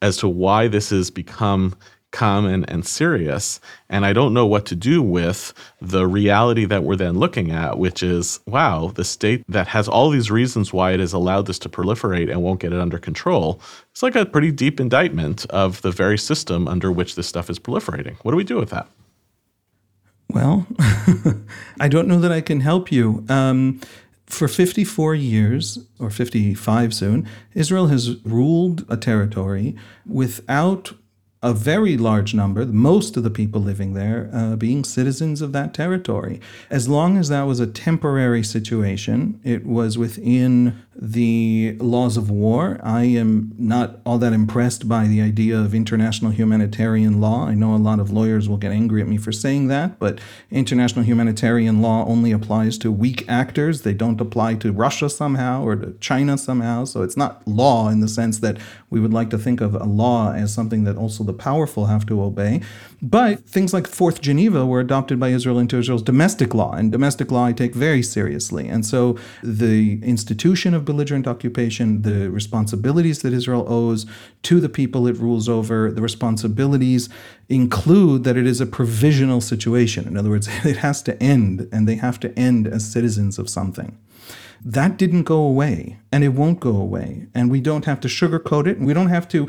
as 0.02 0.16
to 0.18 0.30
why 0.30 0.70
this 0.70 0.92
has 0.92 1.12
become 1.12 1.76
common 2.16 2.64
and 2.66 2.88
serious. 2.88 3.60
And 3.90 4.06
I 4.06 4.14
don't 4.14 4.34
know 4.34 4.46
what 4.46 4.66
to 4.68 4.76
do 4.76 5.02
with 5.02 5.54
the 5.82 6.08
reality 6.08 6.64
that 6.64 6.84
we're 6.84 6.96
then 6.96 7.20
looking 7.20 7.52
at, 7.52 7.78
which 7.78 8.02
is 8.02 8.40
wow, 8.48 8.94
the 8.96 9.04
state 9.04 9.44
that 9.50 9.68
has 9.68 9.90
all 9.90 10.10
these 10.10 10.32
reasons 10.32 10.72
why 10.72 10.92
it 10.92 11.02
has 11.02 11.12
allowed 11.12 11.46
this 11.46 11.60
to 11.60 11.70
proliferate 11.70 12.32
and 12.32 12.42
won't 12.42 12.62
get 12.62 12.72
it 12.72 12.80
under 12.80 12.98
control. 12.98 13.60
It's 13.92 14.02
like 14.02 14.16
a 14.16 14.26
pretty 14.26 14.52
deep 14.52 14.80
indictment 14.80 15.46
of 15.48 15.82
the 15.82 15.92
very 15.92 16.18
system 16.18 16.70
under 16.70 16.90
which 16.90 17.16
this 17.16 17.28
stuff 17.28 17.50
is 17.50 17.60
proliferating. 17.60 18.16
What 18.24 18.32
do 18.32 18.38
we 18.38 18.46
do 18.46 18.58
with 18.58 18.70
that? 18.70 18.88
Well, 20.30 20.66
I 21.80 21.90
don't 21.90 22.08
know 22.08 22.20
that 22.22 22.32
I 22.32 22.40
can 22.40 22.62
help 22.62 22.94
you. 22.94 23.26
Um, 23.28 23.82
for 24.26 24.48
54 24.48 25.16
years, 25.16 25.80
or 26.00 26.10
55 26.10 26.94
soon, 26.94 27.28
Israel 27.54 27.88
has 27.88 28.16
ruled 28.24 28.86
a 28.90 28.98
territory 28.98 29.76
without 30.06 30.94
a 31.46 31.54
very 31.54 31.96
large 31.96 32.34
number, 32.34 32.66
most 32.66 33.16
of 33.16 33.22
the 33.22 33.30
people 33.30 33.62
living 33.62 33.94
there, 33.94 34.32
uh, 34.34 34.56
being 34.56 34.84
citizens 34.84 35.44
of 35.44 35.52
that 35.52 35.76
territory. 35.76 36.42
As 36.72 36.90
long 36.90 37.18
as 37.18 37.30
that 37.30 37.44
was 37.44 37.60
a 37.60 37.68
temporary 37.68 38.44
situation, 38.44 39.40
it 39.44 39.64
was 39.64 39.96
within 39.96 40.84
the 40.98 41.76
laws 41.80 42.16
of 42.18 42.32
war. 42.32 42.80
I 42.82 43.04
am 43.04 43.54
not 43.60 44.00
all 44.06 44.18
that 44.20 44.34
impressed 44.34 44.88
by 44.88 45.06
the 45.06 45.22
idea 45.22 45.60
of 45.60 45.76
international 45.76 46.32
humanitarian 46.32 47.20
law. 47.20 47.46
I 47.46 47.54
know 47.54 47.76
a 47.76 47.78
lot 47.78 48.00
of 48.00 48.12
lawyers 48.12 48.48
will 48.48 48.58
get 48.58 48.72
angry 48.72 49.02
at 49.02 49.08
me 49.08 49.18
for 49.18 49.32
saying 49.32 49.68
that, 49.68 50.00
but 50.00 50.20
international 50.50 51.06
humanitarian 51.06 51.82
law 51.82 52.06
only 52.06 52.32
applies 52.32 52.78
to 52.80 52.92
weak 52.92 53.24
actors. 53.28 53.82
They 53.82 53.94
don't 53.94 54.20
apply 54.22 54.56
to 54.56 54.72
Russia 54.72 55.10
somehow 55.10 55.64
or 55.64 55.76
to 55.76 55.94
China 56.00 56.38
somehow. 56.38 56.86
So 56.86 57.04
it's 57.04 57.18
not 57.18 57.46
law 57.48 57.90
in 57.90 58.00
the 58.00 58.08
sense 58.08 58.40
that 58.40 58.58
we 58.90 59.00
would 59.00 59.14
like 59.14 59.30
to 59.32 59.38
think 59.38 59.62
of 59.62 59.76
a 59.76 59.84
law 59.84 60.32
as 60.32 60.54
something 60.54 60.86
that 60.86 60.96
also 60.98 61.24
the 61.24 61.35
powerful 61.36 61.86
have 61.86 62.06
to 62.08 62.22
obey. 62.22 62.62
But 63.02 63.48
things 63.48 63.74
like 63.74 63.88
Fourth 63.88 64.22
Geneva 64.22 64.66
were 64.66 64.80
adopted 64.80 65.20
by 65.20 65.30
Israel 65.30 65.60
into 65.60 65.78
Israel's 65.78 66.02
domestic 66.02 66.54
law, 66.54 66.74
and 66.74 66.92
domestic 66.92 67.32
law 67.32 67.46
I 67.46 67.54
take 67.54 67.76
very 67.76 68.02
seriously. 68.02 68.68
And 68.68 68.86
so 68.86 69.18
the 69.44 70.00
institution 70.04 70.74
of 70.74 70.86
belligerent 70.86 71.28
occupation, 71.28 72.02
the 72.02 72.32
responsibilities 72.32 73.22
that 73.22 73.34
Israel 73.34 73.66
owes 73.68 74.06
to 74.44 74.60
the 74.60 74.70
people 74.70 75.08
it 75.08 75.18
rules 75.18 75.48
over, 75.48 75.92
the 75.92 76.02
responsibilities 76.02 77.10
include 77.50 78.24
that 78.24 78.38
it 78.38 78.48
is 78.48 78.60
a 78.60 78.66
provisional 78.66 79.42
situation. 79.42 80.08
In 80.08 80.18
other 80.18 80.30
words, 80.30 80.48
it 80.66 80.78
has 80.78 81.02
to 81.04 81.22
end, 81.22 81.70
and 81.72 81.88
they 81.88 81.96
have 81.96 82.20
to 82.22 82.38
end 82.40 82.68
as 82.68 82.92
citizens 82.92 83.38
of 83.38 83.50
something. 83.50 83.98
That 84.64 84.98
didn't 84.98 85.24
go 85.24 85.40
away, 85.40 86.00
and 86.12 86.24
it 86.24 86.30
won't 86.30 86.60
go 86.60 86.76
away. 86.76 87.28
And 87.34 87.52
we 87.52 87.62
don't 87.62 87.86
have 87.86 88.00
to 88.02 88.08
sugarcoat 88.08 88.68
it, 88.68 88.78
and 88.78 88.88
we 88.88 88.94
don't 88.94 89.10
have 89.10 89.28
to 89.30 89.48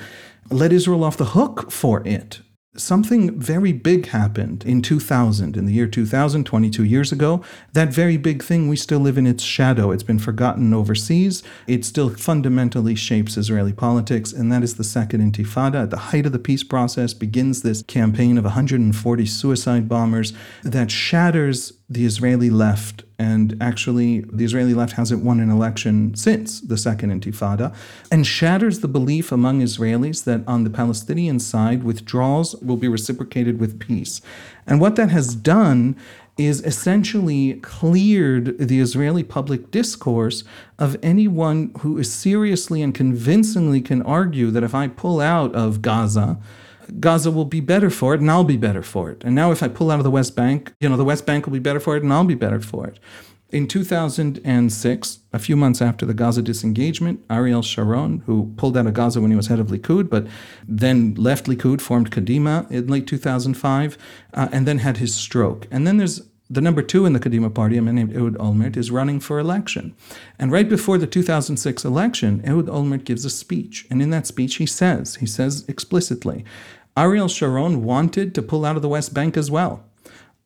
let 0.51 0.73
Israel 0.73 1.05
off 1.05 1.17
the 1.17 1.27
hook 1.27 1.71
for 1.71 2.07
it 2.07 2.41
something 2.79 3.39
very 3.39 3.73
big 3.73 4.07
happened 4.09 4.65
in 4.65 4.83
2000, 4.83 5.57
in 5.57 5.67
the 5.67 5.73
year 5.73 5.87
2000, 5.87 6.45
22 6.45 6.85
years 6.85 7.13
ago. 7.13 7.43
That 7.73 7.93
very 7.93 8.17
big 8.17 8.43
thing, 8.43 8.69
we 8.69 8.77
still 8.77 9.01
live 9.01 9.19
in 9.19 9.27
its 9.27 9.43
shadow. 9.43 9.91
It's 9.91 10.03
been 10.03 10.19
forgotten 10.19 10.73
overseas. 10.75 11.43
It 11.67 11.85
still 11.85 12.11
fundamentally 12.11 12.95
shapes 12.95 13.37
Israeli 13.37 13.73
politics, 13.73 14.33
and 14.33 14.53
that 14.53 14.63
is 14.63 14.77
the 14.77 14.85
Second 14.85 15.21
Intifada. 15.21 15.85
At 15.85 15.91
the 15.91 15.97
height 15.97 16.27
of 16.27 16.33
the 16.33 16.39
peace 16.39 16.63
process, 16.63 17.15
begins 17.15 17.63
this 17.63 17.83
campaign 17.83 18.39
of 18.39 18.45
140 18.45 19.27
suicide 19.27 19.89
bombers 19.89 20.33
that 20.63 20.91
shatters 20.91 21.73
the 21.89 22.05
Israeli 22.05 22.51
left 22.51 23.05
and 23.19 23.57
actually 23.61 24.21
the 24.21 24.45
Israeli 24.45 24.75
left 24.75 24.95
hasn't 24.95 25.25
won 25.25 25.41
an 25.41 25.51
election 25.51 26.15
since 26.15 26.61
the 26.61 26.77
second 26.77 27.11
intifada, 27.11 27.75
and 28.11 28.27
shatters 28.27 28.81
the 28.81 28.89
belief 28.89 29.33
among 29.33 29.61
Israelis 29.61 30.25
that 30.25 30.43
on 30.47 30.65
the 30.65 30.71
Palestinian 30.71 31.39
side, 31.39 31.83
withdrawals 31.83 32.57
will 32.57 32.77
be 32.77 32.89
reciprocated 32.89 33.59
with 33.59 33.79
peace. 33.79 34.21
And 34.67 34.81
what 34.81 34.97
that 34.97 35.11
has 35.11 35.35
done 35.35 35.97
is 36.37 36.61
essentially 36.63 37.55
cleared 37.55 38.59
the 38.59 38.81
Israeli 38.81 39.23
public 39.23 39.71
discourse 39.71 40.45
of 40.79 40.99
anyone 41.03 41.73
who 41.81 41.97
is 41.97 42.13
seriously 42.13 42.83
and 42.83 42.95
convincingly 42.95 43.81
can 43.81 44.03
argue 44.03 44.51
that 44.51 44.63
if 44.63 44.75
I 44.75 44.89
pull 44.89 45.21
out 45.21 45.55
of 45.55 45.81
Gaza, 45.81 46.39
Gaza 47.01 47.31
will 47.31 47.45
be 47.45 47.61
better 47.61 47.91
for 47.91 48.15
it 48.15 48.21
and 48.21 48.31
I'll 48.31 48.45
be 48.45 48.57
better 48.57 48.83
for 48.83 49.11
it. 49.11 49.23
And 49.25 49.35
now 49.35 49.53
if 49.53 49.63
I 49.63 49.69
pull 49.69 49.91
out 49.91 49.99
of 49.99 50.05
the 50.05 50.11
West 50.11 50.37
Bank, 50.37 50.75
you 50.81 50.89
know, 50.89 50.97
the 50.97 51.05
West 51.05 51.27
Bank 51.27 51.47
will 51.47 51.53
be 51.53 51.59
better 51.59 51.81
for 51.81 51.97
it 51.97 52.03
and 52.03 52.13
I'll 52.13 52.25
be 52.25 52.35
better 52.35 52.61
for 52.61 52.87
it. 52.87 52.99
In 53.51 53.69
2006, 53.69 55.19
a 55.33 55.39
few 55.39 55.57
months 55.57 55.81
after 55.81 56.05
the 56.05 56.15
Gaza 56.15 56.43
disengagement, 56.43 57.25
Ariel 57.31 57.63
Sharon, 57.63 58.25
who 58.27 58.53
pulled 58.57 58.77
out 58.77 58.89
of 58.89 58.95
Gaza 58.95 59.21
when 59.21 59.31
he 59.31 59.37
was 59.37 59.47
head 59.47 59.61
of 59.61 59.69
Likud, 59.69 60.11
but 60.11 60.27
then 60.67 61.15
left 61.15 61.47
Likud, 61.47 61.81
formed 61.81 62.11
Kadima 62.11 62.69
in 62.73 62.89
late 62.89 63.07
2005, 63.07 63.97
uh, 64.35 64.49
and 64.51 64.67
then 64.67 64.79
had 64.79 64.97
his 64.97 65.15
stroke. 65.15 65.69
And 65.71 65.87
then 65.87 65.97
there's 65.97 66.23
the 66.49 66.61
number 66.61 66.83
two 66.83 67.07
in 67.07 67.13
the 67.13 67.21
Kadima 67.21 67.53
party, 67.53 67.77
a 67.77 67.83
man 67.83 67.97
named 67.97 68.15
Ehud 68.15 68.37
Olmert, 68.39 68.77
is 68.77 68.91
running 68.91 69.19
for 69.19 69.39
election. 69.39 69.95
And 70.39 70.53
right 70.53 70.69
before 70.69 70.97
the 70.97 71.07
2006 71.07 71.85
election, 71.85 72.41
Ehud 72.45 72.67
Olmert 72.67 73.05
gives 73.05 73.25
a 73.25 73.31
speech. 73.31 73.87
And 73.91 74.01
in 74.01 74.11
that 74.11 74.27
speech, 74.27 74.57
he 74.57 74.67
says, 74.67 75.17
he 75.17 75.27
says 75.27 75.65
explicitly, 75.69 76.45
Ariel 76.97 77.29
Sharon 77.29 77.85
wanted 77.85 78.35
to 78.35 78.43
pull 78.43 78.65
out 78.65 78.77
of 78.77 78.83
the 78.83 78.89
West 78.89 79.13
Bank 79.13 79.37
as 79.37 79.51
well. 79.51 79.85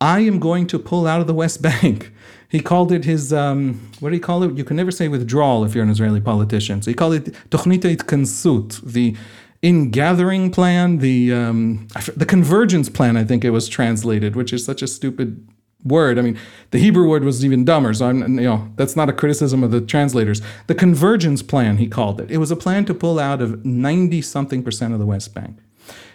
I 0.00 0.20
am 0.20 0.38
going 0.38 0.66
to 0.68 0.78
pull 0.78 1.06
out 1.06 1.20
of 1.20 1.26
the 1.26 1.34
West 1.34 1.60
Bank. 1.70 2.12
He 2.48 2.60
called 2.60 2.90
it 2.90 3.04
his, 3.04 3.32
um, 3.32 3.90
what 4.00 4.08
do 4.10 4.16
you 4.16 4.22
call 4.22 4.42
it? 4.42 4.56
You 4.56 4.64
can 4.64 4.76
never 4.76 4.90
say 4.90 5.06
withdrawal 5.06 5.64
if 5.64 5.74
you're 5.74 5.84
an 5.84 5.90
Israeli 5.90 6.20
politician. 6.20 6.82
So 6.82 6.90
he 6.90 6.94
called 6.94 7.14
it 7.14 7.24
Tochnita 7.50 7.96
Kansut, 7.96 8.80
the 8.82 9.16
in-gathering 9.62 10.50
plan, 10.50 10.98
the 10.98 11.32
um, 11.34 11.86
the 12.16 12.24
convergence 12.24 12.88
plan, 12.88 13.16
I 13.18 13.24
think 13.24 13.44
it 13.44 13.50
was 13.50 13.68
translated, 13.68 14.34
which 14.34 14.54
is 14.54 14.64
such 14.64 14.80
a 14.80 14.86
stupid 14.86 15.46
word. 15.84 16.18
I 16.18 16.22
mean, 16.22 16.38
the 16.70 16.78
Hebrew 16.78 17.08
word 17.08 17.24
was 17.24 17.44
even 17.44 17.64
dumber, 17.64 17.94
so 17.94 18.06
I'm, 18.06 18.38
you 18.38 18.44
know, 18.44 18.70
that's 18.76 18.96
not 18.96 19.08
a 19.08 19.12
criticism 19.12 19.62
of 19.64 19.70
the 19.70 19.80
translators. 19.80 20.42
The 20.66 20.74
convergence 20.74 21.42
plan, 21.42 21.78
he 21.78 21.88
called 21.88 22.20
it. 22.20 22.30
It 22.30 22.38
was 22.38 22.50
a 22.50 22.56
plan 22.56 22.84
to 22.86 22.94
pull 22.94 23.18
out 23.18 23.40
of 23.40 23.64
90 23.64 24.22
something 24.22 24.62
percent 24.62 24.92
of 24.92 24.98
the 24.98 25.06
West 25.06 25.34
Bank. 25.34 25.58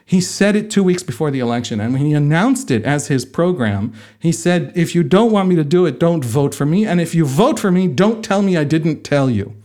He 0.08 0.22
said 0.22 0.56
it 0.56 0.70
two 0.70 0.84
weeks 0.84 1.02
before 1.02 1.32
the 1.32 1.40
election, 1.40 1.82
and 1.82 1.94
when 1.94 2.06
he 2.06 2.14
announced 2.14 2.70
it 2.70 2.84
as 2.84 3.08
his 3.08 3.26
program, 3.26 3.92
he 4.20 4.32
said, 4.32 4.72
If 4.76 4.94
you 4.94 5.02
don't 5.02 5.32
want 5.32 5.50
me 5.50 5.56
to 5.56 5.64
do 5.64 5.88
it, 5.88 6.00
don't 6.00 6.24
vote 6.24 6.54
for 6.54 6.66
me. 6.66 6.86
And 6.86 7.02
if 7.02 7.16
you 7.16 7.26
vote 7.26 7.58
for 7.58 7.72
me, 7.72 7.88
don't 7.88 8.24
tell 8.24 8.44
me 8.44 8.56
I 8.56 8.66
didn't 8.66 9.04
tell 9.04 9.32
you. 9.32 9.56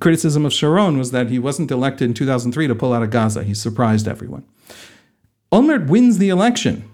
Criticism 0.00 0.44
of 0.44 0.52
Sharon 0.52 0.98
was 0.98 1.12
that 1.12 1.30
he 1.30 1.38
wasn't 1.38 1.70
elected 1.70 2.08
in 2.08 2.14
2003 2.14 2.66
to 2.66 2.74
pull 2.74 2.92
out 2.92 3.04
of 3.04 3.10
Gaza. 3.10 3.44
He 3.44 3.54
surprised 3.54 4.08
everyone. 4.08 4.44
Olmert 5.52 5.86
wins 5.86 6.18
the 6.18 6.28
election 6.28 6.88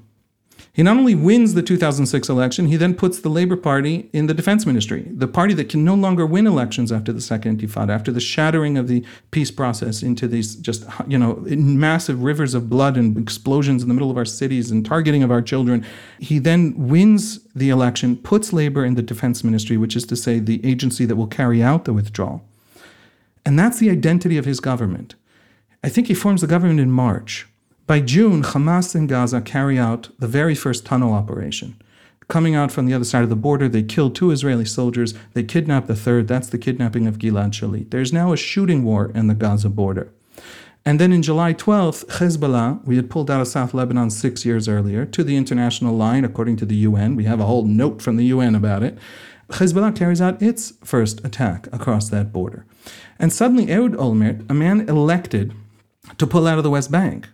he 0.75 0.83
not 0.83 0.97
only 0.97 1.15
wins 1.15 1.53
the 1.53 1.63
2006 1.63 2.31
election, 2.31 2.67
he 2.67 2.77
then 2.77 2.95
puts 2.95 3.21
the 3.21 3.29
Labour 3.29 3.57
Party 3.57 4.09
in 4.15 4.27
the 4.27 4.33
defense 4.33 4.65
ministry, 4.65 5.07
the 5.11 5.29
party 5.29 5.53
that 5.53 5.69
can 5.69 5.85
no 5.85 5.95
longer 5.95 6.25
win 6.25 6.47
elections 6.47 6.91
after 6.91 7.13
the 7.13 7.21
Second 7.21 7.61
Intifada, 7.61 7.91
after 7.91 8.11
the 8.11 8.21
shattering 8.21 8.79
of 8.79 8.89
the 8.89 9.05
peace 9.33 9.51
process 9.51 10.03
into 10.03 10.27
these 10.27 10.57
just, 10.57 10.85
you 11.07 11.19
know, 11.19 11.45
massive 11.47 12.23
rivers 12.23 12.55
of 12.55 12.71
blood 12.71 12.97
and 12.97 13.19
explosions 13.19 13.83
in 13.83 13.89
the 13.89 13.95
middle 13.95 14.11
of 14.11 14.17
our 14.17 14.25
cities 14.25 14.71
and 14.71 14.87
targeting 14.87 15.23
of 15.23 15.31
our 15.31 15.43
children. 15.43 15.85
He 16.19 16.39
then 16.39 16.89
wins 16.89 17.45
the 17.55 17.69
election, 17.69 18.17
puts 18.17 18.51
Labour 18.51 18.83
in 18.83 18.95
the 18.95 19.03
defense 19.03 19.45
ministry, 19.45 19.77
which 19.77 19.95
is 19.95 20.07
to 20.07 20.17
say 20.17 20.39
the 20.39 20.65
agency 20.65 21.05
that 21.05 21.17
will 21.17 21.27
carry 21.27 21.63
out 21.63 21.85
the 21.85 21.93
withdrawal. 21.93 22.43
And 23.45 23.59
that's 23.59 23.79
the 23.79 23.91
identity 23.91 24.39
of 24.39 24.47
his 24.47 24.59
government. 24.59 25.17
I 25.85 25.91
think 25.91 26.07
he 26.07 26.15
forms 26.15 26.41
the 26.41 26.47
government 26.47 26.81
in 26.81 26.91
March. 26.91 27.47
By 27.87 28.01
June, 28.01 28.43
Hamas 28.43 28.95
in 28.95 29.09
Gaza 29.09 29.41
carry 29.41 29.79
out 29.79 30.09
the 30.19 30.29
very 30.29 30.55
first 30.55 30.87
tunnel 30.87 31.13
operation. 31.13 31.77
Coming 32.29 32.55
out 32.55 32.71
from 32.71 32.87
the 32.87 32.95
other 32.95 33.05
side 33.05 33.25
of 33.25 33.29
the 33.29 33.37
border, 33.37 33.69
they 33.69 33.83
kill 33.83 34.09
two 34.09 34.31
Israeli 34.31 34.65
soldiers. 34.65 35.15
They 35.35 35.43
kidnap 35.43 35.87
the 35.87 35.97
third. 35.97 36.29
That's 36.29 36.49
the 36.49 36.59
kidnapping 36.59 37.07
of 37.09 37.19
Gilad 37.19 37.51
Shalit. 37.51 37.91
There's 37.91 38.13
now 38.13 38.33
a 38.33 38.37
shooting 38.37 38.85
war 38.85 39.11
in 39.15 39.27
the 39.27 39.35
Gaza 39.35 39.69
border. 39.69 40.13
And 40.85 41.01
then 41.01 41.13
in 41.13 41.23
July 41.23 41.55
12th, 41.55 42.07
Hezbollah, 42.07 42.85
we 42.85 42.97
had 42.97 43.11
pulled 43.11 43.31
out 43.31 43.41
of 43.41 43.49
South 43.49 43.75
Lebanon 43.75 44.11
six 44.11 44.47
years 44.47 44.69
earlier 44.69 45.05
to 45.07 45.25
the 45.25 45.37
international 45.37 45.97
line, 45.97 46.25
according 46.25 46.57
to 46.57 46.67
the 46.67 46.77
UN. 46.77 47.17
We 47.17 47.25
have 47.25 47.41
a 47.41 47.47
whole 47.47 47.65
note 47.65 48.01
from 48.01 48.17
the 48.17 48.27
UN 48.27 48.55
about 48.55 48.83
it. 48.83 48.97
Hezbollah 49.51 49.95
carries 49.95 50.21
out 50.21 50.41
its 50.41 50.73
first 50.85 51.25
attack 51.25 51.67
across 51.73 52.09
that 52.09 52.33
border. 52.33 52.65
And 53.19 53.33
suddenly, 53.33 53.71
Ehud 53.71 53.93
Olmert, 53.95 54.49
a 54.49 54.55
man 54.55 54.89
elected 54.89 55.53
to 56.19 56.27
pull 56.27 56.47
out 56.47 56.59
of 56.59 56.65
the 56.65 56.71
West 56.71 56.91
Bank, 56.91 57.29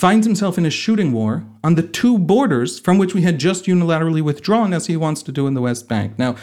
finds 0.00 0.26
himself 0.26 0.56
in 0.56 0.64
a 0.64 0.70
shooting 0.70 1.12
war 1.12 1.44
on 1.62 1.74
the 1.74 1.82
two 1.82 2.18
borders 2.18 2.80
from 2.80 2.96
which 2.96 3.12
we 3.12 3.20
had 3.20 3.38
just 3.38 3.66
unilaterally 3.66 4.22
withdrawn, 4.22 4.72
as 4.72 4.86
he 4.86 4.96
wants 4.96 5.22
to 5.22 5.30
do 5.30 5.46
in 5.46 5.52
the 5.52 5.60
West 5.60 5.90
Bank. 5.90 6.18
Now, 6.18 6.36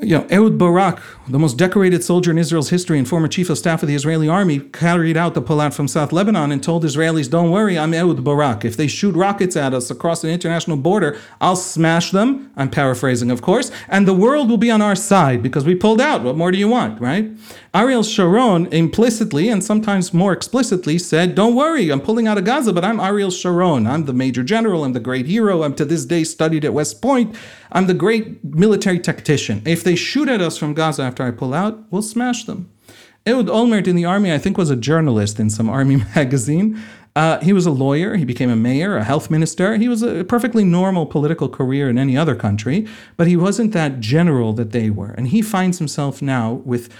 you 0.00 0.16
know, 0.16 0.26
Ehud 0.30 0.56
Barak, 0.56 1.00
the 1.28 1.38
most 1.38 1.58
decorated 1.58 2.02
soldier 2.02 2.30
in 2.30 2.38
Israel's 2.38 2.70
history 2.70 2.98
and 2.98 3.06
former 3.06 3.28
chief 3.28 3.50
of 3.50 3.58
staff 3.58 3.82
of 3.82 3.88
the 3.88 3.94
Israeli 3.94 4.26
army, 4.26 4.58
carried 4.58 5.18
out 5.18 5.34
the 5.34 5.42
pullout 5.42 5.74
from 5.74 5.86
South 5.86 6.12
Lebanon 6.12 6.50
and 6.50 6.62
told 6.62 6.82
Israelis, 6.82 7.30
Don't 7.30 7.50
worry, 7.50 7.78
I'm 7.78 7.92
Ehud 7.92 8.24
Barak. 8.24 8.64
If 8.64 8.76
they 8.76 8.86
shoot 8.86 9.14
rockets 9.14 9.54
at 9.54 9.74
us 9.74 9.90
across 9.90 10.24
an 10.24 10.30
international 10.30 10.78
border, 10.78 11.18
I'll 11.42 11.56
smash 11.56 12.10
them. 12.10 12.50
I'm 12.56 12.70
paraphrasing, 12.70 13.30
of 13.30 13.42
course, 13.42 13.70
and 13.86 14.08
the 14.08 14.14
world 14.14 14.48
will 14.48 14.56
be 14.56 14.70
on 14.70 14.80
our 14.80 14.96
side 14.96 15.42
because 15.42 15.66
we 15.66 15.74
pulled 15.74 16.00
out. 16.00 16.22
What 16.22 16.36
more 16.36 16.50
do 16.50 16.58
you 16.58 16.68
want, 16.68 16.98
right? 16.98 17.30
Ariel 17.74 18.02
Sharon 18.02 18.66
implicitly 18.66 19.48
and 19.48 19.62
sometimes 19.62 20.14
more 20.14 20.32
explicitly 20.32 20.98
said, 20.98 21.34
Don't 21.34 21.54
worry, 21.54 21.90
I'm 21.90 22.00
pulling 22.00 22.26
out 22.26 22.38
of 22.38 22.44
Gaza, 22.44 22.72
but 22.72 22.84
I'm 22.84 22.98
Ariel 22.98 23.30
Sharon. 23.30 23.86
I'm 23.86 24.06
the 24.06 24.14
major 24.14 24.42
general, 24.42 24.84
I'm 24.84 24.94
the 24.94 25.00
great 25.00 25.26
hero. 25.26 25.62
I'm 25.62 25.74
to 25.74 25.84
this 25.84 26.06
day 26.06 26.24
studied 26.24 26.64
at 26.64 26.72
West 26.72 27.02
Point. 27.02 27.36
I'm 27.72 27.86
the 27.86 27.94
great 27.94 28.44
military 28.44 28.98
tactician. 28.98 29.62
If 29.64 29.82
they 29.82 29.96
shoot 29.96 30.28
at 30.28 30.42
us 30.42 30.58
from 30.58 30.74
Gaza 30.74 31.02
after 31.02 31.22
I 31.22 31.30
pull 31.30 31.54
out, 31.54 31.82
we'll 31.90 32.02
smash 32.02 32.44
them. 32.44 32.70
Ehud 33.26 33.46
Olmert 33.46 33.86
in 33.86 33.96
the 33.96 34.04
army, 34.04 34.32
I 34.32 34.38
think, 34.38 34.58
was 34.58 34.68
a 34.68 34.76
journalist 34.76 35.40
in 35.40 35.48
some 35.48 35.70
army 35.70 35.96
magazine. 36.14 36.80
Uh, 37.16 37.40
he 37.40 37.52
was 37.52 37.66
a 37.66 37.70
lawyer. 37.70 38.16
He 38.16 38.24
became 38.24 38.50
a 38.50 38.56
mayor, 38.56 38.96
a 38.96 39.04
health 39.04 39.30
minister. 39.30 39.76
He 39.76 39.88
was 39.88 40.02
a 40.02 40.24
perfectly 40.24 40.64
normal 40.64 41.06
political 41.06 41.48
career 41.48 41.88
in 41.88 41.98
any 41.98 42.16
other 42.16 42.34
country, 42.34 42.86
but 43.16 43.26
he 43.26 43.36
wasn't 43.36 43.72
that 43.72 44.00
general 44.00 44.52
that 44.54 44.72
they 44.72 44.90
were. 44.90 45.10
And 45.10 45.28
he 45.28 45.42
finds 45.42 45.78
himself 45.78 46.22
now 46.22 46.52
with. 46.52 46.92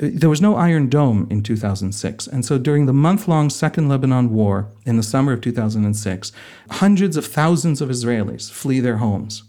There 0.00 0.30
was 0.30 0.40
no 0.40 0.54
Iron 0.54 0.88
Dome 0.88 1.26
in 1.28 1.42
2006. 1.42 2.28
And 2.28 2.44
so 2.44 2.56
during 2.56 2.86
the 2.86 2.92
month 2.92 3.26
long 3.26 3.50
Second 3.50 3.88
Lebanon 3.88 4.30
War 4.30 4.68
in 4.86 4.96
the 4.96 5.02
summer 5.02 5.32
of 5.32 5.40
2006, 5.40 6.30
hundreds 6.70 7.16
of 7.16 7.26
thousands 7.26 7.80
of 7.80 7.88
Israelis 7.88 8.48
flee 8.48 8.78
their 8.78 8.98
homes 8.98 9.42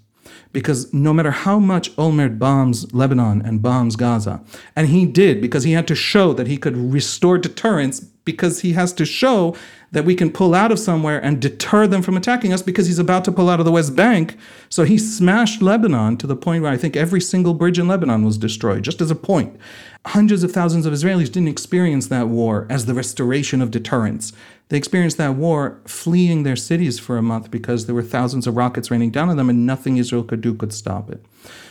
because 0.51 0.91
no 0.93 1.13
matter 1.13 1.31
how 1.31 1.59
much 1.59 1.95
Olmert 1.95 2.39
bombs 2.39 2.91
Lebanon 2.93 3.41
and 3.41 3.61
bombs 3.61 3.95
Gaza, 3.95 4.41
and 4.75 4.87
he 4.87 5.05
did 5.05 5.41
because 5.41 5.63
he 5.63 5.73
had 5.73 5.87
to 5.87 5.95
show 5.95 6.33
that 6.33 6.47
he 6.47 6.57
could 6.57 6.75
restore 6.75 7.37
deterrence 7.37 7.99
because 7.99 8.61
he 8.61 8.73
has 8.73 8.93
to 8.93 9.05
show 9.05 9.55
that 9.91 10.05
we 10.05 10.15
can 10.15 10.31
pull 10.31 10.53
out 10.53 10.71
of 10.71 10.79
somewhere 10.79 11.23
and 11.23 11.41
deter 11.41 11.87
them 11.87 12.01
from 12.01 12.15
attacking 12.15 12.53
us 12.53 12.61
because 12.61 12.87
he's 12.87 12.99
about 12.99 13.25
to 13.25 13.31
pull 13.31 13.49
out 13.49 13.59
of 13.59 13.65
the 13.65 13.71
West 13.71 13.95
Bank. 13.95 14.37
So 14.69 14.83
he 14.83 14.97
smashed 14.97 15.61
Lebanon 15.61 16.17
to 16.17 16.27
the 16.27 16.35
point 16.35 16.61
where 16.61 16.71
I 16.71 16.77
think 16.77 16.95
every 16.95 17.21
single 17.21 17.53
bridge 17.53 17.79
in 17.79 17.87
Lebanon 17.87 18.23
was 18.23 18.37
destroyed, 18.37 18.83
just 18.83 19.01
as 19.01 19.09
a 19.09 19.15
point. 19.15 19.57
Hundreds 20.05 20.43
of 20.43 20.51
thousands 20.51 20.85
of 20.85 20.93
Israelis 20.93 21.31
didn't 21.31 21.47
experience 21.47 22.07
that 22.07 22.27
war 22.27 22.67
as 22.69 22.85
the 22.85 22.93
restoration 22.93 23.61
of 23.61 23.71
deterrence. 23.71 24.31
They 24.69 24.77
experienced 24.77 25.17
that 25.17 25.35
war 25.35 25.81
fleeing 25.85 26.43
their 26.43 26.55
cities 26.55 26.99
for 26.99 27.17
a 27.17 27.23
month 27.23 27.49
because 27.49 27.85
there 27.85 27.95
were 27.95 28.03
thousands 28.03 28.45
of 28.45 28.55
rockets 28.55 28.91
raining 28.91 29.11
down 29.11 29.29
on 29.29 29.37
them 29.37 29.49
and 29.49 29.65
nothing 29.65 29.97
Israel 29.97 30.23
could 30.23 30.41
do 30.41 30.53
could 30.53 30.73
stop 30.73 31.09
it. 31.09 31.25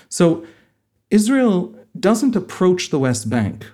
So 0.08 0.44
Israel 1.10 1.74
doesn't 1.98 2.36
approach 2.36 2.90
the 2.90 2.98
West 2.98 3.30
Bank 3.30 3.66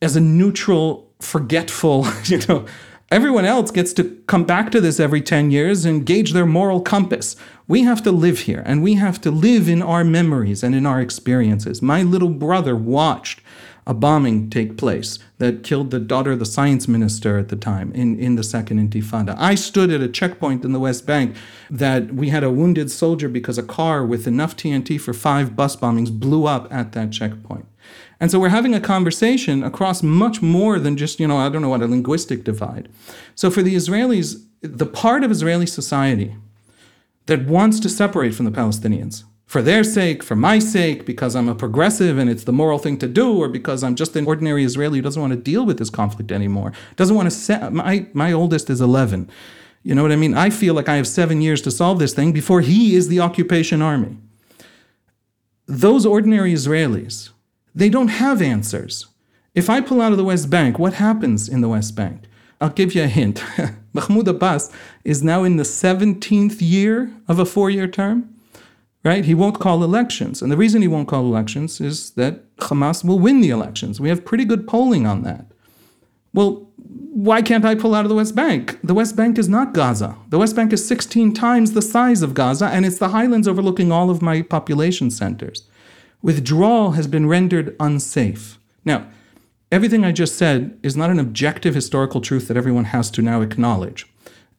as 0.00 0.16
a 0.16 0.20
neutral, 0.20 1.10
forgetful, 1.20 2.06
you 2.24 2.38
know, 2.48 2.66
everyone 3.12 3.44
else 3.44 3.70
gets 3.70 3.92
to 3.92 4.04
come 4.26 4.44
back 4.44 4.70
to 4.70 4.80
this 4.80 4.98
every 4.98 5.20
10 5.20 5.50
years 5.50 5.84
and 5.84 6.06
gauge 6.06 6.32
their 6.32 6.46
moral 6.46 6.80
compass. 6.80 7.36
We 7.68 7.82
have 7.82 8.02
to 8.04 8.10
live 8.10 8.40
here 8.40 8.62
and 8.64 8.82
we 8.82 8.94
have 8.94 9.20
to 9.20 9.30
live 9.30 9.68
in 9.68 9.82
our 9.82 10.02
memories 10.02 10.62
and 10.62 10.74
in 10.74 10.86
our 10.86 11.00
experiences. 11.00 11.82
My 11.82 12.02
little 12.02 12.30
brother 12.30 12.74
watched 12.74 13.40
a 13.86 13.92
bombing 13.92 14.48
take 14.48 14.78
place 14.78 15.18
that 15.38 15.64
killed 15.64 15.90
the 15.90 15.98
daughter 15.98 16.32
of 16.32 16.38
the 16.38 16.46
science 16.46 16.88
minister 16.88 17.36
at 17.36 17.48
the 17.48 17.56
time 17.56 17.92
in, 17.92 18.18
in 18.18 18.36
the 18.36 18.44
second 18.44 18.78
intifada. 18.78 19.34
I 19.38 19.56
stood 19.56 19.90
at 19.90 20.00
a 20.00 20.08
checkpoint 20.08 20.64
in 20.64 20.72
the 20.72 20.80
West 20.80 21.04
Bank 21.04 21.36
that 21.68 22.14
we 22.14 22.30
had 22.30 22.44
a 22.44 22.50
wounded 22.50 22.90
soldier 22.90 23.28
because 23.28 23.58
a 23.58 23.62
car 23.62 24.06
with 24.06 24.26
enough 24.26 24.56
TNT 24.56 25.00
for 25.00 25.12
five 25.12 25.56
bus 25.56 25.76
bombings 25.76 26.16
blew 26.16 26.46
up 26.46 26.72
at 26.72 26.92
that 26.92 27.10
checkpoint. 27.10 27.66
And 28.20 28.30
so 28.30 28.38
we're 28.38 28.48
having 28.48 28.74
a 28.74 28.80
conversation 28.80 29.62
across 29.62 30.02
much 30.02 30.42
more 30.42 30.78
than 30.78 30.96
just, 30.96 31.18
you 31.20 31.26
know, 31.26 31.38
I 31.38 31.48
don't 31.48 31.62
know 31.62 31.68
what, 31.68 31.82
a 31.82 31.86
linguistic 31.86 32.44
divide. 32.44 32.88
So 33.34 33.50
for 33.50 33.62
the 33.62 33.74
Israelis, 33.74 34.44
the 34.60 34.86
part 34.86 35.24
of 35.24 35.30
Israeli 35.30 35.66
society 35.66 36.36
that 37.26 37.46
wants 37.46 37.80
to 37.80 37.88
separate 37.88 38.34
from 38.34 38.46
the 38.46 38.52
Palestinians, 38.52 39.24
for 39.44 39.60
their 39.60 39.84
sake, 39.84 40.22
for 40.22 40.34
my 40.34 40.58
sake, 40.58 41.04
because 41.04 41.36
I'm 41.36 41.48
a 41.48 41.54
progressive 41.54 42.16
and 42.16 42.30
it's 42.30 42.44
the 42.44 42.52
moral 42.52 42.78
thing 42.78 42.96
to 42.98 43.08
do, 43.08 43.36
or 43.36 43.48
because 43.48 43.84
I'm 43.84 43.96
just 43.96 44.16
an 44.16 44.26
ordinary 44.26 44.64
Israeli 44.64 44.98
who 44.98 45.02
doesn't 45.02 45.20
want 45.20 45.34
to 45.34 45.38
deal 45.38 45.66
with 45.66 45.78
this 45.78 45.90
conflict 45.90 46.32
anymore. 46.32 46.72
Doesn't 46.96 47.16
want 47.16 47.26
to 47.26 47.30
set 47.30 47.70
my 47.70 48.06
my 48.14 48.32
oldest 48.32 48.70
is 48.70 48.80
11. 48.80 49.28
You 49.82 49.94
know 49.94 50.02
what 50.02 50.12
I 50.12 50.16
mean? 50.16 50.32
I 50.32 50.48
feel 50.48 50.72
like 50.72 50.88
I 50.88 50.96
have 50.96 51.06
7 51.06 51.42
years 51.42 51.60
to 51.62 51.70
solve 51.70 51.98
this 51.98 52.14
thing 52.14 52.32
before 52.32 52.62
he 52.62 52.94
is 52.94 53.08
the 53.08 53.20
occupation 53.20 53.82
army. 53.82 54.16
Those 55.66 56.06
ordinary 56.06 56.54
Israelis, 56.54 57.31
they 57.74 57.88
don't 57.88 58.08
have 58.08 58.42
answers. 58.42 59.06
If 59.54 59.68
I 59.68 59.80
pull 59.80 60.00
out 60.00 60.12
of 60.12 60.18
the 60.18 60.24
West 60.24 60.50
Bank, 60.50 60.78
what 60.78 60.94
happens 60.94 61.48
in 61.48 61.60
the 61.60 61.68
West 61.68 61.94
Bank? 61.94 62.22
I'll 62.60 62.70
give 62.70 62.94
you 62.94 63.02
a 63.02 63.08
hint. 63.08 63.42
Mahmoud 63.92 64.28
Abbas 64.28 64.70
is 65.04 65.22
now 65.22 65.44
in 65.44 65.56
the 65.56 65.64
17th 65.64 66.58
year 66.60 67.12
of 67.28 67.38
a 67.38 67.44
four 67.44 67.70
year 67.70 67.88
term 67.88 68.32
right? 69.04 69.24
He 69.24 69.34
won't 69.34 69.58
call 69.58 69.82
elections. 69.82 70.42
And 70.42 70.50
the 70.50 70.56
reason 70.56 70.82
he 70.82 70.88
won't 70.88 71.08
call 71.08 71.24
elections 71.24 71.80
is 71.80 72.10
that 72.12 72.56
Hamas 72.58 73.04
will 73.04 73.18
win 73.18 73.40
the 73.40 73.50
elections. 73.50 74.00
We 74.00 74.08
have 74.08 74.24
pretty 74.24 74.44
good 74.44 74.66
polling 74.66 75.06
on 75.06 75.22
that. 75.22 75.46
Well, 76.32 76.68
why 76.76 77.42
can't 77.42 77.64
I 77.64 77.74
pull 77.74 77.94
out 77.94 78.04
of 78.04 78.08
the 78.08 78.14
West 78.14 78.34
Bank? 78.34 78.78
The 78.82 78.94
West 78.94 79.16
Bank 79.16 79.38
is 79.38 79.48
not 79.48 79.74
Gaza. 79.74 80.16
The 80.30 80.38
West 80.38 80.56
Bank 80.56 80.72
is 80.72 80.86
16 80.86 81.34
times 81.34 81.72
the 81.72 81.82
size 81.82 82.22
of 82.22 82.34
Gaza, 82.34 82.66
and 82.66 82.86
it's 82.86 82.98
the 82.98 83.10
highlands 83.10 83.46
overlooking 83.46 83.92
all 83.92 84.08
of 84.08 84.22
my 84.22 84.40
population 84.40 85.10
centers. 85.10 85.68
Withdrawal 86.22 86.92
has 86.92 87.08
been 87.08 87.26
rendered 87.26 87.74
unsafe. 87.80 88.58
Now, 88.84 89.08
everything 89.72 90.04
I 90.04 90.12
just 90.12 90.36
said 90.36 90.78
is 90.82 90.96
not 90.96 91.10
an 91.10 91.18
objective 91.18 91.74
historical 91.74 92.20
truth 92.20 92.46
that 92.46 92.56
everyone 92.56 92.84
has 92.84 93.10
to 93.12 93.22
now 93.22 93.40
acknowledge. 93.40 94.06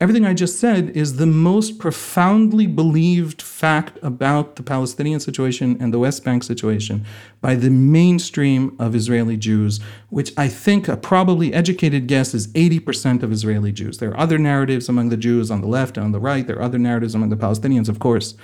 Everything 0.02 0.26
I 0.26 0.34
just 0.34 0.60
said 0.60 0.90
is 0.90 1.16
the 1.16 1.26
most 1.26 1.80
profoundly 1.80 2.68
believed 2.68 3.42
fact 3.42 3.98
about 4.02 4.58
the 4.58 4.64
Palestinian 4.64 5.22
situation 5.22 5.78
and 5.80 5.94
the 5.94 6.00
West 6.00 6.26
Bank 6.26 6.44
situation 6.44 7.06
by 7.40 7.56
the 7.56 7.70
mainstream 7.70 8.76
of 8.78 8.96
Israeli 8.96 9.38
Jews, 9.38 9.80
which 10.10 10.34
I 10.36 10.50
think 10.50 10.90
a 10.90 10.98
probably 10.98 11.54
educated 11.54 12.08
guess 12.08 12.34
is 12.34 12.50
80% 12.50 13.24
of 13.24 13.32
Israeli 13.32 13.72
Jews. 13.72 14.00
There 14.00 14.10
are 14.10 14.20
other 14.20 14.38
narratives 14.38 14.90
among 14.90 15.08
the 15.08 15.16
Jews 15.16 15.50
on 15.50 15.62
the 15.62 15.68
left 15.68 15.96
and 15.96 16.08
on 16.08 16.12
the 16.12 16.20
right, 16.20 16.46
there 16.46 16.58
are 16.58 16.64
other 16.64 16.80
narratives 16.80 17.16
among 17.16 17.30
the 17.30 17.38
Palestinians, 17.38 17.88
of 17.88 18.00
course. 18.00 18.36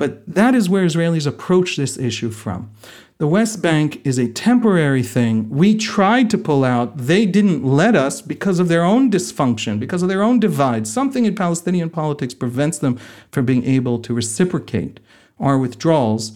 But 0.00 0.24
that 0.26 0.54
is 0.54 0.70
where 0.70 0.86
Israelis 0.86 1.26
approach 1.26 1.76
this 1.76 1.98
issue 1.98 2.30
from. 2.30 2.70
The 3.18 3.26
West 3.26 3.60
Bank 3.60 4.00
is 4.02 4.18
a 4.18 4.32
temporary 4.32 5.02
thing. 5.02 5.50
We 5.50 5.76
tried 5.76 6.30
to 6.30 6.38
pull 6.38 6.64
out. 6.64 6.96
They 6.96 7.26
didn't 7.26 7.62
let 7.62 7.94
us 7.94 8.22
because 8.22 8.60
of 8.60 8.68
their 8.68 8.82
own 8.82 9.10
dysfunction, 9.10 9.78
because 9.78 10.02
of 10.02 10.08
their 10.08 10.22
own 10.22 10.40
divide. 10.40 10.86
Something 10.86 11.26
in 11.26 11.34
Palestinian 11.34 11.90
politics 11.90 12.32
prevents 12.32 12.78
them 12.78 12.98
from 13.30 13.44
being 13.44 13.62
able 13.66 13.98
to 13.98 14.14
reciprocate 14.14 15.00
our 15.38 15.58
withdrawals, 15.58 16.32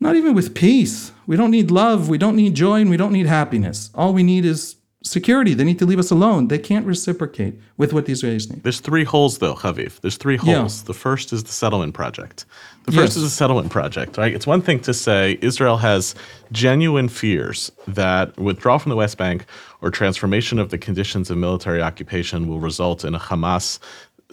not 0.00 0.16
even 0.16 0.32
with 0.32 0.54
peace. 0.54 1.12
We 1.26 1.36
don't 1.36 1.50
need 1.50 1.70
love, 1.70 2.08
we 2.08 2.16
don't 2.16 2.36
need 2.36 2.54
joy, 2.54 2.80
and 2.80 2.88
we 2.88 2.96
don't 2.96 3.12
need 3.12 3.26
happiness. 3.26 3.90
All 3.94 4.14
we 4.14 4.22
need 4.22 4.46
is 4.46 4.76
security. 5.04 5.54
They 5.54 5.64
need 5.64 5.78
to 5.78 5.86
leave 5.86 5.98
us 5.98 6.10
alone. 6.10 6.48
They 6.48 6.58
can't 6.58 6.86
reciprocate 6.86 7.54
with 7.76 7.92
what 7.92 8.06
the 8.06 8.12
Israelis 8.12 8.50
need. 8.50 8.62
There's 8.62 8.80
three 8.80 9.04
holes, 9.04 9.38
though, 9.38 9.54
Haviv. 9.54 10.00
There's 10.00 10.16
three 10.16 10.36
holes. 10.36 10.82
Yeah. 10.82 10.86
The 10.86 10.94
first 10.94 11.32
is 11.32 11.44
the 11.44 11.52
settlement 11.52 11.94
project. 11.94 12.46
The 12.84 12.92
first 12.92 13.10
yes. 13.10 13.16
is 13.16 13.22
the 13.22 13.30
settlement 13.30 13.70
project, 13.70 14.16
right? 14.16 14.34
It's 14.34 14.46
one 14.46 14.60
thing 14.60 14.80
to 14.80 14.92
say 14.92 15.38
Israel 15.40 15.76
has 15.78 16.14
genuine 16.52 17.08
fears 17.08 17.70
that 17.86 18.36
withdrawal 18.38 18.78
from 18.78 18.90
the 18.90 18.96
West 18.96 19.16
Bank 19.16 19.46
or 19.80 19.90
transformation 19.90 20.58
of 20.58 20.70
the 20.70 20.78
conditions 20.78 21.30
of 21.30 21.38
military 21.38 21.80
occupation 21.80 22.48
will 22.48 22.60
result 22.60 23.04
in 23.04 23.14
a 23.14 23.20
Hamas 23.20 23.78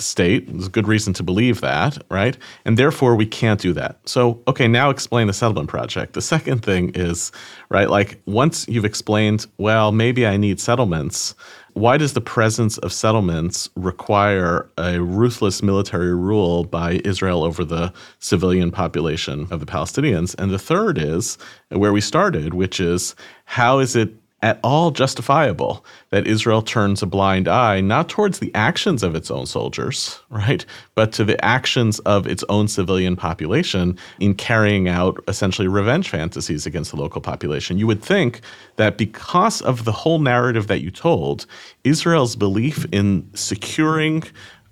state. 0.02 0.48
There's 0.52 0.68
good 0.68 0.88
reason 0.88 1.14
to 1.14 1.24
believe 1.24 1.62
that, 1.62 1.98
right? 2.10 2.38
And 2.66 2.78
therefore, 2.78 3.16
we 3.16 3.26
can't 3.26 3.60
do 3.60 3.74
that. 3.74 4.00
So, 4.06 4.42
okay, 4.48 4.68
now 4.68 4.90
explain 4.90 5.28
the 5.28 5.34
settlement 5.34 5.70
project. 5.70 6.14
The 6.14 6.22
second 6.22 6.64
thing 6.64 6.92
is, 6.96 7.32
right, 7.70 7.90
like 7.90 8.22
once 8.26 8.68
you've 8.68 8.86
explained, 8.86 9.46
well, 9.58 9.92
maybe 9.92 10.26
I 10.26 10.38
need 10.38 10.60
settlements, 10.60 11.36
why 11.74 11.98
does 11.98 12.14
the 12.14 12.22
presence 12.22 12.78
of 12.80 12.92
settlements 12.92 13.70
require 13.76 14.70
a 14.78 15.00
ruthless 15.00 15.64
military 15.64 16.14
rule 16.14 16.66
by 16.66 17.00
Israel 17.06 17.44
over 17.44 17.64
the 17.64 17.94
civilian 18.20 18.72
population 18.72 19.48
of 19.52 19.60
the 19.62 19.66
Palestinians? 19.66 20.36
And 20.38 20.52
the 20.52 20.60
third 20.60 20.98
is 20.98 21.38
where 21.70 21.94
we 21.94 22.02
started, 22.02 22.54
which 22.54 22.80
is 22.80 23.16
how 23.46 23.80
is 23.80 23.96
it 23.96 24.14
at 24.42 24.60
all 24.64 24.92
justifiable 24.92 25.86
that 26.10 26.26
Israel 26.26 26.62
turns 26.62 27.02
a 27.02 27.06
blind 27.06 27.48
eye 27.48 27.80
not 27.80 28.10
towards 28.10 28.40
the 28.40 28.54
actions 28.56 29.04
of 29.04 29.16
its 29.16 29.30
own 29.30 29.46
soldiers, 29.46 30.20
right, 30.30 30.66
but 30.96 31.12
to 31.14 31.24
the 31.24 31.44
actions 31.44 32.00
of 32.00 32.26
its 32.26 32.44
own 32.50 32.68
civilian 32.68 33.16
population 33.16 33.98
in 34.20 34.34
carrying 34.34 34.90
out 34.90 35.24
essentially 35.28 35.68
revenge 35.68 36.10
fantasies 36.10 36.66
against 36.66 36.92
the 36.92 36.98
local 36.98 37.22
population. 37.22 37.78
You 37.78 37.88
would 37.88 38.02
think 38.02 38.42
that 38.78 38.98
because 38.98 39.62
of 39.62 39.86
the 39.86 39.92
whole 39.92 40.20
narrative 40.20 40.68
that 40.68 40.82
you 40.82 40.92
told, 40.92 41.46
Israel's 41.84 42.36
belief 42.36 42.86
in 42.92 43.30
securing 43.34 44.24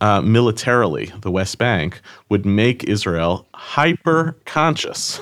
uh, 0.01 0.21
militarily 0.21 1.11
the 1.21 1.31
West 1.31 1.57
Bank 1.57 2.01
would 2.29 2.45
make 2.45 2.85
Israel 2.85 3.47
hyper 3.53 4.37
conscious 4.45 5.19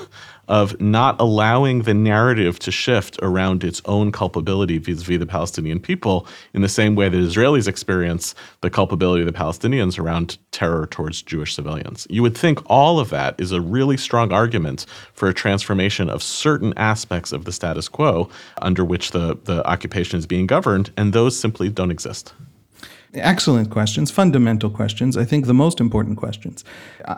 of 0.48 0.80
not 0.80 1.20
allowing 1.20 1.82
the 1.82 1.94
narrative 1.94 2.58
to 2.58 2.70
shift 2.70 3.18
around 3.22 3.62
its 3.62 3.80
own 3.84 4.10
culpability 4.10 4.78
vis-a-vis 4.78 5.18
the 5.18 5.26
Palestinian 5.26 5.78
people 5.78 6.26
in 6.54 6.62
the 6.62 6.68
same 6.68 6.94
way 6.94 7.08
that 7.08 7.16
Israelis 7.16 7.68
experience 7.68 8.34
the 8.62 8.70
culpability 8.70 9.22
of 9.22 9.26
the 9.26 9.38
Palestinians 9.38 9.98
around 9.98 10.38
terror 10.50 10.86
towards 10.86 11.22
Jewish 11.22 11.54
civilians. 11.54 12.06
You 12.10 12.22
would 12.22 12.36
think 12.36 12.58
all 12.66 12.98
of 12.98 13.10
that 13.10 13.38
is 13.38 13.52
a 13.52 13.60
really 13.60 13.96
strong 13.96 14.32
argument 14.32 14.86
for 15.12 15.28
a 15.28 15.34
transformation 15.34 16.08
of 16.08 16.22
certain 16.22 16.72
aspects 16.76 17.30
of 17.32 17.44
the 17.44 17.52
status 17.52 17.88
quo 17.88 18.28
under 18.62 18.84
which 18.84 19.10
the, 19.12 19.38
the 19.44 19.64
occupation 19.66 20.18
is 20.18 20.26
being 20.26 20.46
governed, 20.46 20.90
and 20.96 21.12
those 21.12 21.38
simply 21.38 21.68
don't 21.68 21.90
exist. 21.90 22.32
Excellent 23.14 23.70
questions, 23.70 24.10
fundamental 24.10 24.68
questions. 24.68 25.16
I 25.16 25.24
think 25.24 25.46
the 25.46 25.54
most 25.54 25.80
important 25.80 26.18
questions. 26.18 26.64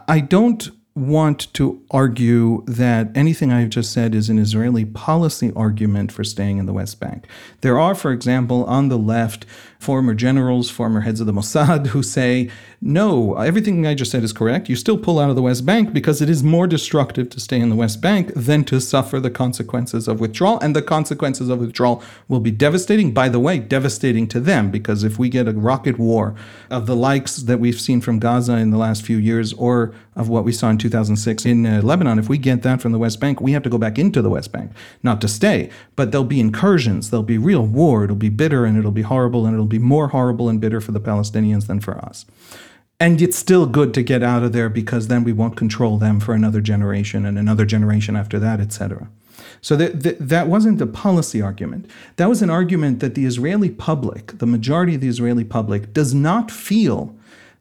I 0.06 0.20
don't 0.20 0.68
want 0.94 1.52
to 1.54 1.80
argue 1.90 2.64
that 2.66 3.10
anything 3.14 3.52
I've 3.52 3.70
just 3.70 3.92
said 3.92 4.14
is 4.14 4.28
an 4.28 4.38
Israeli 4.38 4.84
policy 4.84 5.52
argument 5.54 6.10
for 6.10 6.24
staying 6.24 6.58
in 6.58 6.66
the 6.66 6.72
West 6.72 6.98
Bank. 6.98 7.26
There 7.60 7.78
are, 7.78 7.94
for 7.94 8.10
example, 8.12 8.64
on 8.64 8.88
the 8.88 8.98
left, 8.98 9.46
former 9.80 10.12
generals, 10.12 10.68
former 10.68 11.00
heads 11.00 11.20
of 11.20 11.26
the 11.26 11.32
Mossad 11.32 11.88
who 11.88 12.02
say, 12.02 12.50
no, 12.82 13.34
everything 13.34 13.86
I 13.86 13.94
just 13.94 14.10
said 14.10 14.22
is 14.22 14.32
correct. 14.32 14.68
You 14.68 14.76
still 14.76 14.98
pull 14.98 15.18
out 15.18 15.30
of 15.30 15.36
the 15.36 15.42
West 15.42 15.64
Bank 15.64 15.92
because 15.92 16.20
it 16.20 16.28
is 16.28 16.42
more 16.42 16.66
destructive 16.66 17.30
to 17.30 17.40
stay 17.40 17.58
in 17.58 17.70
the 17.70 17.76
West 17.76 18.00
Bank 18.00 18.30
than 18.34 18.62
to 18.64 18.80
suffer 18.80 19.20
the 19.20 19.30
consequences 19.30 20.06
of 20.06 20.20
withdrawal. 20.20 20.58
And 20.60 20.76
the 20.76 20.82
consequences 20.82 21.48
of 21.48 21.60
withdrawal 21.60 22.02
will 22.28 22.40
be 22.40 22.50
devastating. 22.50 23.12
By 23.12 23.30
the 23.30 23.40
way, 23.40 23.58
devastating 23.58 24.28
to 24.28 24.40
them 24.40 24.70
because 24.70 25.02
if 25.02 25.18
we 25.18 25.30
get 25.30 25.48
a 25.48 25.52
rocket 25.52 25.98
war 25.98 26.34
of 26.70 26.86
the 26.86 26.96
likes 26.96 27.36
that 27.36 27.58
we've 27.58 27.80
seen 27.80 28.02
from 28.02 28.18
Gaza 28.18 28.56
in 28.56 28.70
the 28.70 28.78
last 28.78 29.02
few 29.02 29.16
years 29.16 29.54
or 29.54 29.94
of 30.16 30.28
what 30.28 30.44
we 30.44 30.52
saw 30.52 30.68
in 30.68 30.76
2006 30.76 31.46
in 31.46 31.64
uh, 31.64 31.80
Lebanon, 31.82 32.18
if 32.18 32.28
we 32.28 32.36
get 32.36 32.62
that 32.62 32.82
from 32.82 32.92
the 32.92 32.98
West 32.98 33.20
Bank, 33.20 33.40
we 33.40 33.52
have 33.52 33.62
to 33.62 33.70
go 33.70 33.78
back 33.78 33.98
into 33.98 34.20
the 34.20 34.30
West 34.30 34.52
Bank, 34.52 34.72
not 35.02 35.20
to 35.20 35.28
stay. 35.28 35.70
But 35.96 36.12
there'll 36.12 36.24
be 36.26 36.40
incursions, 36.40 37.10
there'll 37.10 37.22
be 37.22 37.38
real 37.38 37.64
war, 37.64 38.04
it'll 38.04 38.16
be 38.16 38.28
bitter 38.28 38.64
and 38.64 38.78
it'll 38.78 38.90
be 38.90 39.02
horrible 39.02 39.46
and 39.46 39.54
it'll 39.54 39.66
be 39.70 39.78
more 39.78 40.08
horrible 40.08 40.48
and 40.48 40.60
bitter 40.60 40.80
for 40.80 40.92
the 40.92 41.00
Palestinians 41.00 41.66
than 41.66 41.80
for 41.80 41.96
us. 41.98 42.26
And 42.98 43.22
it's 43.22 43.36
still 43.36 43.64
good 43.64 43.94
to 43.94 44.02
get 44.02 44.22
out 44.22 44.42
of 44.42 44.52
there 44.52 44.68
because 44.68 45.08
then 45.08 45.24
we 45.24 45.32
won't 45.32 45.56
control 45.56 45.96
them 45.96 46.20
for 46.20 46.34
another 46.34 46.60
generation 46.60 47.24
and 47.24 47.38
another 47.38 47.64
generation 47.64 48.14
after 48.14 48.38
that, 48.38 48.60
etc. 48.60 49.08
So 49.62 49.74
that, 49.76 50.02
that, 50.02 50.16
that 50.28 50.48
wasn't 50.48 50.80
a 50.82 50.86
policy 50.86 51.40
argument. 51.40 51.90
That 52.16 52.28
was 52.28 52.42
an 52.42 52.50
argument 52.50 53.00
that 53.00 53.14
the 53.14 53.24
Israeli 53.24 53.70
public, 53.70 54.38
the 54.38 54.46
majority 54.46 54.94
of 54.94 55.00
the 55.00 55.08
Israeli 55.08 55.44
public, 55.44 55.94
does 55.94 56.12
not 56.12 56.50
feel 56.50 57.16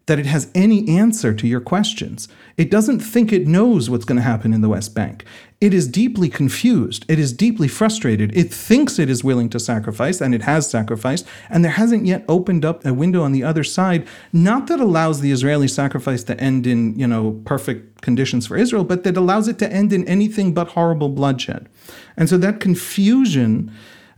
that 0.10 0.18
it 0.18 0.26
has 0.26 0.50
any 0.56 0.90
answer 0.90 1.36
to 1.36 1.48
your 1.48 1.62
questions. 1.62 2.28
It 2.58 2.72
doesn't 2.72 3.00
think 3.00 3.32
it 3.32 3.48
knows 3.48 3.92
what's 3.92 4.06
going 4.06 4.16
to 4.16 4.24
happen 4.24 4.54
in 4.56 4.62
the 4.62 4.68
West 4.68 4.96
Bank. 4.96 5.24
It 5.62 5.72
is 5.72 5.88
deeply 5.88 6.30
confused. 6.30 7.06
It 7.08 7.20
is 7.20 7.32
deeply 7.32 7.68
frustrated. 7.68 8.36
It 8.36 8.52
thinks 8.52 8.98
it 8.98 9.08
is 9.08 9.24
willing 9.24 9.50
to 9.52 9.60
sacrifice, 9.60 10.20
and 10.20 10.34
it 10.34 10.42
has 10.42 10.68
sacrificed, 10.68 11.28
and 11.48 11.64
there 11.64 11.74
hasn't 11.74 12.08
yet 12.08 12.26
opened 12.28 12.66
up 12.66 12.84
a 12.84 12.92
window 12.92 13.22
on 13.22 13.34
the 13.34 13.44
other 13.44 13.64
side, 13.64 14.08
not 14.34 14.66
that 14.66 14.80
allows 14.80 15.22
the 15.22 15.32
Israeli 15.32 15.68
sacrifice 15.68 16.24
to 16.24 16.40
end 16.40 16.66
in, 16.66 16.98
you 16.98 17.06
know, 17.06 17.40
perfect 17.46 18.02
conditions 18.02 18.48
for 18.48 18.58
Israel, 18.58 18.84
but 18.84 19.04
that 19.04 19.16
allows 19.16 19.48
it 19.48 19.60
to 19.60 19.72
end 19.72 19.94
in 19.94 20.08
anything 20.08 20.56
but 20.56 20.70
horrible 20.70 21.10
bloodshed. 21.10 21.70
And 22.18 22.28
so 22.28 22.38
that 22.40 22.60
confusion 22.60 23.72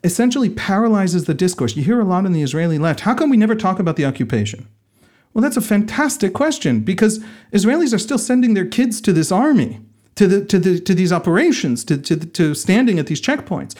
essentially 0.06 0.50
paralyzes 0.50 1.26
the 1.26 1.34
discourse. 1.34 1.76
You 1.76 1.84
hear 1.84 2.00
a 2.00 2.06
lot 2.06 2.26
in 2.26 2.32
the 2.32 2.44
Israeli 2.44 2.78
left. 2.78 3.02
How 3.02 3.14
come 3.14 3.30
we 3.30 3.36
never 3.36 3.56
talk 3.56 3.78
about 3.78 3.98
the 3.98 4.06
occupation? 4.06 4.68
Well, 5.34 5.42
that's 5.42 5.58
a 5.58 5.62
fantastic 5.62 6.34
question 6.34 6.82
because 6.82 7.20
Israelis 7.54 7.94
are 7.94 8.00
still 8.00 8.18
sending 8.18 8.54
their 8.54 8.66
kids 8.66 9.00
to 9.02 9.14
this 9.14 9.32
army, 9.32 9.80
to 10.16 10.28
the 10.28 10.46
to 10.46 10.60
the 10.60 10.80
to 10.80 10.94
these 10.94 11.14
operations, 11.14 11.84
to 11.86 11.98
to, 11.98 12.18
to 12.18 12.54
standing 12.54 13.00
at 13.00 13.08
these 13.08 13.22
checkpoints. 13.22 13.76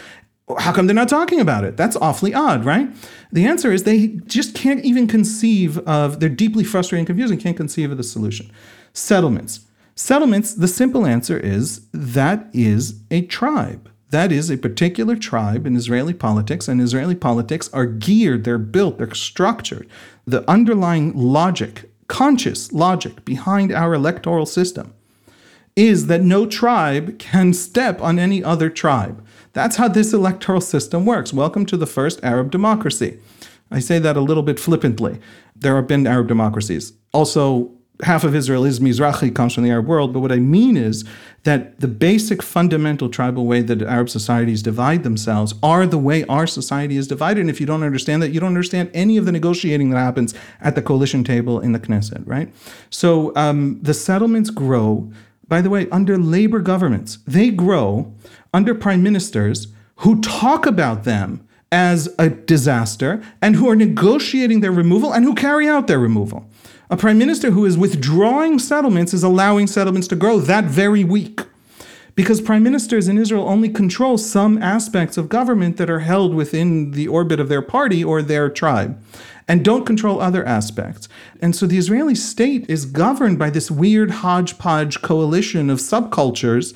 How 0.60 0.74
come 0.74 0.88
they're 0.88 0.96
not 0.96 1.10
talking 1.10 1.40
about 1.40 1.64
it? 1.64 1.78
That's 1.78 1.96
awfully 1.98 2.34
odd, 2.34 2.66
right? 2.66 2.90
The 3.32 3.46
answer 3.46 3.72
is 3.72 3.84
they 3.84 4.08
just 4.26 4.56
can't 4.56 4.84
even 4.84 5.08
conceive 5.08 5.78
of. 5.80 6.20
They're 6.20 6.30
deeply 6.30 6.64
frustrated 6.64 7.00
and 7.00 7.08
confused 7.08 7.34
and 7.34 7.42
can't 7.42 7.58
conceive 7.58 7.92
of 7.92 7.98
the 7.98 8.04
solution. 8.04 8.52
Settlements. 8.94 9.62
Settlements. 9.96 10.54
The 10.54 10.68
simple 10.68 11.06
answer 11.06 11.38
is 11.38 11.88
that 11.94 12.48
is 12.54 13.02
a 13.12 13.22
tribe. 13.24 13.91
That 14.12 14.34
is 14.34 14.50
a 14.50 14.58
particular 14.58 15.16
tribe 15.16 15.66
in 15.66 15.78
Israeli 15.78 16.14
politics, 16.14 16.68
and 16.68 16.82
Israeli 16.82 17.16
politics 17.16 17.70
are 17.72 17.86
geared, 17.86 18.44
they're 18.44 18.58
built, 18.58 18.98
they're 18.98 19.14
structured. 19.14 19.88
The 20.28 20.44
underlying 20.52 21.14
logic, 21.16 21.90
conscious 22.08 22.74
logic 22.74 23.24
behind 23.24 23.72
our 23.72 23.94
electoral 23.94 24.46
system 24.46 24.94
is 25.78 26.08
that 26.08 26.22
no 26.24 26.46
tribe 26.46 27.20
can 27.20 27.54
step 27.54 28.02
on 28.02 28.20
any 28.20 28.44
other 28.44 28.70
tribe. 28.70 29.26
That's 29.54 29.78
how 29.78 29.88
this 29.88 30.12
electoral 30.12 30.60
system 30.60 31.06
works. 31.06 31.32
Welcome 31.32 31.66
to 31.68 31.78
the 31.78 31.88
first 31.88 32.20
Arab 32.22 32.52
democracy. 32.52 33.18
I 33.72 33.80
say 33.80 33.98
that 34.00 34.18
a 34.18 34.22
little 34.22 34.44
bit 34.44 34.60
flippantly. 34.60 35.22
There 35.56 35.78
have 35.78 35.88
been 35.88 36.06
Arab 36.06 36.28
democracies. 36.28 36.92
Also, 37.14 37.72
half 38.04 38.24
of 38.24 38.36
Israel 38.36 38.66
is 38.66 38.80
Mizrahi, 38.80 39.34
comes 39.34 39.54
from 39.54 39.64
the 39.64 39.72
Arab 39.72 39.88
world. 39.88 40.14
But 40.14 40.20
what 40.20 40.32
I 40.32 40.38
mean 40.38 40.78
is 40.78 41.06
that 41.44 41.80
the 41.80 41.88
basic 41.88 42.42
fundamental 42.42 43.10
tribal 43.10 43.46
way 43.46 43.62
that 43.62 43.82
Arab 43.82 44.10
societies 44.10 44.62
divide 44.62 45.04
themselves 45.04 45.54
are 45.64 45.86
the 45.86 45.98
way 45.98 46.24
our 46.26 46.46
society 46.48 46.98
is 46.98 47.08
divided. 47.08 47.42
And 47.42 47.50
if 47.50 47.60
you 47.60 47.66
don't 47.66 47.84
understand 47.84 48.22
that, 48.22 48.30
you 48.30 48.40
don't 48.40 48.50
understand 48.50 48.92
any 48.94 49.18
of 49.18 49.26
the 49.26 49.32
negotiating 49.32 49.90
that 49.92 49.98
happens 49.98 50.34
at 50.60 50.76
the 50.76 50.82
coalition 50.82 51.24
table 51.24 51.60
in 51.60 51.72
the 51.72 51.80
Knesset, 51.80 52.24
right? 52.26 52.54
So 52.90 53.34
um, 53.36 53.80
the 53.82 53.94
settlements 53.94 54.50
grow, 54.50 55.12
by 55.48 55.62
the 55.62 55.70
way, 55.70 55.90
under 55.90 56.18
labor 56.18 56.60
governments. 56.60 57.20
They 57.28 57.50
grow 57.50 58.14
under 58.54 58.76
prime 58.76 59.02
ministers 59.02 59.68
who 59.98 60.22
talk 60.22 60.66
about 60.66 61.04
them 61.04 61.48
as 61.72 62.14
a 62.20 62.30
disaster 62.30 63.24
and 63.42 63.56
who 63.56 63.70
are 63.70 63.76
negotiating 63.76 64.60
their 64.60 64.72
removal 64.72 65.14
and 65.14 65.24
who 65.24 65.34
carry 65.34 65.68
out 65.70 65.88
their 65.88 66.00
removal. 66.00 66.50
A 66.92 66.98
prime 66.98 67.18
minister 67.18 67.52
who 67.52 67.64
is 67.64 67.78
withdrawing 67.78 68.60
settlements 68.60 69.14
is 69.14 69.24
allowing 69.24 69.66
settlements 69.66 70.10
to 70.10 70.16
grow 70.18 70.40
that 70.40 70.66
very 70.66 71.06
week. 71.06 71.40
Because 72.16 72.42
prime 72.42 72.64
ministers 72.64 73.08
in 73.08 73.18
Israel 73.18 73.48
only 73.48 73.70
control 73.70 74.18
some 74.18 74.62
aspects 74.62 75.16
of 75.16 75.30
government 75.30 75.78
that 75.78 75.90
are 75.90 76.02
held 76.02 76.36
within 76.36 76.92
the 76.92 77.08
orbit 77.08 77.40
of 77.40 77.48
their 77.48 77.62
party 77.62 78.04
or 78.04 78.22
their 78.22 78.50
tribe 78.50 79.02
and 79.48 79.64
don't 79.64 79.86
control 79.86 80.20
other 80.20 80.46
aspects. 80.46 81.08
And 81.42 81.56
so 81.56 81.66
the 81.66 81.78
Israeli 81.78 82.14
state 82.14 82.70
is 82.70 82.86
governed 82.86 83.40
by 83.40 83.50
this 83.52 83.72
weird 83.72 84.12
hodgepodge 84.12 85.02
coalition 85.02 85.70
of 85.70 85.80
subcultures 85.80 86.74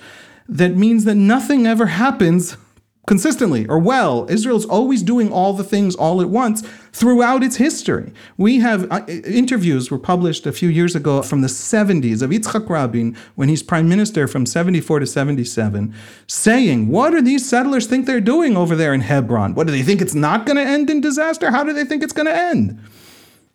that 0.47 0.77
means 0.77 1.03
that 1.03 1.15
nothing 1.15 1.67
ever 1.67 1.87
happens 1.87 2.55
consistently 3.05 3.67
or 3.67 3.79
well. 3.79 4.25
Israel's 4.29 4.65
always 4.65 5.03
doing 5.03 5.31
all 5.31 5.53
the 5.53 5.63
things 5.63 5.95
all 5.95 6.21
at 6.21 6.29
once 6.29 6.61
throughout 6.91 7.43
its 7.43 7.57
history. 7.57 8.13
We 8.37 8.59
have 8.59 8.91
uh, 8.91 9.05
interviews 9.07 9.91
were 9.91 9.99
published 9.99 10.45
a 10.45 10.51
few 10.51 10.69
years 10.69 10.95
ago 10.95 11.21
from 11.21 11.41
the 11.41 11.47
70s 11.47 12.21
of 12.21 12.31
Yitzhak 12.31 12.67
Rabin 12.69 13.15
when 13.35 13.49
he's 13.49 13.63
prime 13.63 13.87
minister 13.87 14.27
from 14.27 14.45
74 14.45 14.99
to 14.99 15.07
77 15.07 15.93
saying, 16.27 16.87
"What 16.87 17.11
do 17.11 17.21
these 17.21 17.47
settlers 17.47 17.87
think 17.87 18.05
they're 18.05 18.21
doing 18.21 18.57
over 18.57 18.75
there 18.75 18.93
in 18.93 19.01
Hebron? 19.01 19.55
What 19.55 19.67
do 19.67 19.71
they 19.71 19.83
think 19.83 20.01
it's 20.01 20.15
not 20.15 20.45
going 20.45 20.57
to 20.57 20.63
end 20.63 20.89
in 20.89 21.01
disaster? 21.01 21.51
How 21.51 21.63
do 21.63 21.73
they 21.73 21.85
think 21.85 22.03
it's 22.03 22.13
going 22.13 22.27
to 22.27 22.35
end?" 22.35 22.79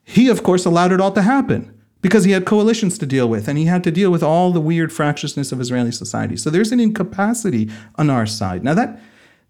He 0.05 0.28
of 0.28 0.42
course 0.42 0.64
allowed 0.64 0.92
it 0.92 1.01
all 1.01 1.12
to 1.12 1.22
happen 1.22 1.72
because 2.03 2.24
he 2.24 2.32
had 2.32 2.46
coalitions 2.46 2.98
to 2.98 3.07
deal 3.07 3.28
with 3.28 3.46
and 3.48 3.59
he 3.59 3.66
had 3.66 3.84
to 3.84 3.90
deal 3.90 4.11
with 4.11 4.22
all 4.22 4.53
the 4.53 4.61
weird 4.61 4.92
fractiousness 4.92 5.53
of 5.53 5.61
Israeli 5.61 5.92
society. 5.92 6.36
So 6.36 6.51
there's 6.51 6.72
an 6.72 6.80
incapacity 6.80 7.70
on 7.96 8.11
our 8.11 8.26
side. 8.26 8.64
Now 8.64 8.74
that 8.74 9.01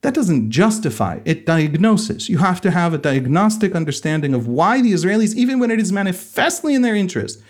that 0.02 0.14
doesn't 0.14 0.50
justify, 0.50 1.20
it 1.24 1.44
diagnoses. 1.44 2.28
You 2.28 2.38
have 2.38 2.60
to 2.62 2.70
have 2.70 2.94
a 2.94 2.98
diagnostic 2.98 3.74
understanding 3.74 4.32
of 4.32 4.46
why 4.46 4.80
the 4.80 4.92
Israelis, 4.92 5.34
even 5.34 5.58
when 5.58 5.70
it 5.70 5.78
is 5.78 5.92
manifestly 5.92 6.74
in 6.74 6.82
their 6.82 6.94
interest, 6.94 7.42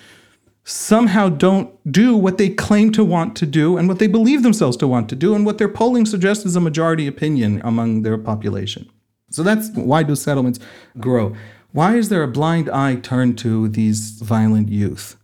somehow 0.65 1.29
don't 1.29 1.71
do 1.91 2.17
what 2.17 2.39
they 2.39 2.49
claim 2.49 2.91
to 2.93 3.05
want 3.05 3.37
to 3.37 3.47
do 3.47 3.77
and 3.77 3.89
what 3.89 3.99
they 3.99 4.09
believe 4.09 4.43
themselves 4.43 4.77
to 4.79 4.89
want 4.89 5.09
to 5.09 5.17
do 5.17 5.35
and 5.35 5.47
what 5.47 5.59
their 5.59 5.69
polling 5.69 6.05
suggests 6.05 6.45
is 6.45 6.57
a 6.57 6.61
majority 6.61 7.07
opinion 7.07 7.61
among 7.65 8.03
their 8.03 8.19
population. 8.19 8.91
So 9.31 9.43
that's 9.43 9.71
why 9.71 10.03
do 10.03 10.17
settlements 10.17 10.59
grow? 10.99 11.37
Why 11.73 11.97
is 11.97 12.09
there 12.09 12.25
a 12.25 12.29
blind 12.29 12.69
eye 12.69 12.97
turned 12.97 13.39
to 13.39 13.69
these 13.69 14.11
violent 14.21 14.71
youth? 14.71 15.17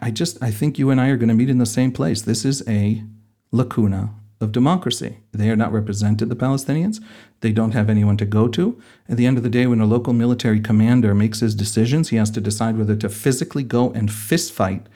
I 0.00 0.12
just 0.12 0.40
I 0.42 0.52
think 0.52 0.78
you 0.78 0.90
and 0.90 1.00
I 1.00 1.08
are 1.08 1.16
going 1.16 1.28
to 1.28 1.34
meet 1.34 1.50
in 1.50 1.58
the 1.58 1.66
same 1.66 1.90
place. 1.90 2.22
This 2.22 2.44
is 2.44 2.62
a 2.68 3.02
lacuna 3.50 4.14
of 4.40 4.52
democracy. 4.52 5.18
They 5.32 5.50
are 5.50 5.56
not 5.56 5.72
represented, 5.72 6.28
the 6.28 6.36
Palestinians. 6.36 7.02
They 7.40 7.52
don't 7.52 7.72
have 7.72 7.90
anyone 7.90 8.16
to 8.16 8.24
go 8.24 8.48
to. 8.48 8.80
At 9.08 9.16
the 9.16 9.26
end 9.26 9.36
of 9.36 9.42
the 9.42 9.50
day, 9.50 9.66
when 9.66 9.80
a 9.80 9.86
local 9.86 10.12
military 10.12 10.60
commander 10.60 11.14
makes 11.14 11.40
his 11.40 11.54
decisions, 11.54 12.08
he 12.08 12.16
has 12.16 12.30
to 12.32 12.40
decide 12.40 12.78
whether 12.78 12.96
to 12.96 13.08
physically 13.08 13.62
go 13.62 13.92
and 13.92 14.08
fistfight 14.08 14.86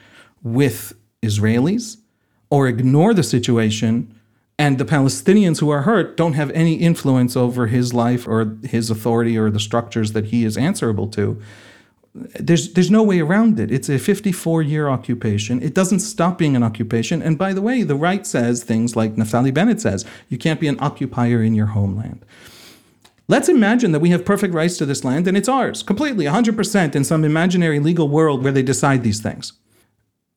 with 0.41 0.93
Israelis 1.21 1.97
or 2.49 2.67
ignore 2.67 3.13
the 3.13 3.23
situation. 3.23 4.13
And 4.57 4.77
the 4.77 4.85
Palestinians 4.85 5.59
who 5.59 5.69
are 5.69 5.83
hurt 5.83 6.17
don't 6.17 6.33
have 6.33 6.49
any 6.51 6.75
influence 6.75 7.35
over 7.35 7.67
his 7.67 7.93
life 7.93 8.27
or 8.27 8.57
his 8.63 8.89
authority 8.89 9.37
or 9.37 9.51
the 9.51 9.59
structures 9.59 10.13
that 10.13 10.25
he 10.25 10.43
is 10.43 10.57
answerable 10.57 11.07
to 11.09 11.41
there's 12.15 12.71
there's 12.73 12.89
no 12.89 13.03
way 13.03 13.19
around 13.19 13.59
it. 13.59 13.71
It's 13.71 13.89
a 13.89 13.99
54 13.99 14.61
year 14.61 14.87
occupation. 14.87 15.61
It 15.61 15.73
doesn't 15.73 15.99
stop 15.99 16.37
being 16.37 16.55
an 16.55 16.63
occupation. 16.63 17.21
And 17.21 17.37
by 17.37 17.51
the 17.53 17.61
way, 17.61 17.83
the 17.83 17.95
right 17.95 18.25
says 18.25 18.63
things 18.63 18.95
like 18.95 19.15
Naftali 19.15 19.53
Bennett 19.53 19.81
says, 19.81 20.05
you 20.29 20.37
can't 20.37 20.59
be 20.59 20.69
an 20.69 20.77
occupier 20.79 21.43
in 21.43 21.53
your 21.53 21.67
homeland. 21.67 22.25
Let's 23.27 23.49
imagine 23.49 23.91
that 23.91 23.99
we 23.99 24.11
have 24.11 24.23
perfect 24.23 24.53
rights 24.53 24.77
to 24.77 24.85
this 24.85 25.03
land 25.03 25.27
and 25.27 25.35
it's 25.35 25.49
ours, 25.49 25.83
completely, 25.83 26.25
100% 26.25 26.95
in 26.95 27.03
some 27.03 27.25
imaginary 27.25 27.79
legal 27.79 28.07
world 28.07 28.43
where 28.43 28.53
they 28.53 28.63
decide 28.63 29.03
these 29.03 29.19
things. 29.19 29.53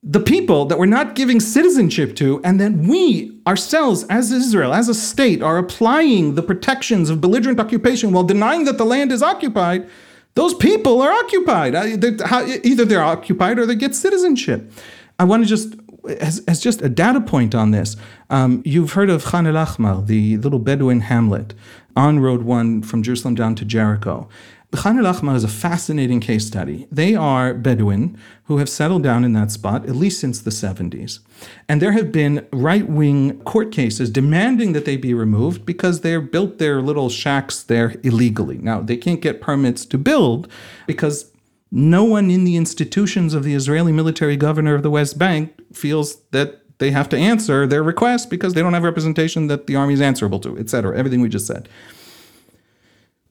The 0.01 0.19
people 0.19 0.65
that 0.65 0.79
we're 0.79 0.85
not 0.85 1.13
giving 1.13 1.39
citizenship 1.39 2.15
to, 2.15 2.41
and 2.43 2.59
that 2.59 2.71
we 2.71 3.37
ourselves, 3.45 4.05
as 4.09 4.31
Israel, 4.31 4.73
as 4.73 4.87
a 4.87 4.93
state, 4.93 5.43
are 5.43 5.57
applying 5.57 6.35
the 6.35 6.41
protections 6.41 7.09
of 7.09 7.21
belligerent 7.21 7.59
occupation 7.59 8.11
while 8.11 8.23
denying 8.23 8.63
that 8.63 8.77
the 8.77 8.85
land 8.85 9.11
is 9.11 9.21
occupied, 9.21 9.87
those 10.35 10.53
people 10.53 11.01
are 11.01 11.11
occupied. 11.11 11.75
Either 11.75 12.85
they're 12.85 13.03
occupied 13.03 13.59
or 13.59 13.65
they 13.65 13.75
get 13.75 13.95
citizenship. 13.95 14.71
I 15.17 15.25
want 15.25 15.43
to 15.43 15.49
just, 15.49 15.75
as, 16.19 16.43
as 16.47 16.59
just 16.61 16.81
a 16.81 16.89
data 16.89 17.19
point 17.19 17.53
on 17.53 17.71
this, 17.71 17.97
um, 18.29 18.61
you've 18.65 18.93
heard 18.93 19.09
of 19.09 19.25
Khan 19.25 19.45
el 19.47 19.55
Ahmar, 19.55 20.05
the 20.05 20.37
little 20.37 20.59
Bedouin 20.59 21.01
hamlet 21.01 21.53
on 21.95 22.19
Road 22.19 22.43
1 22.43 22.83
from 22.83 23.03
Jerusalem 23.03 23.35
down 23.35 23.55
to 23.55 23.65
Jericho. 23.65 24.29
Khan 24.71 24.99
el 24.99 25.11
Ahmar 25.11 25.35
is 25.35 25.43
a 25.43 25.47
fascinating 25.47 26.19
case 26.19 26.45
study. 26.45 26.87
They 26.91 27.15
are 27.15 27.55
Bedouin 27.55 28.17
who 28.43 28.59
have 28.59 28.69
settled 28.69 29.01
down 29.01 29.23
in 29.23 29.33
that 29.33 29.51
spot 29.51 29.85
at 29.89 29.95
least 29.95 30.19
since 30.19 30.41
the 30.41 30.51
70s. 30.51 31.19
And 31.67 31.81
there 31.81 31.93
have 31.93 32.11
been 32.11 32.47
right 32.53 32.87
wing 32.87 33.39
court 33.41 33.71
cases 33.71 34.11
demanding 34.11 34.73
that 34.73 34.85
they 34.85 34.95
be 34.95 35.15
removed 35.15 35.65
because 35.65 36.01
they 36.01 36.15
built 36.17 36.59
their 36.59 36.81
little 36.81 37.09
shacks 37.09 37.63
there 37.63 37.95
illegally. 38.03 38.59
Now, 38.59 38.81
they 38.81 38.95
can't 38.95 39.21
get 39.21 39.41
permits 39.41 39.85
to 39.85 39.97
build 39.97 40.47
because 40.85 41.31
no 41.71 42.03
one 42.03 42.29
in 42.29 42.43
the 42.43 42.55
institutions 42.55 43.33
of 43.33 43.43
the 43.43 43.55
Israeli 43.55 43.91
military 43.91 44.37
governor 44.37 44.75
of 44.75 44.83
the 44.83 44.91
West 44.91 45.17
Bank 45.17 45.59
feels 45.73 46.17
that 46.31 46.61
they 46.77 46.91
have 46.91 47.09
to 47.09 47.17
answer 47.17 47.65
their 47.65 47.83
request 47.83 48.29
because 48.29 48.53
they 48.53 48.61
don't 48.61 48.73
have 48.73 48.83
representation 48.83 49.47
that 49.47 49.65
the 49.65 49.75
army 49.75 49.95
is 49.95 50.01
answerable 50.01 50.39
to, 50.39 50.57
etc. 50.59 50.95
Everything 50.95 51.21
we 51.21 51.29
just 51.29 51.47
said. 51.47 51.67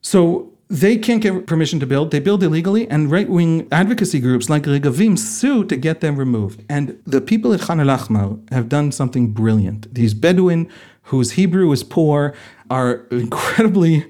So 0.03 0.53
they 0.69 0.99
can't 0.99 1.23
get 1.23 1.47
permission 1.47 1.81
to 1.81 1.87
build. 1.87 2.11
They 2.11 2.21
build 2.21 2.43
illegally, 2.43 2.89
and 2.89 3.11
right 3.11 3.29
wing 3.29 3.67
advocacy 3.73 4.21
groups 4.21 4.51
like 4.51 4.65
Regavim 4.65 5.19
sue 5.19 5.65
to 5.65 5.77
get 5.77 6.01
them 6.01 6.17
removed. 6.17 6.63
And 6.69 7.01
the 7.07 7.21
people 7.21 7.53
at 7.53 7.61
Khan 7.61 7.81
al 7.81 7.99
Ahmar 7.99 8.53
have 8.53 8.69
done 8.69 8.93
something 8.93 9.33
brilliant. 9.33 9.93
These 9.95 10.15
Bedouin, 10.15 10.69
whose 11.05 11.33
Hebrew 11.33 11.73
is 11.73 11.83
poor, 11.83 12.35
are 12.71 13.07
incredibly 13.11 14.07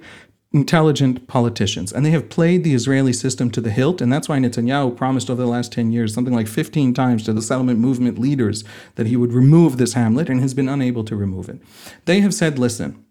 intelligent 0.53 1.29
politicians. 1.29 1.93
And 1.93 2.05
they 2.05 2.11
have 2.11 2.31
played 2.31 2.65
the 2.65 2.75
Israeli 2.75 3.13
system 3.13 3.51
to 3.51 3.61
the 3.61 3.71
hilt. 3.71 4.01
And 4.01 4.13
that's 4.13 4.29
why 4.29 4.39
Netanyahu 4.39 4.97
promised 4.97 5.29
over 5.29 5.43
the 5.43 5.49
last 5.49 5.73
10 5.73 5.93
years 5.93 6.15
something 6.15 6.35
like 6.35 6.49
15 6.49 6.95
times 6.95 7.23
to 7.25 7.33
the 7.33 7.43
settlement 7.43 7.79
movement 7.79 8.19
leaders 8.19 8.65
that 8.95 9.07
he 9.07 9.17
would 9.17 9.33
remove 9.33 9.77
this 9.77 9.93
hamlet 9.93 10.31
and 10.31 10.41
has 10.41 10.55
been 10.55 10.69
unable 10.69 11.05
to 11.05 11.15
remove 11.15 11.49
it. 11.49 11.61
They 12.07 12.21
have 12.21 12.33
said, 12.33 12.59
listen, 12.59 13.05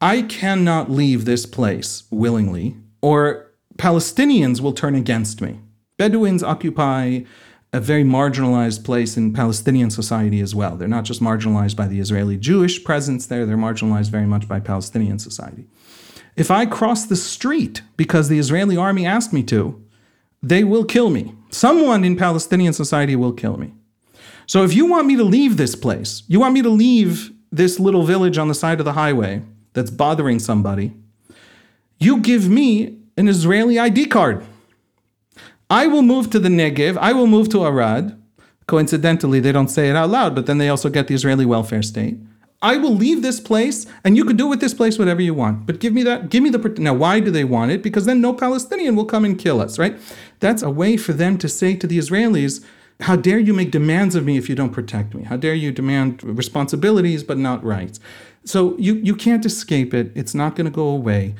I 0.00 0.22
cannot 0.22 0.90
leave 0.90 1.24
this 1.24 1.44
place 1.44 2.04
willingly, 2.10 2.76
or 3.02 3.50
Palestinians 3.76 4.60
will 4.60 4.72
turn 4.72 4.94
against 4.94 5.40
me. 5.40 5.58
Bedouins 5.96 6.42
occupy 6.42 7.20
a 7.72 7.80
very 7.80 8.04
marginalized 8.04 8.84
place 8.84 9.16
in 9.16 9.32
Palestinian 9.32 9.90
society 9.90 10.40
as 10.40 10.54
well. 10.54 10.76
They're 10.76 10.88
not 10.88 11.04
just 11.04 11.20
marginalized 11.20 11.76
by 11.76 11.88
the 11.88 11.98
Israeli 11.98 12.36
Jewish 12.36 12.82
presence 12.84 13.26
there, 13.26 13.44
they're 13.44 13.56
marginalized 13.56 14.10
very 14.10 14.26
much 14.26 14.46
by 14.46 14.60
Palestinian 14.60 15.18
society. 15.18 15.66
If 16.36 16.50
I 16.50 16.64
cross 16.64 17.04
the 17.04 17.16
street 17.16 17.82
because 17.96 18.28
the 18.28 18.38
Israeli 18.38 18.76
army 18.76 19.04
asked 19.04 19.32
me 19.32 19.42
to, 19.44 19.84
they 20.40 20.62
will 20.62 20.84
kill 20.84 21.10
me. 21.10 21.34
Someone 21.50 22.04
in 22.04 22.16
Palestinian 22.16 22.72
society 22.72 23.16
will 23.16 23.32
kill 23.32 23.56
me. 23.56 23.74
So 24.46 24.62
if 24.62 24.72
you 24.72 24.86
want 24.86 25.08
me 25.08 25.16
to 25.16 25.24
leave 25.24 25.56
this 25.56 25.74
place, 25.74 26.22
you 26.28 26.38
want 26.38 26.54
me 26.54 26.62
to 26.62 26.70
leave 26.70 27.32
this 27.50 27.80
little 27.80 28.04
village 28.04 28.38
on 28.38 28.46
the 28.46 28.54
side 28.54 28.78
of 28.78 28.84
the 28.84 28.92
highway, 28.92 29.42
that's 29.72 29.90
bothering 29.90 30.38
somebody, 30.38 30.92
you 31.98 32.18
give 32.20 32.48
me 32.48 32.98
an 33.16 33.28
Israeli 33.28 33.78
ID 33.78 34.06
card. 34.06 34.44
I 35.70 35.86
will 35.86 36.02
move 36.02 36.30
to 36.30 36.38
the 36.38 36.48
Negev, 36.48 36.96
I 36.96 37.12
will 37.12 37.26
move 37.26 37.48
to 37.50 37.64
Arad. 37.64 38.20
Coincidentally, 38.66 39.40
they 39.40 39.52
don't 39.52 39.68
say 39.68 39.88
it 39.88 39.96
out 39.96 40.10
loud, 40.10 40.34
but 40.34 40.46
then 40.46 40.58
they 40.58 40.68
also 40.68 40.90
get 40.90 41.08
the 41.08 41.14
Israeli 41.14 41.46
welfare 41.46 41.82
state. 41.82 42.18
I 42.60 42.76
will 42.76 42.94
leave 42.94 43.22
this 43.22 43.40
place, 43.40 43.86
and 44.02 44.16
you 44.16 44.24
can 44.24 44.36
do 44.36 44.46
with 44.46 44.60
this 44.60 44.74
place 44.74 44.98
whatever 44.98 45.22
you 45.22 45.32
want. 45.32 45.64
But 45.64 45.78
give 45.78 45.92
me 45.92 46.02
that. 46.02 46.28
Give 46.28 46.42
me 46.42 46.50
the. 46.50 46.58
Now, 46.78 46.92
why 46.92 47.20
do 47.20 47.30
they 47.30 47.44
want 47.44 47.70
it? 47.70 47.82
Because 47.82 48.04
then 48.04 48.20
no 48.20 48.32
Palestinian 48.34 48.96
will 48.96 49.04
come 49.04 49.24
and 49.24 49.38
kill 49.38 49.60
us, 49.60 49.78
right? 49.78 49.96
That's 50.40 50.62
a 50.62 50.70
way 50.70 50.96
for 50.96 51.12
them 51.12 51.38
to 51.38 51.48
say 51.48 51.76
to 51.76 51.86
the 51.86 51.98
Israelis, 51.98 52.64
"How 53.00 53.14
dare 53.14 53.38
you 53.38 53.54
make 53.54 53.70
demands 53.70 54.16
of 54.16 54.24
me 54.24 54.36
if 54.36 54.48
you 54.48 54.56
don't 54.56 54.72
protect 54.72 55.14
me? 55.14 55.22
How 55.22 55.36
dare 55.36 55.54
you 55.54 55.70
demand 55.70 56.22
responsibilities 56.24 57.22
but 57.22 57.38
not 57.38 57.64
rights?" 57.64 58.00
So 58.44 58.76
you, 58.78 58.94
you 58.94 59.14
can't 59.14 59.44
escape 59.44 59.92
it. 59.94 60.12
It's 60.14 60.34
not 60.34 60.56
going 60.56 60.64
to 60.64 60.70
go 60.70 60.88
away. 60.88 61.34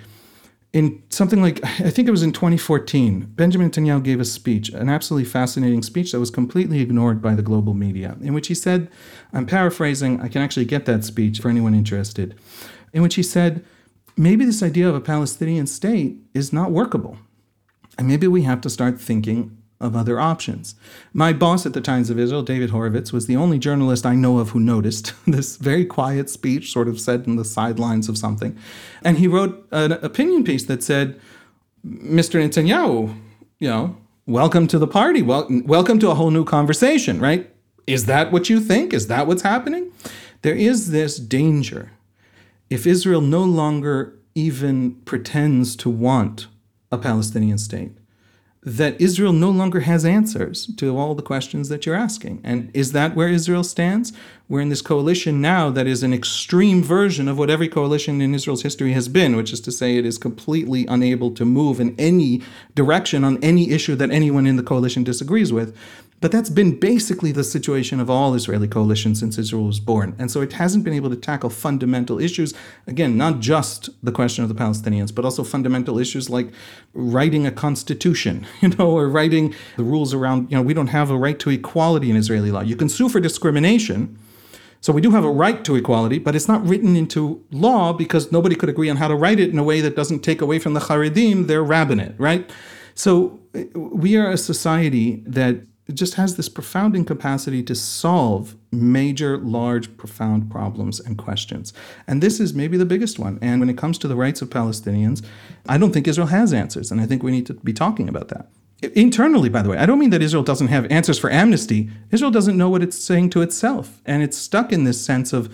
In 0.72 1.02
something 1.08 1.40
like, 1.40 1.64
I 1.64 1.90
think 1.90 2.08
it 2.08 2.10
was 2.10 2.22
in 2.22 2.32
2014, 2.32 3.32
Benjamin 3.34 3.70
Netanyahu 3.70 4.02
gave 4.02 4.20
a 4.20 4.24
speech, 4.24 4.68
an 4.68 4.90
absolutely 4.90 5.28
fascinating 5.28 5.82
speech 5.82 6.12
that 6.12 6.20
was 6.20 6.30
completely 6.30 6.80
ignored 6.80 7.22
by 7.22 7.34
the 7.34 7.42
global 7.42 7.72
media, 7.72 8.16
in 8.20 8.34
which 8.34 8.48
he 8.48 8.54
said, 8.54 8.90
I'm 9.32 9.46
paraphrasing, 9.46 10.20
I 10.20 10.28
can 10.28 10.42
actually 10.42 10.66
get 10.66 10.84
that 10.84 11.04
speech 11.04 11.40
for 11.40 11.48
anyone 11.48 11.74
interested, 11.74 12.38
in 12.92 13.02
which 13.02 13.14
he 13.14 13.22
said, 13.22 13.64
maybe 14.16 14.44
this 14.44 14.62
idea 14.62 14.88
of 14.88 14.94
a 14.94 15.00
Palestinian 15.00 15.66
state 15.66 16.18
is 16.34 16.52
not 16.52 16.70
workable. 16.70 17.18
And 17.96 18.06
maybe 18.06 18.28
we 18.28 18.42
have 18.42 18.60
to 18.60 18.70
start 18.70 19.00
thinking 19.00 19.57
of 19.80 19.94
other 19.94 20.18
options. 20.18 20.74
My 21.12 21.32
boss 21.32 21.64
at 21.64 21.72
the 21.72 21.80
Times 21.80 22.10
of 22.10 22.18
Israel, 22.18 22.42
David 22.42 22.70
Horovitz, 22.70 23.12
was 23.12 23.26
the 23.26 23.36
only 23.36 23.58
journalist 23.58 24.04
I 24.04 24.14
know 24.14 24.38
of 24.38 24.50
who 24.50 24.60
noticed 24.60 25.12
this 25.26 25.56
very 25.56 25.84
quiet 25.84 26.28
speech, 26.28 26.72
sort 26.72 26.88
of 26.88 27.00
said 27.00 27.26
in 27.26 27.36
the 27.36 27.44
sidelines 27.44 28.08
of 28.08 28.18
something. 28.18 28.58
And 29.02 29.18
he 29.18 29.28
wrote 29.28 29.66
an 29.70 29.92
opinion 29.92 30.44
piece 30.44 30.64
that 30.64 30.82
said, 30.82 31.20
Mr. 31.86 32.42
Netanyahu, 32.42 33.14
you 33.60 33.68
know, 33.68 33.96
welcome 34.26 34.66
to 34.66 34.78
the 34.78 34.86
party. 34.86 35.22
Well, 35.22 35.46
welcome 35.64 35.98
to 36.00 36.10
a 36.10 36.14
whole 36.14 36.30
new 36.30 36.44
conversation, 36.44 37.20
right? 37.20 37.50
Is 37.86 38.06
that 38.06 38.32
what 38.32 38.50
you 38.50 38.60
think? 38.60 38.92
Is 38.92 39.06
that 39.06 39.26
what's 39.26 39.42
happening? 39.42 39.92
There 40.42 40.54
is 40.54 40.90
this 40.90 41.18
danger. 41.18 41.92
If 42.68 42.86
Israel 42.86 43.20
no 43.20 43.42
longer 43.42 44.18
even 44.34 44.96
pretends 45.02 45.74
to 45.76 45.90
want 45.90 46.46
a 46.92 46.98
Palestinian 46.98 47.58
state, 47.58 47.97
that 48.68 49.00
Israel 49.00 49.32
no 49.32 49.48
longer 49.48 49.80
has 49.80 50.04
answers 50.04 50.66
to 50.76 50.94
all 50.94 51.14
the 51.14 51.22
questions 51.22 51.70
that 51.70 51.86
you're 51.86 51.94
asking. 51.94 52.38
And 52.44 52.70
is 52.74 52.92
that 52.92 53.16
where 53.16 53.28
Israel 53.28 53.64
stands? 53.64 54.12
We're 54.46 54.60
in 54.60 54.68
this 54.68 54.82
coalition 54.82 55.40
now 55.40 55.70
that 55.70 55.86
is 55.86 56.02
an 56.02 56.12
extreme 56.12 56.82
version 56.82 57.28
of 57.28 57.38
what 57.38 57.48
every 57.48 57.68
coalition 57.68 58.20
in 58.20 58.34
Israel's 58.34 58.62
history 58.62 58.92
has 58.92 59.08
been, 59.08 59.36
which 59.36 59.54
is 59.54 59.60
to 59.62 59.72
say 59.72 59.96
it 59.96 60.04
is 60.04 60.18
completely 60.18 60.86
unable 60.86 61.30
to 61.30 61.46
move 61.46 61.80
in 61.80 61.94
any 61.98 62.42
direction 62.74 63.24
on 63.24 63.42
any 63.42 63.70
issue 63.70 63.94
that 63.94 64.10
anyone 64.10 64.46
in 64.46 64.56
the 64.56 64.62
coalition 64.62 65.02
disagrees 65.02 65.50
with. 65.50 65.74
But 66.20 66.32
that's 66.32 66.50
been 66.50 66.80
basically 66.80 67.30
the 67.30 67.44
situation 67.44 68.00
of 68.00 68.10
all 68.10 68.34
Israeli 68.34 68.66
coalitions 68.66 69.20
since 69.20 69.38
Israel 69.38 69.66
was 69.66 69.78
born. 69.78 70.16
And 70.18 70.30
so 70.30 70.40
it 70.40 70.54
hasn't 70.54 70.82
been 70.82 70.94
able 70.94 71.10
to 71.10 71.16
tackle 71.16 71.48
fundamental 71.48 72.18
issues. 72.18 72.54
Again, 72.88 73.16
not 73.16 73.38
just 73.38 73.90
the 74.02 74.10
question 74.10 74.42
of 74.42 74.48
the 74.48 74.54
Palestinians, 74.54 75.14
but 75.14 75.24
also 75.24 75.44
fundamental 75.44 75.96
issues 75.98 76.28
like 76.28 76.48
writing 76.92 77.46
a 77.46 77.52
constitution, 77.52 78.46
you 78.60 78.70
know, 78.70 78.90
or 78.90 79.08
writing 79.08 79.54
the 79.76 79.84
rules 79.84 80.12
around, 80.12 80.50
you 80.50 80.56
know, 80.56 80.62
we 80.62 80.74
don't 80.74 80.88
have 80.88 81.10
a 81.10 81.16
right 81.16 81.38
to 81.38 81.50
equality 81.50 82.10
in 82.10 82.16
Israeli 82.16 82.50
law. 82.50 82.62
You 82.62 82.76
can 82.76 82.88
sue 82.88 83.08
for 83.08 83.20
discrimination. 83.20 84.18
So 84.80 84.92
we 84.92 85.00
do 85.00 85.10
have 85.10 85.24
a 85.24 85.30
right 85.30 85.64
to 85.64 85.76
equality, 85.76 86.18
but 86.18 86.34
it's 86.34 86.48
not 86.48 86.64
written 86.66 86.96
into 86.96 87.44
law 87.50 87.92
because 87.92 88.30
nobody 88.30 88.54
could 88.54 88.68
agree 88.68 88.88
on 88.90 88.96
how 88.96 89.08
to 89.08 89.14
write 89.14 89.40
it 89.40 89.50
in 89.50 89.58
a 89.58 89.64
way 89.64 89.80
that 89.80 89.96
doesn't 89.96 90.20
take 90.20 90.40
away 90.40 90.58
from 90.58 90.74
the 90.74 90.80
Haredim 90.80 91.46
their 91.46 91.62
rabbinate, 91.62 92.14
right? 92.18 92.48
So 92.94 93.40
uh, 93.54 93.62
we 93.78 94.16
are 94.16 94.30
a 94.30 94.36
society 94.36 95.22
that 95.26 95.62
it 95.88 95.94
just 95.94 96.14
has 96.14 96.36
this 96.36 96.50
profound 96.50 96.94
incapacity 96.94 97.62
to 97.62 97.74
solve 97.74 98.54
major, 98.70 99.38
large, 99.38 99.96
profound 99.96 100.50
problems 100.50 101.00
and 101.00 101.16
questions. 101.16 101.72
And 102.06 102.22
this 102.22 102.38
is 102.38 102.52
maybe 102.52 102.76
the 102.76 102.84
biggest 102.84 103.18
one. 103.18 103.38
And 103.40 103.58
when 103.58 103.70
it 103.70 103.78
comes 103.78 103.96
to 103.98 104.08
the 104.08 104.14
rights 104.14 104.42
of 104.42 104.50
Palestinians, 104.50 105.24
I 105.66 105.78
don't 105.78 105.92
think 105.92 106.06
Israel 106.06 106.26
has 106.26 106.52
answers. 106.52 106.90
And 106.90 107.00
I 107.00 107.06
think 107.06 107.22
we 107.22 107.30
need 107.30 107.46
to 107.46 107.54
be 107.54 107.72
talking 107.72 108.08
about 108.08 108.28
that. 108.28 108.50
Internally, 108.94 109.48
by 109.48 109.62
the 109.62 109.70
way, 109.70 109.78
I 109.78 109.86
don't 109.86 109.98
mean 109.98 110.10
that 110.10 110.22
Israel 110.22 110.44
doesn't 110.44 110.68
have 110.68 110.86
answers 110.92 111.18
for 111.18 111.30
amnesty. 111.30 111.90
Israel 112.10 112.30
doesn't 112.30 112.56
know 112.56 112.68
what 112.68 112.82
it's 112.82 113.02
saying 113.02 113.30
to 113.30 113.40
itself. 113.40 114.02
And 114.04 114.22
it's 114.22 114.36
stuck 114.36 114.72
in 114.72 114.84
this 114.84 115.00
sense 115.00 115.32
of 115.32 115.52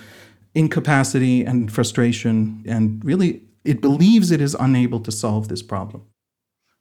incapacity 0.54 1.44
and 1.44 1.72
frustration. 1.72 2.64
And 2.66 3.02
really, 3.04 3.42
it 3.64 3.80
believes 3.80 4.32
it 4.32 4.40
is 4.40 4.56
unable 4.58 4.98
to 5.00 5.12
solve 5.12 5.46
this 5.46 5.62
problem. 5.62 6.04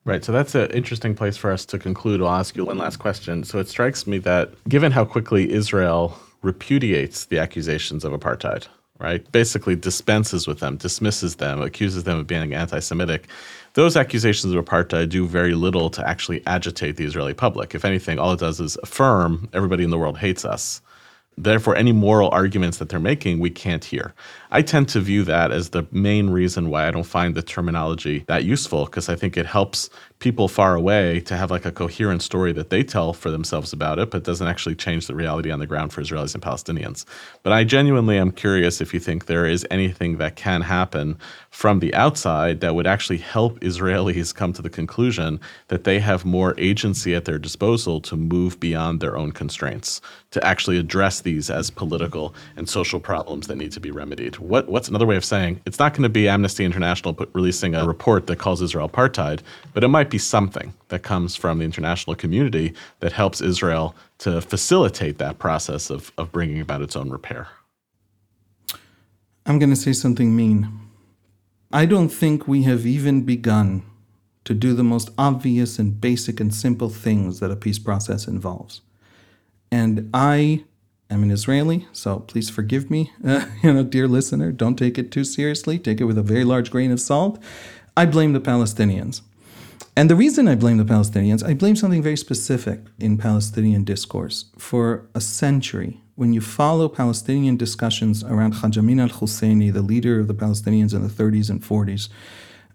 Right. 0.05 0.23
So 0.23 0.33
that's 0.33 0.53
an 0.53 0.69
interesting 0.71 1.15
place 1.15 1.37
for 1.37 1.49
us 1.49 1.65
to 1.67 1.79
conclude. 1.79 2.21
I'll 2.21 2.27
ask 2.27 2.57
you 2.57 2.65
one 2.65 2.77
last 2.77 2.97
question. 2.97 3.45
So 3.45 3.59
it 3.59 3.69
strikes 3.69 4.05
me 4.05 4.17
that 4.19 4.51
given 4.67 4.91
how 4.91 5.05
quickly 5.05 5.51
Israel 5.51 6.19
repudiates 6.41 7.25
the 7.25 7.39
accusations 7.39 8.03
of 8.03 8.11
apartheid, 8.11 8.67
right, 8.99 9.29
basically 9.31 9.77
dispenses 9.77 10.45
with 10.45 10.59
them, 10.59 10.75
dismisses 10.75 11.37
them, 11.37 11.61
accuses 11.61 12.03
them 12.03 12.19
of 12.19 12.27
being 12.27 12.53
anti 12.53 12.79
Semitic, 12.79 13.27
those 13.75 13.95
accusations 13.95 14.53
of 14.53 14.63
apartheid 14.63 15.09
do 15.09 15.25
very 15.25 15.55
little 15.55 15.89
to 15.91 16.07
actually 16.07 16.45
agitate 16.45 16.97
the 16.97 17.05
Israeli 17.05 17.33
public. 17.33 17.73
If 17.73 17.85
anything, 17.85 18.19
all 18.19 18.33
it 18.33 18.39
does 18.39 18.59
is 18.59 18.77
affirm 18.83 19.49
everybody 19.53 19.83
in 19.83 19.89
the 19.89 19.97
world 19.97 20.17
hates 20.17 20.43
us. 20.43 20.81
Therefore, 21.37 21.75
any 21.75 21.91
moral 21.91 22.29
arguments 22.29 22.77
that 22.77 22.89
they're 22.89 22.99
making, 22.99 23.39
we 23.39 23.49
can't 23.49 23.83
hear. 23.83 24.13
I 24.55 24.61
tend 24.61 24.87
to 24.89 24.99
view 24.99 25.23
that 25.23 25.51
as 25.51 25.69
the 25.69 25.87
main 25.91 26.29
reason 26.29 26.69
why 26.69 26.87
I 26.87 26.91
don't 26.91 27.01
find 27.01 27.33
the 27.33 27.41
terminology 27.41 28.23
that 28.27 28.43
useful, 28.43 28.85
because 28.85 29.09
I 29.09 29.15
think 29.15 29.35
it 29.35 29.47
helps 29.47 29.89
people 30.19 30.47
far 30.47 30.75
away 30.75 31.21
to 31.21 31.35
have 31.35 31.49
like 31.49 31.65
a 31.65 31.71
coherent 31.71 32.21
story 32.21 32.53
that 32.53 32.69
they 32.69 32.83
tell 32.83 33.13
for 33.13 33.31
themselves 33.31 33.73
about 33.73 33.97
it, 33.97 34.11
but 34.11 34.23
doesn't 34.23 34.47
actually 34.47 34.75
change 34.75 35.07
the 35.07 35.15
reality 35.15 35.49
on 35.49 35.57
the 35.57 35.65
ground 35.65 35.91
for 35.91 36.01
Israelis 36.01 36.35
and 36.35 36.43
Palestinians. 36.43 37.03
But 37.41 37.51
I 37.51 37.63
genuinely 37.63 38.15
am 38.19 38.31
curious 38.31 38.79
if 38.79 38.93
you 38.93 38.99
think 38.99 39.25
there 39.25 39.47
is 39.47 39.65
anything 39.71 40.17
that 40.17 40.35
can 40.35 40.61
happen 40.61 41.17
from 41.49 41.79
the 41.79 41.93
outside 41.95 42.61
that 42.61 42.75
would 42.75 42.85
actually 42.85 43.17
help 43.17 43.59
Israelis 43.61 44.35
come 44.35 44.53
to 44.53 44.61
the 44.61 44.69
conclusion 44.69 45.39
that 45.69 45.83
they 45.83 45.99
have 45.99 46.25
more 46.25 46.53
agency 46.59 47.15
at 47.15 47.25
their 47.25 47.39
disposal 47.39 47.99
to 48.01 48.15
move 48.15 48.59
beyond 48.59 48.99
their 48.99 49.17
own 49.17 49.31
constraints, 49.31 49.99
to 50.29 50.45
actually 50.45 50.77
address 50.77 51.21
these 51.21 51.49
as 51.49 51.71
political 51.71 52.35
and 52.55 52.69
social 52.69 52.99
problems 52.99 53.47
that 53.47 53.57
need 53.57 53.71
to 53.71 53.79
be 53.79 53.89
remedied. 53.89 54.42
What, 54.43 54.67
what's 54.67 54.89
another 54.89 55.05
way 55.05 55.15
of 55.15 55.23
saying 55.23 55.61
it's 55.65 55.79
not 55.79 55.93
going 55.93 56.03
to 56.03 56.09
be 56.09 56.27
Amnesty 56.27 56.65
International 56.65 57.13
put, 57.13 57.29
releasing 57.33 57.75
a 57.75 57.87
report 57.87 58.27
that 58.27 58.39
calls 58.39 58.61
Israel 58.61 58.89
apartheid, 58.89 59.39
but 59.73 59.83
it 59.83 59.87
might 59.87 60.09
be 60.09 60.17
something 60.17 60.73
that 60.89 61.01
comes 61.01 61.35
from 61.35 61.59
the 61.59 61.65
international 61.65 62.15
community 62.15 62.73
that 62.99 63.13
helps 63.13 63.39
Israel 63.39 63.95
to 64.19 64.41
facilitate 64.41 65.17
that 65.17 65.39
process 65.39 65.89
of, 65.89 66.11
of 66.17 66.31
bringing 66.33 66.59
about 66.59 66.81
its 66.81 66.95
own 66.95 67.09
repair. 67.09 67.47
I'm 69.45 69.59
going 69.59 69.69
to 69.69 69.77
say 69.77 69.93
something 69.93 70.35
mean. 70.35 70.79
I 71.71 71.85
don't 71.85 72.09
think 72.09 72.47
we 72.47 72.63
have 72.63 72.85
even 72.85 73.23
begun 73.23 73.83
to 74.43 74.53
do 74.53 74.73
the 74.73 74.83
most 74.83 75.09
obvious 75.17 75.79
and 75.79 75.99
basic 75.99 76.39
and 76.41 76.53
simple 76.53 76.89
things 76.89 77.39
that 77.39 77.49
a 77.49 77.55
peace 77.55 77.79
process 77.79 78.27
involves. 78.27 78.81
And 79.71 80.09
I 80.13 80.65
am 81.09 81.23
an 81.23 81.31
Israeli, 81.31 81.87
so 81.91 82.19
please 82.19 82.49
forgive 82.49 82.89
me, 82.89 83.11
uh, 83.25 83.45
you 83.61 83.73
know, 83.73 83.83
dear 83.83 84.07
listener. 84.07 84.51
Don't 84.51 84.77
take 84.77 84.97
it 84.97 85.11
too 85.11 85.23
seriously. 85.23 85.79
Take 85.79 86.01
it 86.01 86.05
with 86.05 86.17
a 86.17 86.23
very 86.23 86.43
large 86.43 86.71
grain 86.71 86.91
of 86.91 86.99
salt. 86.99 87.41
I 87.95 88.05
blame 88.05 88.33
the 88.33 88.41
Palestinians. 88.41 89.21
And 89.95 90.09
the 90.09 90.15
reason 90.15 90.47
I 90.47 90.55
blame 90.55 90.77
the 90.77 90.85
Palestinians, 90.85 91.45
I 91.47 91.53
blame 91.53 91.75
something 91.75 92.01
very 92.01 92.17
specific 92.17 92.79
in 92.99 93.17
Palestinian 93.17 93.83
discourse. 93.83 94.45
For 94.57 95.07
a 95.13 95.21
century, 95.21 96.01
when 96.15 96.33
you 96.33 96.41
follow 96.41 96.89
Palestinian 96.89 97.57
discussions 97.57 98.23
around 98.23 98.53
Haj 98.55 98.77
Amin 98.77 98.99
al 98.99 99.09
Husseini, 99.09 99.71
the 99.71 99.83
leader 99.83 100.19
of 100.19 100.27
the 100.27 100.33
Palestinians 100.33 100.95
in 100.95 101.03
the 101.03 101.09
30s 101.09 101.49
and 101.49 101.61
40s, 101.61 102.09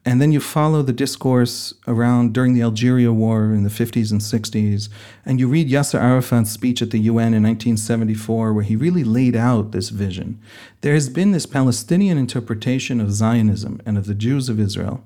and 0.04 0.20
then 0.20 0.32
you 0.32 0.40
follow 0.40 0.82
the 0.82 0.92
discourse 0.92 1.74
around 1.86 2.32
during 2.32 2.54
the 2.54 2.62
Algeria 2.62 3.12
War 3.12 3.52
in 3.52 3.62
the 3.62 3.70
50s 3.70 4.10
and 4.10 4.20
60s, 4.20 4.88
and 5.26 5.38
you 5.38 5.48
read 5.48 5.68
Yasser 5.68 6.00
Arafat's 6.00 6.50
speech 6.50 6.80
at 6.80 6.90
the 6.90 7.00
UN 7.00 7.34
in 7.34 7.42
1974, 7.42 8.52
where 8.52 8.64
he 8.64 8.76
really 8.76 9.04
laid 9.04 9.36
out 9.36 9.72
this 9.72 9.90
vision. 9.90 10.40
There 10.80 10.94
has 10.94 11.08
been 11.08 11.32
this 11.32 11.46
Palestinian 11.46 12.16
interpretation 12.16 13.00
of 13.00 13.12
Zionism 13.12 13.80
and 13.84 13.98
of 13.98 14.06
the 14.06 14.14
Jews 14.14 14.48
of 14.48 14.60
Israel 14.60 15.04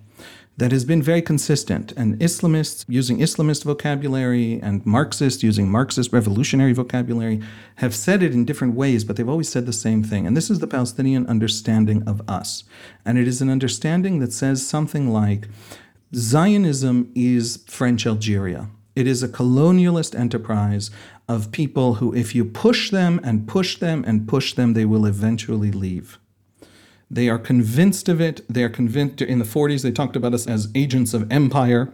that 0.57 0.73
has 0.73 0.85
been 0.85 1.03
very 1.03 1.23
consistent. 1.23 1.93
And 1.93 2.19
Islamists 2.19 2.85
using 2.89 3.19
Islamist 3.19 3.65
vocabulary 3.65 4.61
and 4.63 4.85
Marxists 4.85 5.43
using 5.43 5.71
Marxist 5.71 6.13
revolutionary 6.13 6.73
vocabulary 6.73 7.41
have 7.77 7.95
said 7.95 8.23
it 8.23 8.33
in 8.33 8.45
different 8.45 8.75
ways, 8.75 9.05
but 9.05 9.17
they've 9.17 9.29
always 9.29 9.49
said 9.49 9.67
the 9.67 9.73
same 9.73 10.03
thing. 10.03 10.27
And 10.27 10.37
this 10.37 10.51
is 10.51 10.59
the 10.59 10.67
Palestinian 10.67 11.27
understanding 11.27 12.03
of 12.07 12.21
us. 12.29 12.65
And 13.05 13.19
it 13.19 13.27
is 13.27 13.41
an 13.41 13.49
understanding 13.49 14.19
that 14.19 14.33
says 14.33 14.67
something 14.67 15.11
like 15.11 15.49
Zionism 16.15 17.11
is 17.15 17.65
French 17.67 18.07
Algeria. 18.07 18.69
It 18.95 19.07
is 19.07 19.23
a 19.23 19.29
colonialist 19.29 20.19
enterprise 20.19 20.91
of 21.27 21.51
people 21.51 21.95
who, 21.95 22.15
if 22.15 22.35
you 22.35 22.45
push 22.45 22.91
them 22.91 23.21
and 23.25 23.49
push 23.49 23.79
them 23.79 24.05
and 24.07 24.29
push 24.29 24.53
them, 24.53 24.75
they 24.75 24.85
will 24.85 25.07
eventually 25.07 25.73
leave. 25.73 26.19
They 27.13 27.29
are 27.29 27.39
convinced 27.39 28.09
of 28.09 28.23
it. 28.23 28.41
They 28.49 28.65
are 28.65 28.71
convinced. 28.71 29.21
In 29.21 29.39
the 29.39 29.45
40s, 29.45 29.83
they 29.83 29.93
talked 29.93 30.17
about 30.17 30.33
us 30.33 30.47
as 30.47 30.71
agents 30.75 31.13
of 31.13 31.31
empire. 31.31 31.93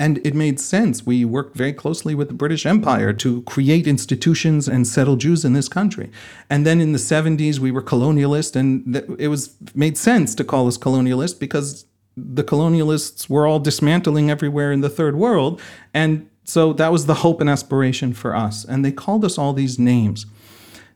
And 0.00 0.26
it 0.26 0.34
made 0.34 0.58
sense. 0.58 1.04
We 1.04 1.24
worked 1.24 1.54
very 1.54 1.74
closely 1.74 2.14
with 2.14 2.28
the 2.28 2.34
British 2.34 2.64
Empire 2.64 3.12
to 3.12 3.42
create 3.42 3.86
institutions 3.86 4.66
and 4.66 4.86
settle 4.86 5.16
Jews 5.16 5.44
in 5.44 5.52
this 5.52 5.68
country. 5.68 6.10
And 6.48 6.66
then 6.66 6.80
in 6.80 6.92
the 6.92 6.98
70s, 6.98 7.58
we 7.58 7.70
were 7.70 7.82
colonialist, 7.82 8.56
and 8.56 8.96
it 9.18 9.28
was 9.28 9.54
made 9.74 9.98
sense 9.98 10.34
to 10.36 10.44
call 10.44 10.66
us 10.66 10.78
colonialist 10.78 11.38
because 11.38 11.84
the 12.16 12.42
colonialists 12.42 13.28
were 13.28 13.46
all 13.46 13.60
dismantling 13.60 14.30
everywhere 14.30 14.72
in 14.72 14.80
the 14.80 14.90
third 14.90 15.14
world. 15.14 15.60
And 15.92 16.28
so 16.44 16.72
that 16.72 16.90
was 16.90 17.06
the 17.06 17.16
hope 17.16 17.40
and 17.40 17.50
aspiration 17.50 18.12
for 18.12 18.34
us. 18.34 18.64
And 18.64 18.84
they 18.84 18.92
called 18.92 19.24
us 19.24 19.38
all 19.38 19.52
these 19.52 19.78
names. 19.78 20.26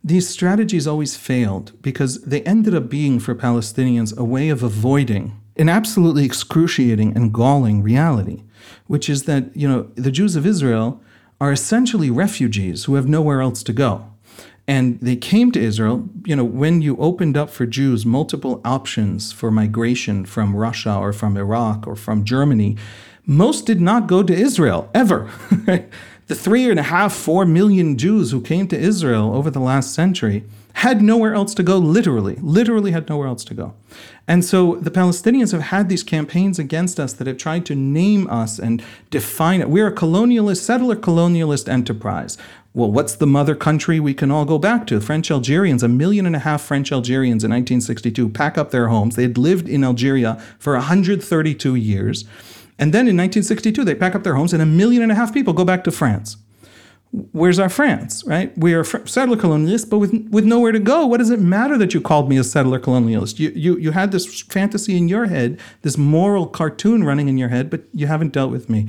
These 0.07 0.29
strategies 0.29 0.87
always 0.87 1.17
failed 1.17 1.73
because 1.83 2.23
they 2.23 2.43
ended 2.43 2.77
up 2.77 2.89
being 2.89 3.19
for 3.19 3.35
Palestinians 3.35 4.17
a 4.17 4.23
way 4.23 4.51
of 4.51 4.63
avoiding 4.63 5.37
an 5.57 5.69
absolutely 5.69 6.25
excruciating 6.25 7.17
and 7.17 7.35
galling 7.35 7.83
reality, 7.83 8.45
which 8.87 9.09
is 9.09 9.25
that, 9.25 9.45
you 9.57 9.69
know, 9.69 9.91
the 9.97 10.13
Jews 10.13 10.37
of 10.37 10.47
Israel 10.47 11.03
are 11.41 11.51
essentially 11.51 12.09
refugees 12.09 12.85
who 12.85 12.95
have 12.95 13.09
nowhere 13.09 13.41
else 13.41 13.65
to 13.65 13.73
go. 13.73 14.09
And 14.69 15.01
they 15.01 15.17
came 15.17 15.51
to 15.51 15.61
Israel, 15.61 16.09
you 16.25 16.37
know, 16.37 16.45
when 16.45 16.83
you 16.83 16.97
opened 16.99 17.37
up 17.37 17.51
for 17.51 17.67
Jews 17.67 18.07
multiple 18.07 18.61
options 18.65 19.33
for 19.33 19.51
migration 19.51 20.25
from 20.25 20.55
Russia 20.55 20.95
or 20.95 21.13
from 21.13 21.37
Iraq 21.37 21.85
or 21.85 21.97
from 21.97 22.25
Germany, 22.25 22.77
most 23.25 23.67
did 23.67 23.81
not 23.81 24.07
go 24.07 24.23
to 24.23 24.33
Israel 24.33 24.89
ever. 24.95 25.29
The 26.29 26.35
three 26.35 26.68
and 26.68 26.81
a 26.81 26.85
half, 26.85 27.14
four 27.14 27.47
million 27.47 27.97
Jews 27.97 28.33
who 28.33 28.41
came 28.41 28.66
to 28.68 28.79
Israel 28.79 29.33
over 29.33 29.49
the 29.49 29.61
last 29.61 29.95
century 29.95 30.45
had 30.72 31.01
nowhere 31.01 31.35
else 31.35 31.55
to 31.55 31.62
go, 31.62 31.79
literally, 31.79 32.35
literally 32.41 32.91
had 32.91 33.09
nowhere 33.09 33.29
else 33.29 33.45
to 33.45 33.55
go. 33.55 33.74
And 34.27 34.45
so 34.45 34.74
the 34.74 34.91
Palestinians 34.91 35.53
have 35.53 35.62
had 35.62 35.89
these 35.89 36.03
campaigns 36.03 36.59
against 36.59 36.99
us 36.99 37.12
that 37.14 37.27
have 37.27 37.39
tried 37.39 37.64
to 37.66 37.74
name 37.74 38.29
us 38.29 38.59
and 38.59 38.83
define 39.09 39.61
it. 39.61 39.70
We're 39.70 39.87
a 39.87 39.95
colonialist, 39.95 40.62
settler 40.62 40.97
colonialist 40.97 41.68
enterprise. 41.68 42.37
Well, 42.74 42.91
what's 42.91 43.14
the 43.14 43.27
mother 43.27 43.55
country 43.55 44.01
we 44.01 44.12
can 44.12 44.31
all 44.31 44.45
go 44.45 44.59
back 44.59 44.87
to? 44.89 45.01
French 45.01 45.31
Algerians, 45.31 45.83
a 45.83 45.89
million 45.89 46.27
and 46.27 46.37
a 46.37 46.41
half 46.41 46.61
French 46.61 46.93
Algerians 46.93 47.43
in 47.43 47.51
1962 47.51 48.29
pack 48.29 48.59
up 48.59 48.70
their 48.70 48.89
homes. 48.89 49.16
They 49.16 49.22
had 49.22 49.39
lived 49.39 49.66
in 49.66 49.83
Algeria 49.83 50.43
for 50.59 50.74
132 50.74 51.74
years. 51.74 52.24
And 52.79 52.93
then 52.93 53.09
in 53.09 53.16
1962, 53.16 53.85
they 53.85 53.95
pack 53.95 54.14
up 54.14 54.22
their 54.22 54.35
homes 54.35 54.53
and 54.53 54.62
a 54.62 54.66
million 54.66 55.03
and 55.03 55.11
a 55.11 55.14
half 55.14 55.33
people 55.33 55.53
go 55.53 55.64
back 55.64 55.85
to 55.85 55.91
France 55.91 56.37
where's 57.33 57.59
our 57.59 57.68
France, 57.68 58.24
right? 58.24 58.57
We 58.59 58.74
are 58.74 58.85
settler 58.85 59.37
colonialists, 59.37 59.89
but 59.89 59.99
with, 59.99 60.12
with 60.31 60.45
nowhere 60.45 60.72
to 60.72 60.79
go. 60.79 61.07
What 61.07 61.18
does 61.18 61.31
it 61.31 61.41
matter 61.41 61.79
that 61.79 61.95
you 61.95 62.01
called 62.01 62.29
me 62.29 62.37
a 62.37 62.45
settler 62.45 62.79
colonialist? 62.79 63.39
You, 63.39 63.51
you, 63.55 63.79
you 63.79 63.91
had 63.93 64.12
this 64.12 64.43
fantasy 64.43 64.97
in 64.97 65.09
your 65.09 65.27
head, 65.27 65.59
this 65.83 65.97
moral 65.97 66.47
cartoon 66.47 67.05
running 67.05 67.29
in 67.29 67.39
your 67.39 67.49
head, 67.49 67.70
but 67.70 67.85
you 67.95 68.07
haven't 68.07 68.33
dealt 68.33 68.51
with 68.51 68.68
me. 68.68 68.89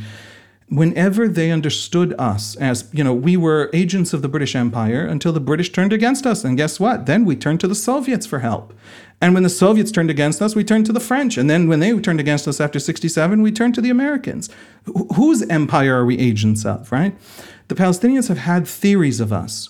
Whenever 0.69 1.29
they 1.29 1.49
understood 1.49 2.13
us 2.19 2.57
as, 2.57 2.89
you 2.91 3.01
know, 3.01 3.13
we 3.13 3.38
were 3.38 3.69
agents 3.71 4.11
of 4.11 4.21
the 4.21 4.27
British 4.27 4.53
Empire 4.53 5.05
until 5.05 5.31
the 5.31 5.39
British 5.39 5.71
turned 5.71 5.93
against 5.93 6.25
us. 6.25 6.43
And 6.43 6.57
guess 6.57 6.77
what? 6.77 7.05
Then 7.05 7.23
we 7.23 7.38
turned 7.38 7.61
to 7.61 7.69
the 7.69 7.75
Soviets 7.75 8.25
for 8.25 8.39
help. 8.39 8.73
And 9.20 9.34
when 9.34 9.43
the 9.43 9.49
Soviets 9.49 9.91
turned 9.91 10.11
against 10.11 10.41
us, 10.41 10.55
we 10.55 10.63
turned 10.63 10.86
to 10.86 10.93
the 10.93 10.99
French. 10.99 11.38
And 11.38 11.49
then 11.49 11.68
when 11.68 11.80
they 11.80 11.97
turned 11.99 12.20
against 12.20 12.47
us 12.47 12.61
after 12.61 12.80
67, 12.80 13.41
we 13.41 13.51
turned 13.51 13.74
to 13.76 13.82
the 13.82 13.89
Americans. 13.89 14.49
Wh- 14.86 15.15
whose 15.15 15.41
empire 15.49 15.95
are 15.95 16.05
we 16.05 16.20
agents 16.20 16.65
of, 16.65 16.91
right? 16.91 17.18
The 17.68 17.76
Palestinians 17.76 18.28
have 18.28 18.38
had 18.38 18.68
theories 18.68 19.20
of 19.20 19.34
us 19.34 19.70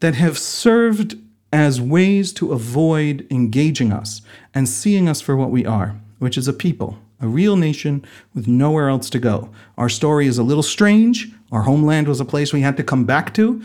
that 0.00 0.14
have 0.14 0.38
served 0.38 1.16
as 1.52 1.80
ways 1.80 2.32
to 2.34 2.52
avoid 2.52 3.26
engaging 3.30 3.92
us 3.92 4.22
and 4.54 4.68
seeing 4.68 5.08
us 5.08 5.20
for 5.20 5.36
what 5.36 5.50
we 5.50 5.64
are, 5.64 5.96
which 6.18 6.36
is 6.36 6.48
a 6.48 6.52
people, 6.52 6.98
a 7.20 7.28
real 7.28 7.56
nation 7.56 8.04
with 8.34 8.46
nowhere 8.46 8.88
else 8.88 9.10
to 9.10 9.18
go. 9.18 9.50
Our 9.76 9.88
story 9.88 10.26
is 10.26 10.38
a 10.38 10.42
little 10.42 10.62
strange. 10.62 11.28
Our 11.50 11.62
homeland 11.62 12.08
was 12.08 12.20
a 12.20 12.24
place 12.24 12.52
we 12.52 12.60
had 12.60 12.76
to 12.76 12.84
come 12.84 13.04
back 13.04 13.32
to, 13.34 13.62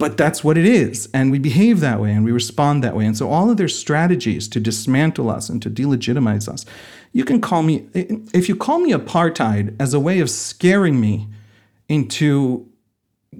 but 0.00 0.16
that's 0.16 0.42
what 0.42 0.56
it 0.56 0.64
is. 0.64 1.10
And 1.12 1.30
we 1.30 1.38
behave 1.38 1.80
that 1.80 2.00
way 2.00 2.10
and 2.10 2.24
we 2.24 2.32
respond 2.32 2.82
that 2.82 2.96
way. 2.96 3.04
And 3.04 3.16
so 3.16 3.28
all 3.28 3.50
of 3.50 3.58
their 3.58 3.68
strategies 3.68 4.48
to 4.48 4.58
dismantle 4.58 5.28
us 5.28 5.50
and 5.50 5.60
to 5.60 5.68
delegitimize 5.68 6.48
us, 6.48 6.64
you 7.12 7.22
can 7.22 7.38
call 7.38 7.62
me, 7.62 7.86
if 7.92 8.48
you 8.48 8.56
call 8.56 8.78
me 8.78 8.92
apartheid 8.92 9.76
as 9.78 9.92
a 9.92 10.00
way 10.00 10.20
of 10.20 10.30
scaring 10.30 10.98
me 10.98 11.28
into 11.90 12.66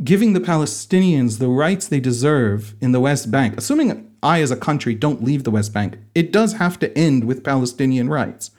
giving 0.05 0.35
the 0.35 0.41
Palestinians 0.41 1.39
the 1.39 1.49
rights 1.49 1.89
they 1.89 1.99
deserve 1.99 2.75
in 2.83 2.93
the 2.93 3.01
West 3.01 3.31
Bank, 3.31 3.57
assuming 3.57 4.11
I 4.23 4.43
as 4.43 4.51
a 4.51 4.57
country 4.57 4.95
don't 4.95 5.25
leave 5.25 5.45
the 5.45 5.51
West 5.51 5.73
Bank, 5.73 5.97
it 6.15 6.31
does 6.31 6.55
have 6.55 6.79
to 6.81 6.97
end 6.97 7.25
with 7.25 7.43
Palestinian 7.43 8.11
rights. 8.11 8.51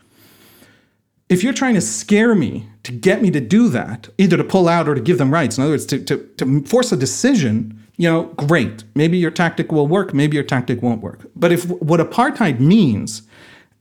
If 1.30 1.44
you're 1.44 1.54
trying 1.54 1.76
to 1.76 1.82
scare 1.82 2.34
me 2.34 2.68
to 2.82 2.92
get 2.92 3.22
me 3.22 3.30
to 3.30 3.40
do 3.40 3.70
that, 3.70 4.10
either 4.18 4.38
to 4.38 4.44
pull 4.44 4.68
out 4.68 4.90
or 4.90 4.96
to 4.96 5.02
give 5.02 5.20
them 5.20 5.32
rights, 5.32 5.58
in 5.58 5.64
other 5.64 5.74
words, 5.74 5.86
to, 5.86 6.04
to, 6.04 6.18
to 6.38 6.64
force 6.64 6.92
a 6.92 6.98
decision, 6.98 7.78
you 7.98 8.10
know, 8.10 8.26
great. 8.36 8.84
Maybe 8.96 9.18
your 9.18 9.32
tactic 9.32 9.72
will 9.72 9.88
work, 9.88 10.14
maybe 10.14 10.36
your 10.36 10.44
tactic 10.44 10.82
won't 10.82 11.02
work. 11.02 11.30
But 11.36 11.52
if 11.52 11.70
what 11.70 12.00
apartheid 12.00 12.60
means 12.60 13.24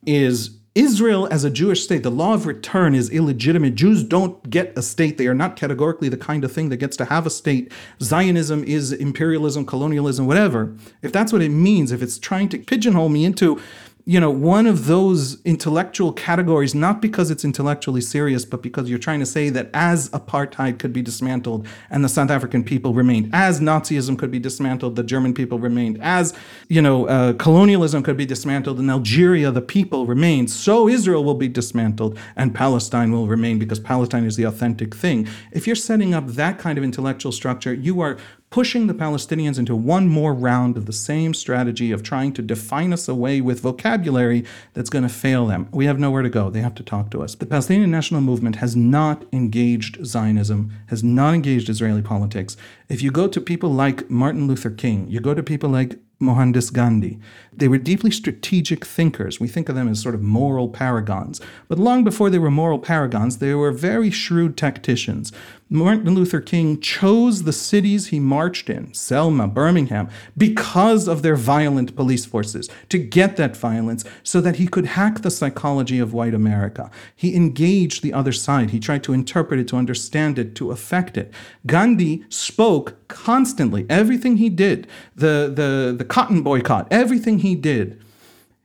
is 0.06 0.56
Israel 0.74 1.26
as 1.32 1.42
a 1.42 1.50
Jewish 1.50 1.82
state, 1.82 2.04
the 2.04 2.10
law 2.10 2.32
of 2.32 2.46
return 2.46 2.94
is 2.94 3.10
illegitimate. 3.10 3.74
Jews 3.74 4.04
don't 4.04 4.48
get 4.48 4.72
a 4.78 4.82
state. 4.82 5.18
They 5.18 5.26
are 5.26 5.34
not 5.34 5.56
categorically 5.56 6.08
the 6.08 6.16
kind 6.16 6.44
of 6.44 6.52
thing 6.52 6.68
that 6.68 6.76
gets 6.76 6.96
to 6.98 7.06
have 7.06 7.26
a 7.26 7.30
state. 7.30 7.72
Zionism 8.00 8.62
is 8.62 8.92
imperialism, 8.92 9.66
colonialism, 9.66 10.26
whatever. 10.26 10.76
If 11.02 11.12
that's 11.12 11.32
what 11.32 11.42
it 11.42 11.48
means, 11.48 11.90
if 11.90 12.02
it's 12.02 12.18
trying 12.18 12.48
to 12.50 12.58
pigeonhole 12.58 13.08
me 13.08 13.24
into 13.24 13.60
you 14.04 14.18
know, 14.18 14.30
one 14.30 14.66
of 14.66 14.86
those 14.86 15.40
intellectual 15.42 16.12
categories, 16.12 16.74
not 16.74 17.02
because 17.02 17.30
it's 17.30 17.44
intellectually 17.44 18.00
serious, 18.00 18.44
but 18.44 18.62
because 18.62 18.88
you're 18.88 18.98
trying 18.98 19.20
to 19.20 19.26
say 19.26 19.50
that 19.50 19.70
as 19.74 20.08
apartheid 20.10 20.78
could 20.78 20.92
be 20.92 21.02
dismantled 21.02 21.66
and 21.90 22.04
the 22.04 22.08
South 22.08 22.30
African 22.30 22.64
people 22.64 22.94
remained, 22.94 23.30
as 23.32 23.60
Nazism 23.60 24.18
could 24.18 24.30
be 24.30 24.38
dismantled, 24.38 24.96
the 24.96 25.02
German 25.02 25.34
people 25.34 25.58
remained, 25.58 25.98
as, 26.02 26.34
you 26.68 26.80
know, 26.80 27.06
uh, 27.06 27.32
colonialism 27.34 28.02
could 28.02 28.16
be 28.16 28.26
dismantled 28.26 28.80
in 28.80 28.88
Algeria, 28.88 29.50
the 29.50 29.62
people 29.62 30.06
remained, 30.06 30.50
so 30.50 30.88
Israel 30.88 31.22
will 31.22 31.34
be 31.34 31.48
dismantled 31.48 32.18
and 32.36 32.54
Palestine 32.54 33.12
will 33.12 33.26
remain 33.26 33.58
because 33.58 33.78
Palestine 33.78 34.24
is 34.24 34.36
the 34.36 34.44
authentic 34.44 34.94
thing. 34.94 35.28
If 35.52 35.66
you're 35.66 35.76
setting 35.76 36.14
up 36.14 36.26
that 36.28 36.58
kind 36.58 36.78
of 36.78 36.84
intellectual 36.84 37.32
structure, 37.32 37.74
you 37.74 38.00
are 38.00 38.18
pushing 38.50 38.88
the 38.88 38.94
Palestinians 38.94 39.60
into 39.60 39.76
one 39.76 40.08
more 40.08 40.34
round 40.34 40.76
of 40.76 40.86
the 40.86 40.92
same 40.92 41.32
strategy 41.32 41.92
of 41.92 42.02
trying 42.02 42.32
to 42.32 42.42
define 42.42 42.92
us 42.92 43.08
away 43.08 43.40
with 43.40 43.60
vocabulary 43.60 44.44
that's 44.74 44.90
going 44.90 45.04
to 45.04 45.08
fail 45.08 45.46
them. 45.46 45.68
We 45.70 45.86
have 45.86 46.00
nowhere 46.00 46.22
to 46.22 46.28
go. 46.28 46.50
They 46.50 46.60
have 46.60 46.74
to 46.74 46.82
talk 46.82 47.12
to 47.12 47.22
us. 47.22 47.36
The 47.36 47.46
Palestinian 47.46 47.92
National 47.92 48.20
Movement 48.20 48.56
has 48.56 48.74
not 48.74 49.24
engaged 49.32 50.04
Zionism, 50.04 50.72
has 50.88 51.04
not 51.04 51.34
engaged 51.34 51.68
Israeli 51.68 52.02
politics. 52.02 52.56
If 52.88 53.02
you 53.02 53.12
go 53.12 53.28
to 53.28 53.40
people 53.40 53.72
like 53.72 54.10
Martin 54.10 54.48
Luther 54.48 54.70
King, 54.70 55.08
you 55.08 55.20
go 55.20 55.32
to 55.32 55.44
people 55.44 55.70
like 55.70 56.00
Mohandas 56.20 56.70
Gandhi. 56.70 57.18
They 57.50 57.66
were 57.66 57.78
deeply 57.78 58.10
strategic 58.10 58.84
thinkers. 58.84 59.40
We 59.40 59.48
think 59.48 59.68
of 59.68 59.74
them 59.74 59.88
as 59.88 60.02
sort 60.02 60.14
of 60.14 60.20
moral 60.20 60.68
paragons. 60.68 61.40
But 61.66 61.78
long 61.78 62.04
before 62.04 62.28
they 62.28 62.38
were 62.38 62.50
moral 62.50 62.78
paragons, 62.78 63.38
they 63.38 63.54
were 63.54 63.72
very 63.72 64.10
shrewd 64.10 64.56
tacticians. 64.56 65.32
Martin 65.72 66.16
Luther 66.16 66.40
King 66.40 66.80
chose 66.80 67.44
the 67.44 67.52
cities 67.52 68.08
he 68.08 68.18
marched 68.18 68.68
in, 68.68 68.92
Selma, 68.92 69.46
Birmingham, 69.46 70.08
because 70.36 71.06
of 71.06 71.22
their 71.22 71.36
violent 71.36 71.94
police 71.94 72.24
forces, 72.24 72.68
to 72.88 72.98
get 72.98 73.36
that 73.36 73.56
violence 73.56 74.04
so 74.24 74.40
that 74.40 74.56
he 74.56 74.66
could 74.66 74.84
hack 74.86 75.20
the 75.20 75.30
psychology 75.30 76.00
of 76.00 76.12
white 76.12 76.34
America. 76.34 76.90
He 77.14 77.36
engaged 77.36 78.02
the 78.02 78.12
other 78.12 78.32
side. 78.32 78.70
He 78.70 78.80
tried 78.80 79.04
to 79.04 79.12
interpret 79.12 79.60
it, 79.60 79.68
to 79.68 79.76
understand 79.76 80.40
it, 80.40 80.56
to 80.56 80.72
affect 80.72 81.16
it. 81.16 81.32
Gandhi 81.66 82.24
spoke 82.28 82.96
constantly. 83.06 83.86
Everything 83.88 84.38
he 84.38 84.48
did, 84.48 84.88
the, 85.14 85.52
the, 85.54 85.94
the 85.96 86.04
cotton 86.04 86.42
boycott, 86.42 86.88
everything 86.90 87.38
he 87.38 87.54
did 87.54 88.02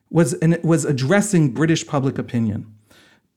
was, 0.09 0.33
and 0.33 0.59
was 0.63 0.85
addressing 0.85 1.53
British 1.53 1.85
public 1.85 2.17
opinion. 2.17 2.65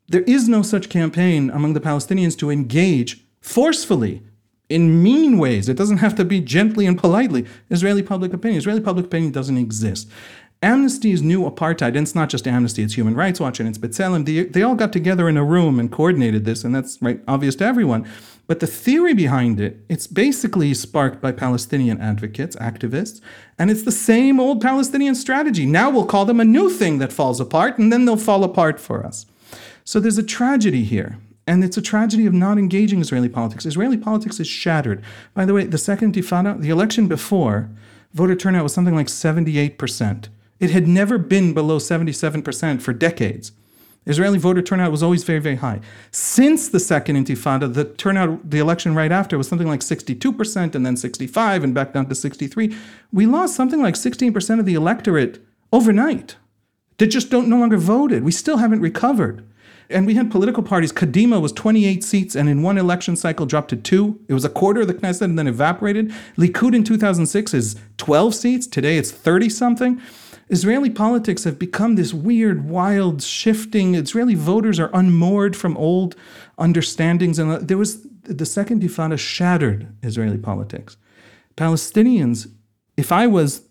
There 0.08 0.22
is 0.22 0.48
no 0.48 0.62
such 0.62 0.88
campaign 0.88 1.50
among 1.50 1.74
the 1.74 1.80
Palestinians 1.80 2.34
to 2.38 2.48
engage 2.48 3.27
forcefully 3.48 4.22
in 4.68 5.02
mean 5.02 5.38
ways. 5.38 5.68
It 5.68 5.76
doesn't 5.76 5.98
have 5.98 6.14
to 6.16 6.24
be 6.24 6.40
gently 6.40 6.84
and 6.84 6.98
politely. 6.98 7.46
Israeli 7.70 8.02
public 8.02 8.34
opinion. 8.34 8.58
Israeli 8.58 8.82
public 8.82 9.06
opinion 9.06 9.32
doesn't 9.32 9.56
exist. 9.56 10.08
Amnesty's 10.60 11.22
new 11.22 11.48
apartheid, 11.48 11.88
and 11.88 11.98
it's 11.98 12.16
not 12.16 12.28
just 12.28 12.46
Amnesty, 12.46 12.82
it's 12.82 12.94
Human 12.94 13.14
Rights 13.14 13.38
Watch 13.38 13.60
and 13.60 13.68
it's 13.68 13.78
B'Tselem, 13.78 14.26
they, 14.26 14.42
they 14.42 14.62
all 14.62 14.74
got 14.74 14.92
together 14.92 15.28
in 15.28 15.36
a 15.36 15.44
room 15.44 15.78
and 15.78 15.90
coordinated 15.90 16.44
this, 16.44 16.64
and 16.64 16.74
that's 16.74 17.00
right 17.00 17.20
obvious 17.28 17.54
to 17.56 17.64
everyone. 17.64 18.08
But 18.48 18.58
the 18.58 18.66
theory 18.66 19.14
behind 19.14 19.60
it, 19.60 19.84
it's 19.88 20.08
basically 20.08 20.74
sparked 20.74 21.20
by 21.22 21.30
Palestinian 21.30 22.00
advocates, 22.00 22.56
activists, 22.56 23.20
and 23.56 23.70
it's 23.70 23.84
the 23.84 23.92
same 23.92 24.40
old 24.40 24.60
Palestinian 24.60 25.14
strategy. 25.14 25.64
Now 25.64 25.90
we'll 25.90 26.06
call 26.06 26.24
them 26.24 26.40
a 26.40 26.44
new 26.44 26.68
thing 26.68 26.98
that 26.98 27.12
falls 27.12 27.40
apart, 27.40 27.78
and 27.78 27.92
then 27.92 28.04
they'll 28.04 28.16
fall 28.16 28.42
apart 28.42 28.80
for 28.80 29.06
us. 29.06 29.26
So 29.84 30.00
there's 30.00 30.18
a 30.18 30.24
tragedy 30.24 30.82
here. 30.82 31.18
And 31.48 31.64
it's 31.64 31.78
a 31.78 31.82
tragedy 31.82 32.26
of 32.26 32.34
not 32.34 32.58
engaging 32.58 33.00
Israeli 33.00 33.30
politics. 33.30 33.64
Israeli 33.64 33.96
politics 33.96 34.38
is 34.38 34.46
shattered. 34.46 35.02
By 35.32 35.46
the 35.46 35.54
way, 35.54 35.64
the 35.64 35.78
second 35.78 36.12
intifada, 36.12 36.60
the 36.60 36.68
election 36.68 37.08
before, 37.08 37.70
voter 38.12 38.36
turnout 38.36 38.64
was 38.64 38.74
something 38.74 38.94
like 38.94 39.06
78%. 39.06 40.28
It 40.60 40.70
had 40.72 40.86
never 40.86 41.16
been 41.16 41.54
below 41.54 41.78
77% 41.78 42.82
for 42.82 42.92
decades. 42.92 43.52
Israeli 44.04 44.36
voter 44.36 44.60
turnout 44.60 44.90
was 44.90 45.02
always 45.02 45.24
very, 45.24 45.38
very 45.38 45.56
high. 45.56 45.80
Since 46.10 46.68
the 46.68 46.80
second 46.80 47.16
intifada, 47.16 47.72
the 47.72 47.84
turnout, 47.84 48.50
the 48.50 48.58
election 48.58 48.94
right 48.94 49.10
after 49.10 49.38
was 49.38 49.48
something 49.48 49.68
like 49.68 49.80
62% 49.80 50.74
and 50.74 50.84
then 50.84 50.98
65 50.98 51.64
and 51.64 51.74
back 51.74 51.94
down 51.94 52.10
to 52.10 52.14
63. 52.14 52.76
We 53.10 53.24
lost 53.24 53.56
something 53.56 53.80
like 53.80 53.94
16% 53.94 54.60
of 54.60 54.66
the 54.66 54.74
electorate 54.74 55.42
overnight 55.72 56.36
that 56.98 57.06
just 57.06 57.30
don't 57.30 57.48
no 57.48 57.58
longer 57.58 57.78
voted. 57.78 58.22
We 58.22 58.32
still 58.32 58.58
haven't 58.58 58.82
recovered. 58.82 59.47
And 59.90 60.06
we 60.06 60.14
had 60.14 60.30
political 60.30 60.62
parties. 60.62 60.92
Kadima 60.92 61.40
was 61.40 61.52
28 61.52 62.04
seats 62.04 62.36
and 62.36 62.48
in 62.48 62.62
one 62.62 62.76
election 62.76 63.16
cycle 63.16 63.46
dropped 63.46 63.70
to 63.70 63.76
two. 63.76 64.20
It 64.28 64.34
was 64.34 64.44
a 64.44 64.50
quarter 64.50 64.82
of 64.82 64.86
the 64.86 64.94
Knesset 64.94 65.22
and 65.22 65.38
then 65.38 65.46
evaporated. 65.46 66.12
Likud 66.36 66.74
in 66.74 66.84
2006 66.84 67.54
is 67.54 67.76
12 67.96 68.34
seats. 68.34 68.66
Today 68.66 68.98
it's 68.98 69.10
30 69.10 69.48
something. 69.48 70.00
Israeli 70.50 70.90
politics 70.90 71.44
have 71.44 71.58
become 71.58 71.96
this 71.96 72.12
weird, 72.12 72.68
wild, 72.68 73.22
shifting. 73.22 73.94
Israeli 73.94 74.34
voters 74.34 74.78
are 74.78 74.90
unmoored 74.92 75.56
from 75.56 75.76
old 75.76 76.16
understandings. 76.58 77.38
And 77.38 77.66
there 77.66 77.78
was 77.78 78.02
the 78.22 78.46
second 78.46 78.82
Intifada 78.82 79.18
shattered 79.18 79.88
Israeli 80.02 80.38
politics. 80.38 80.96
Palestinians, 81.56 82.50
if 82.96 83.10
I 83.10 83.26
was, 83.26 83.62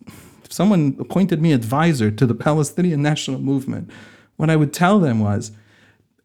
if 0.44 0.52
someone 0.52 0.98
appointed 1.00 1.42
me 1.42 1.52
advisor 1.54 2.10
to 2.12 2.26
the 2.26 2.36
Palestinian 2.36 3.02
national 3.12 3.40
movement, 3.40 3.92
what 4.36 4.50
I 4.50 4.56
would 4.56 4.74
tell 4.74 5.00
them 5.00 5.20
was, 5.20 5.52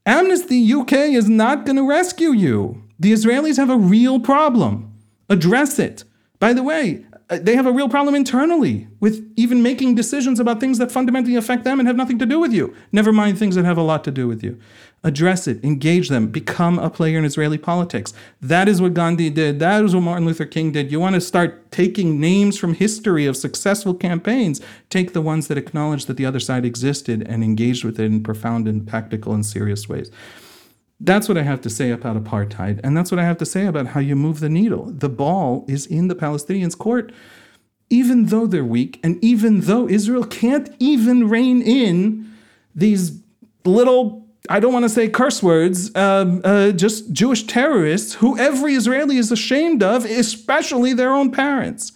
Amnesty 0.05 0.73
UK 0.73 0.93
is 0.93 1.29
not 1.29 1.65
going 1.65 1.77
to 1.77 1.89
rescue 1.89 2.33
you. 2.33 2.83
The 2.99 3.13
Israelis 3.13 3.57
have 3.57 3.71
a 3.71 3.77
real 3.77 4.19
problem. 4.19 4.93
Address 5.29 5.79
it. 5.79 6.05
By 6.41 6.53
the 6.53 6.63
way, 6.65 7.07
Uh, 7.31 7.39
they 7.41 7.57
have 7.57 7.67
a 7.67 7.73
real 7.73 7.89
problem 7.89 8.15
internally 8.15 8.89
with 9.01 9.33
even 9.37 9.63
making 9.63 9.95
decisions 9.95 10.41
about 10.41 10.61
things 10.61 10.79
that 10.79 10.93
fundamentally 10.93 11.37
affect 11.37 11.65
them 11.65 11.79
and 11.79 11.87
have 11.87 11.97
nothing 11.97 12.19
to 12.19 12.27
do 12.27 12.39
with 12.39 12.53
you. 12.53 12.75
Never 12.91 13.13
mind 13.13 13.39
things 13.39 13.55
that 13.55 13.65
have 13.65 13.79
a 13.79 13.83
lot 13.83 14.05
to 14.05 14.11
do 14.11 14.29
with 14.29 14.43
you. 14.43 14.59
Address 15.05 15.49
it, 15.49 15.65
engage 15.65 16.09
them, 16.09 16.29
become 16.29 16.79
a 16.79 16.89
player 16.89 17.19
in 17.19 17.25
Israeli 17.25 17.59
politics. 17.59 18.13
That 18.41 18.69
is 18.69 18.81
what 18.81 18.95
Gandhi 18.95 19.31
did. 19.31 19.59
That 19.59 19.85
is 19.85 19.95
what 19.95 20.03
Martin 20.03 20.27
Luther 20.27 20.47
King 20.47 20.73
did. 20.73 20.93
You 20.93 21.01
want 21.01 21.15
to 21.15 21.21
start 21.21 21.73
taking 21.73 22.21
names 22.21 22.59
from 22.59 22.75
history 22.75 23.27
of 23.27 23.37
successful 23.37 23.95
campaigns, 23.95 24.61
take 24.91 25.13
the 25.13 25.23
ones 25.23 25.49
that 25.49 25.59
acknowledge 25.59 26.07
that 26.07 26.17
the 26.17 26.27
other 26.27 26.41
side 26.41 26.65
existed 26.65 27.23
and 27.27 27.43
engaged 27.43 27.85
with 27.85 27.99
it 27.99 28.05
in 28.05 28.23
profound 28.23 28.69
and 28.69 28.87
practical 28.87 29.33
and 29.33 29.45
serious 29.45 29.89
ways. 29.89 30.11
That's 31.05 31.29
what 31.29 31.37
I 31.37 31.43
have 31.43 31.61
to 31.63 31.71
say 31.71 31.91
about 31.91 32.17
apartheid. 32.23 32.79
And 32.85 32.97
that's 32.97 33.11
what 33.11 33.19
I 33.19 33.25
have 33.25 33.39
to 33.39 33.47
say 33.47 33.67
about 33.67 33.89
how 33.89 33.99
you 33.99 34.15
move 34.15 34.39
the 34.39 34.49
needle. 34.49 34.85
The 34.87 35.09
ball 35.09 35.65
is 35.67 35.85
in 35.85 36.07
the 36.07 36.15
Palestinians' 36.15 36.79
court, 36.79 37.13
even 37.91 38.27
though 38.27 38.47
they're 38.47 38.65
weak, 38.65 39.01
and 39.03 39.23
even 39.23 39.63
though 39.63 39.89
Israel 39.89 40.25
can't 40.25 40.71
even 40.79 41.29
rein 41.29 41.61
in 41.61 42.33
these 42.73 43.21
little, 43.65 44.25
I 44.49 44.61
don't 44.61 44.73
want 44.73 44.85
to 44.85 44.89
say 44.89 45.09
curse 45.09 45.43
words, 45.43 45.95
um, 45.97 46.41
uh, 46.45 46.71
just 46.71 47.13
Jewish 47.13 47.49
terrorists 47.49 48.15
who 48.15 48.39
every 48.39 48.75
Israeli 48.75 49.17
is 49.17 49.33
ashamed 49.33 49.83
of, 49.83 50.05
especially 50.05 50.93
their 50.93 51.13
own 51.13 51.33
parents. 51.33 51.93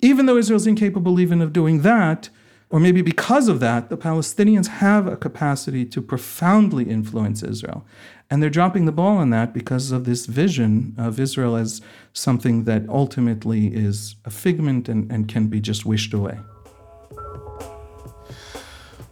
Even 0.00 0.24
though 0.24 0.38
Israel's 0.38 0.66
incapable 0.66 1.20
even 1.20 1.42
of 1.42 1.52
doing 1.52 1.82
that, 1.82 2.30
or 2.70 2.78
maybe 2.80 3.02
because 3.02 3.48
of 3.48 3.60
that, 3.60 3.88
the 3.88 3.96
Palestinians 3.96 4.66
have 4.66 5.06
a 5.06 5.16
capacity 5.16 5.84
to 5.86 6.02
profoundly 6.02 6.88
influence 6.88 7.42
Israel. 7.42 7.86
And 8.30 8.42
they're 8.42 8.50
dropping 8.50 8.84
the 8.84 8.92
ball 8.92 9.16
on 9.16 9.30
that 9.30 9.54
because 9.54 9.90
of 9.90 10.04
this 10.04 10.26
vision 10.26 10.94
of 10.98 11.18
Israel 11.18 11.56
as 11.56 11.80
something 12.12 12.64
that 12.64 12.86
ultimately 12.88 13.68
is 13.68 14.16
a 14.26 14.30
figment 14.30 14.88
and, 14.88 15.10
and 15.10 15.28
can 15.28 15.46
be 15.46 15.60
just 15.60 15.86
wished 15.86 16.12
away. 16.12 16.38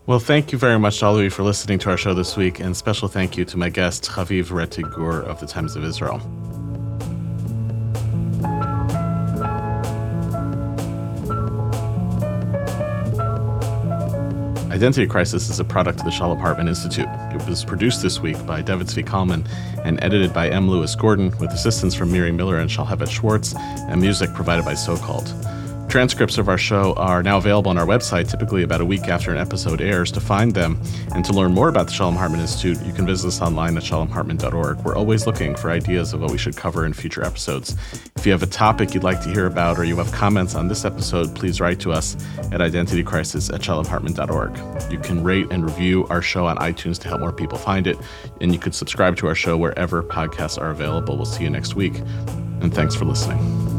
Well, 0.05 0.21
thank 0.21 0.53
you 0.53 0.59
very 0.59 0.79
much, 0.79 1.01
to 1.01 1.07
all 1.07 1.17
of 1.17 1.25
you, 1.25 1.31
for 1.31 1.43
listening 1.43 1.81
to 1.81 1.91
our 1.91 1.97
show 1.97 2.15
this 2.15 2.37
week, 2.37 2.61
and 2.61 2.77
special 2.77 3.09
thank 3.09 3.37
you 3.37 3.45
to 3.47 3.57
my 3.57 3.71
guest, 3.71 4.05
Haviv 4.05 4.51
Rettig 4.51 4.95
Gur 4.95 5.23
of 5.23 5.41
the 5.41 5.47
Times 5.47 5.75
of 5.75 5.83
Israel. 5.83 6.21
Identity 14.77 15.07
Crisis 15.07 15.49
is 15.49 15.59
a 15.59 15.65
product 15.65 16.01
of 16.01 16.05
the 16.05 16.11
Shalom 16.11 16.39
Hartman 16.39 16.69
Institute. 16.69 17.09
It 17.33 17.49
was 17.49 17.65
produced 17.65 18.03
this 18.03 18.21
week 18.21 18.37
by 18.45 18.61
David 18.61 18.89
Zvi 18.89 19.07
Kalman 19.07 19.43
and 19.83 19.99
edited 20.05 20.35
by 20.35 20.51
M. 20.51 20.69
Lewis 20.69 20.95
Gordon 20.95 21.35
with 21.39 21.51
assistance 21.51 21.95
from 21.95 22.13
Miri 22.13 22.31
Miller 22.31 22.59
and 22.59 22.69
Shalhevet 22.69 23.09
Schwartz 23.09 23.55
and 23.57 23.99
music 24.03 24.35
provided 24.35 24.67
by 24.67 24.75
SoCalled. 24.75 25.33
Transcripts 25.89 26.37
of 26.37 26.49
our 26.49 26.59
show 26.59 26.93
are 26.95 27.23
now 27.23 27.39
available 27.39 27.71
on 27.71 27.79
our 27.79 27.87
website, 27.87 28.29
typically 28.29 28.65
about 28.65 28.81
a 28.81 28.85
week 28.85 29.09
after 29.09 29.31
an 29.31 29.39
episode 29.39 29.81
airs. 29.81 30.11
To 30.13 30.21
find 30.21 30.53
them 30.53 30.79
and 31.15 31.25
to 31.25 31.33
learn 31.33 31.55
more 31.55 31.69
about 31.69 31.87
the 31.87 31.93
Shalom 31.93 32.17
Hartman 32.17 32.41
Institute, 32.41 32.85
you 32.85 32.93
can 32.93 33.07
visit 33.07 33.29
us 33.29 33.41
online 33.41 33.77
at 33.77 33.85
shalomhartman.org. 33.85 34.79
We're 34.81 34.97
always 34.97 35.27
looking 35.27 35.55
for 35.55 35.71
ideas 35.71 36.13
of 36.13 36.21
what 36.21 36.33
we 36.33 36.39
should 36.39 36.57
cover 36.57 36.85
in 36.85 36.93
future 36.93 37.25
episodes. 37.25 37.77
If 38.17 38.27
you 38.27 38.33
have 38.33 38.43
a 38.43 38.49
topic 38.49 38.95
you'd 38.95 39.05
like 39.05 39.23
to 39.23 39.31
hear 39.31 39.47
about 39.47 39.79
or 39.79 39.85
you 39.85 39.97
have 39.97 40.11
comments 40.13 40.55
on 40.55 40.69
this 40.69 40.85
episode, 40.85 41.35
please 41.35 41.61
write 41.61 41.81
to 41.81 41.93
us 41.93 42.17
at 42.53 42.61
identitycrisis 42.61 43.55
at 43.55 43.61
shalomhartman.org. 43.61 44.93
You 44.93 44.99
can 44.99 45.23
rate 45.23 45.47
and 45.51 45.65
review 45.65 46.07
our 46.09 46.21
show 46.21 46.47
on 46.47 46.57
iTunes 46.59 46.99
to 47.01 47.09
help 47.09 47.21
more 47.21 47.33
people 47.33 47.59
find 47.59 47.87
it, 47.87 47.97
and 48.41 48.53
you 48.53 48.59
could 48.59 48.75
subscribe 48.75 49.17
to 49.19 49.29
our 49.29 49.35
show 49.35 49.57
wherever 49.57 50.03
podcasts 50.03 50.61
are 50.61 50.71
available. 50.71 51.17
We'll 51.17 51.27
see 51.27 51.45
you 51.45 51.51
next 51.51 51.75
week, 51.75 51.99
and 52.61 52.75
thanks 52.75 52.95
for 52.95 53.05
listening. 53.05 53.76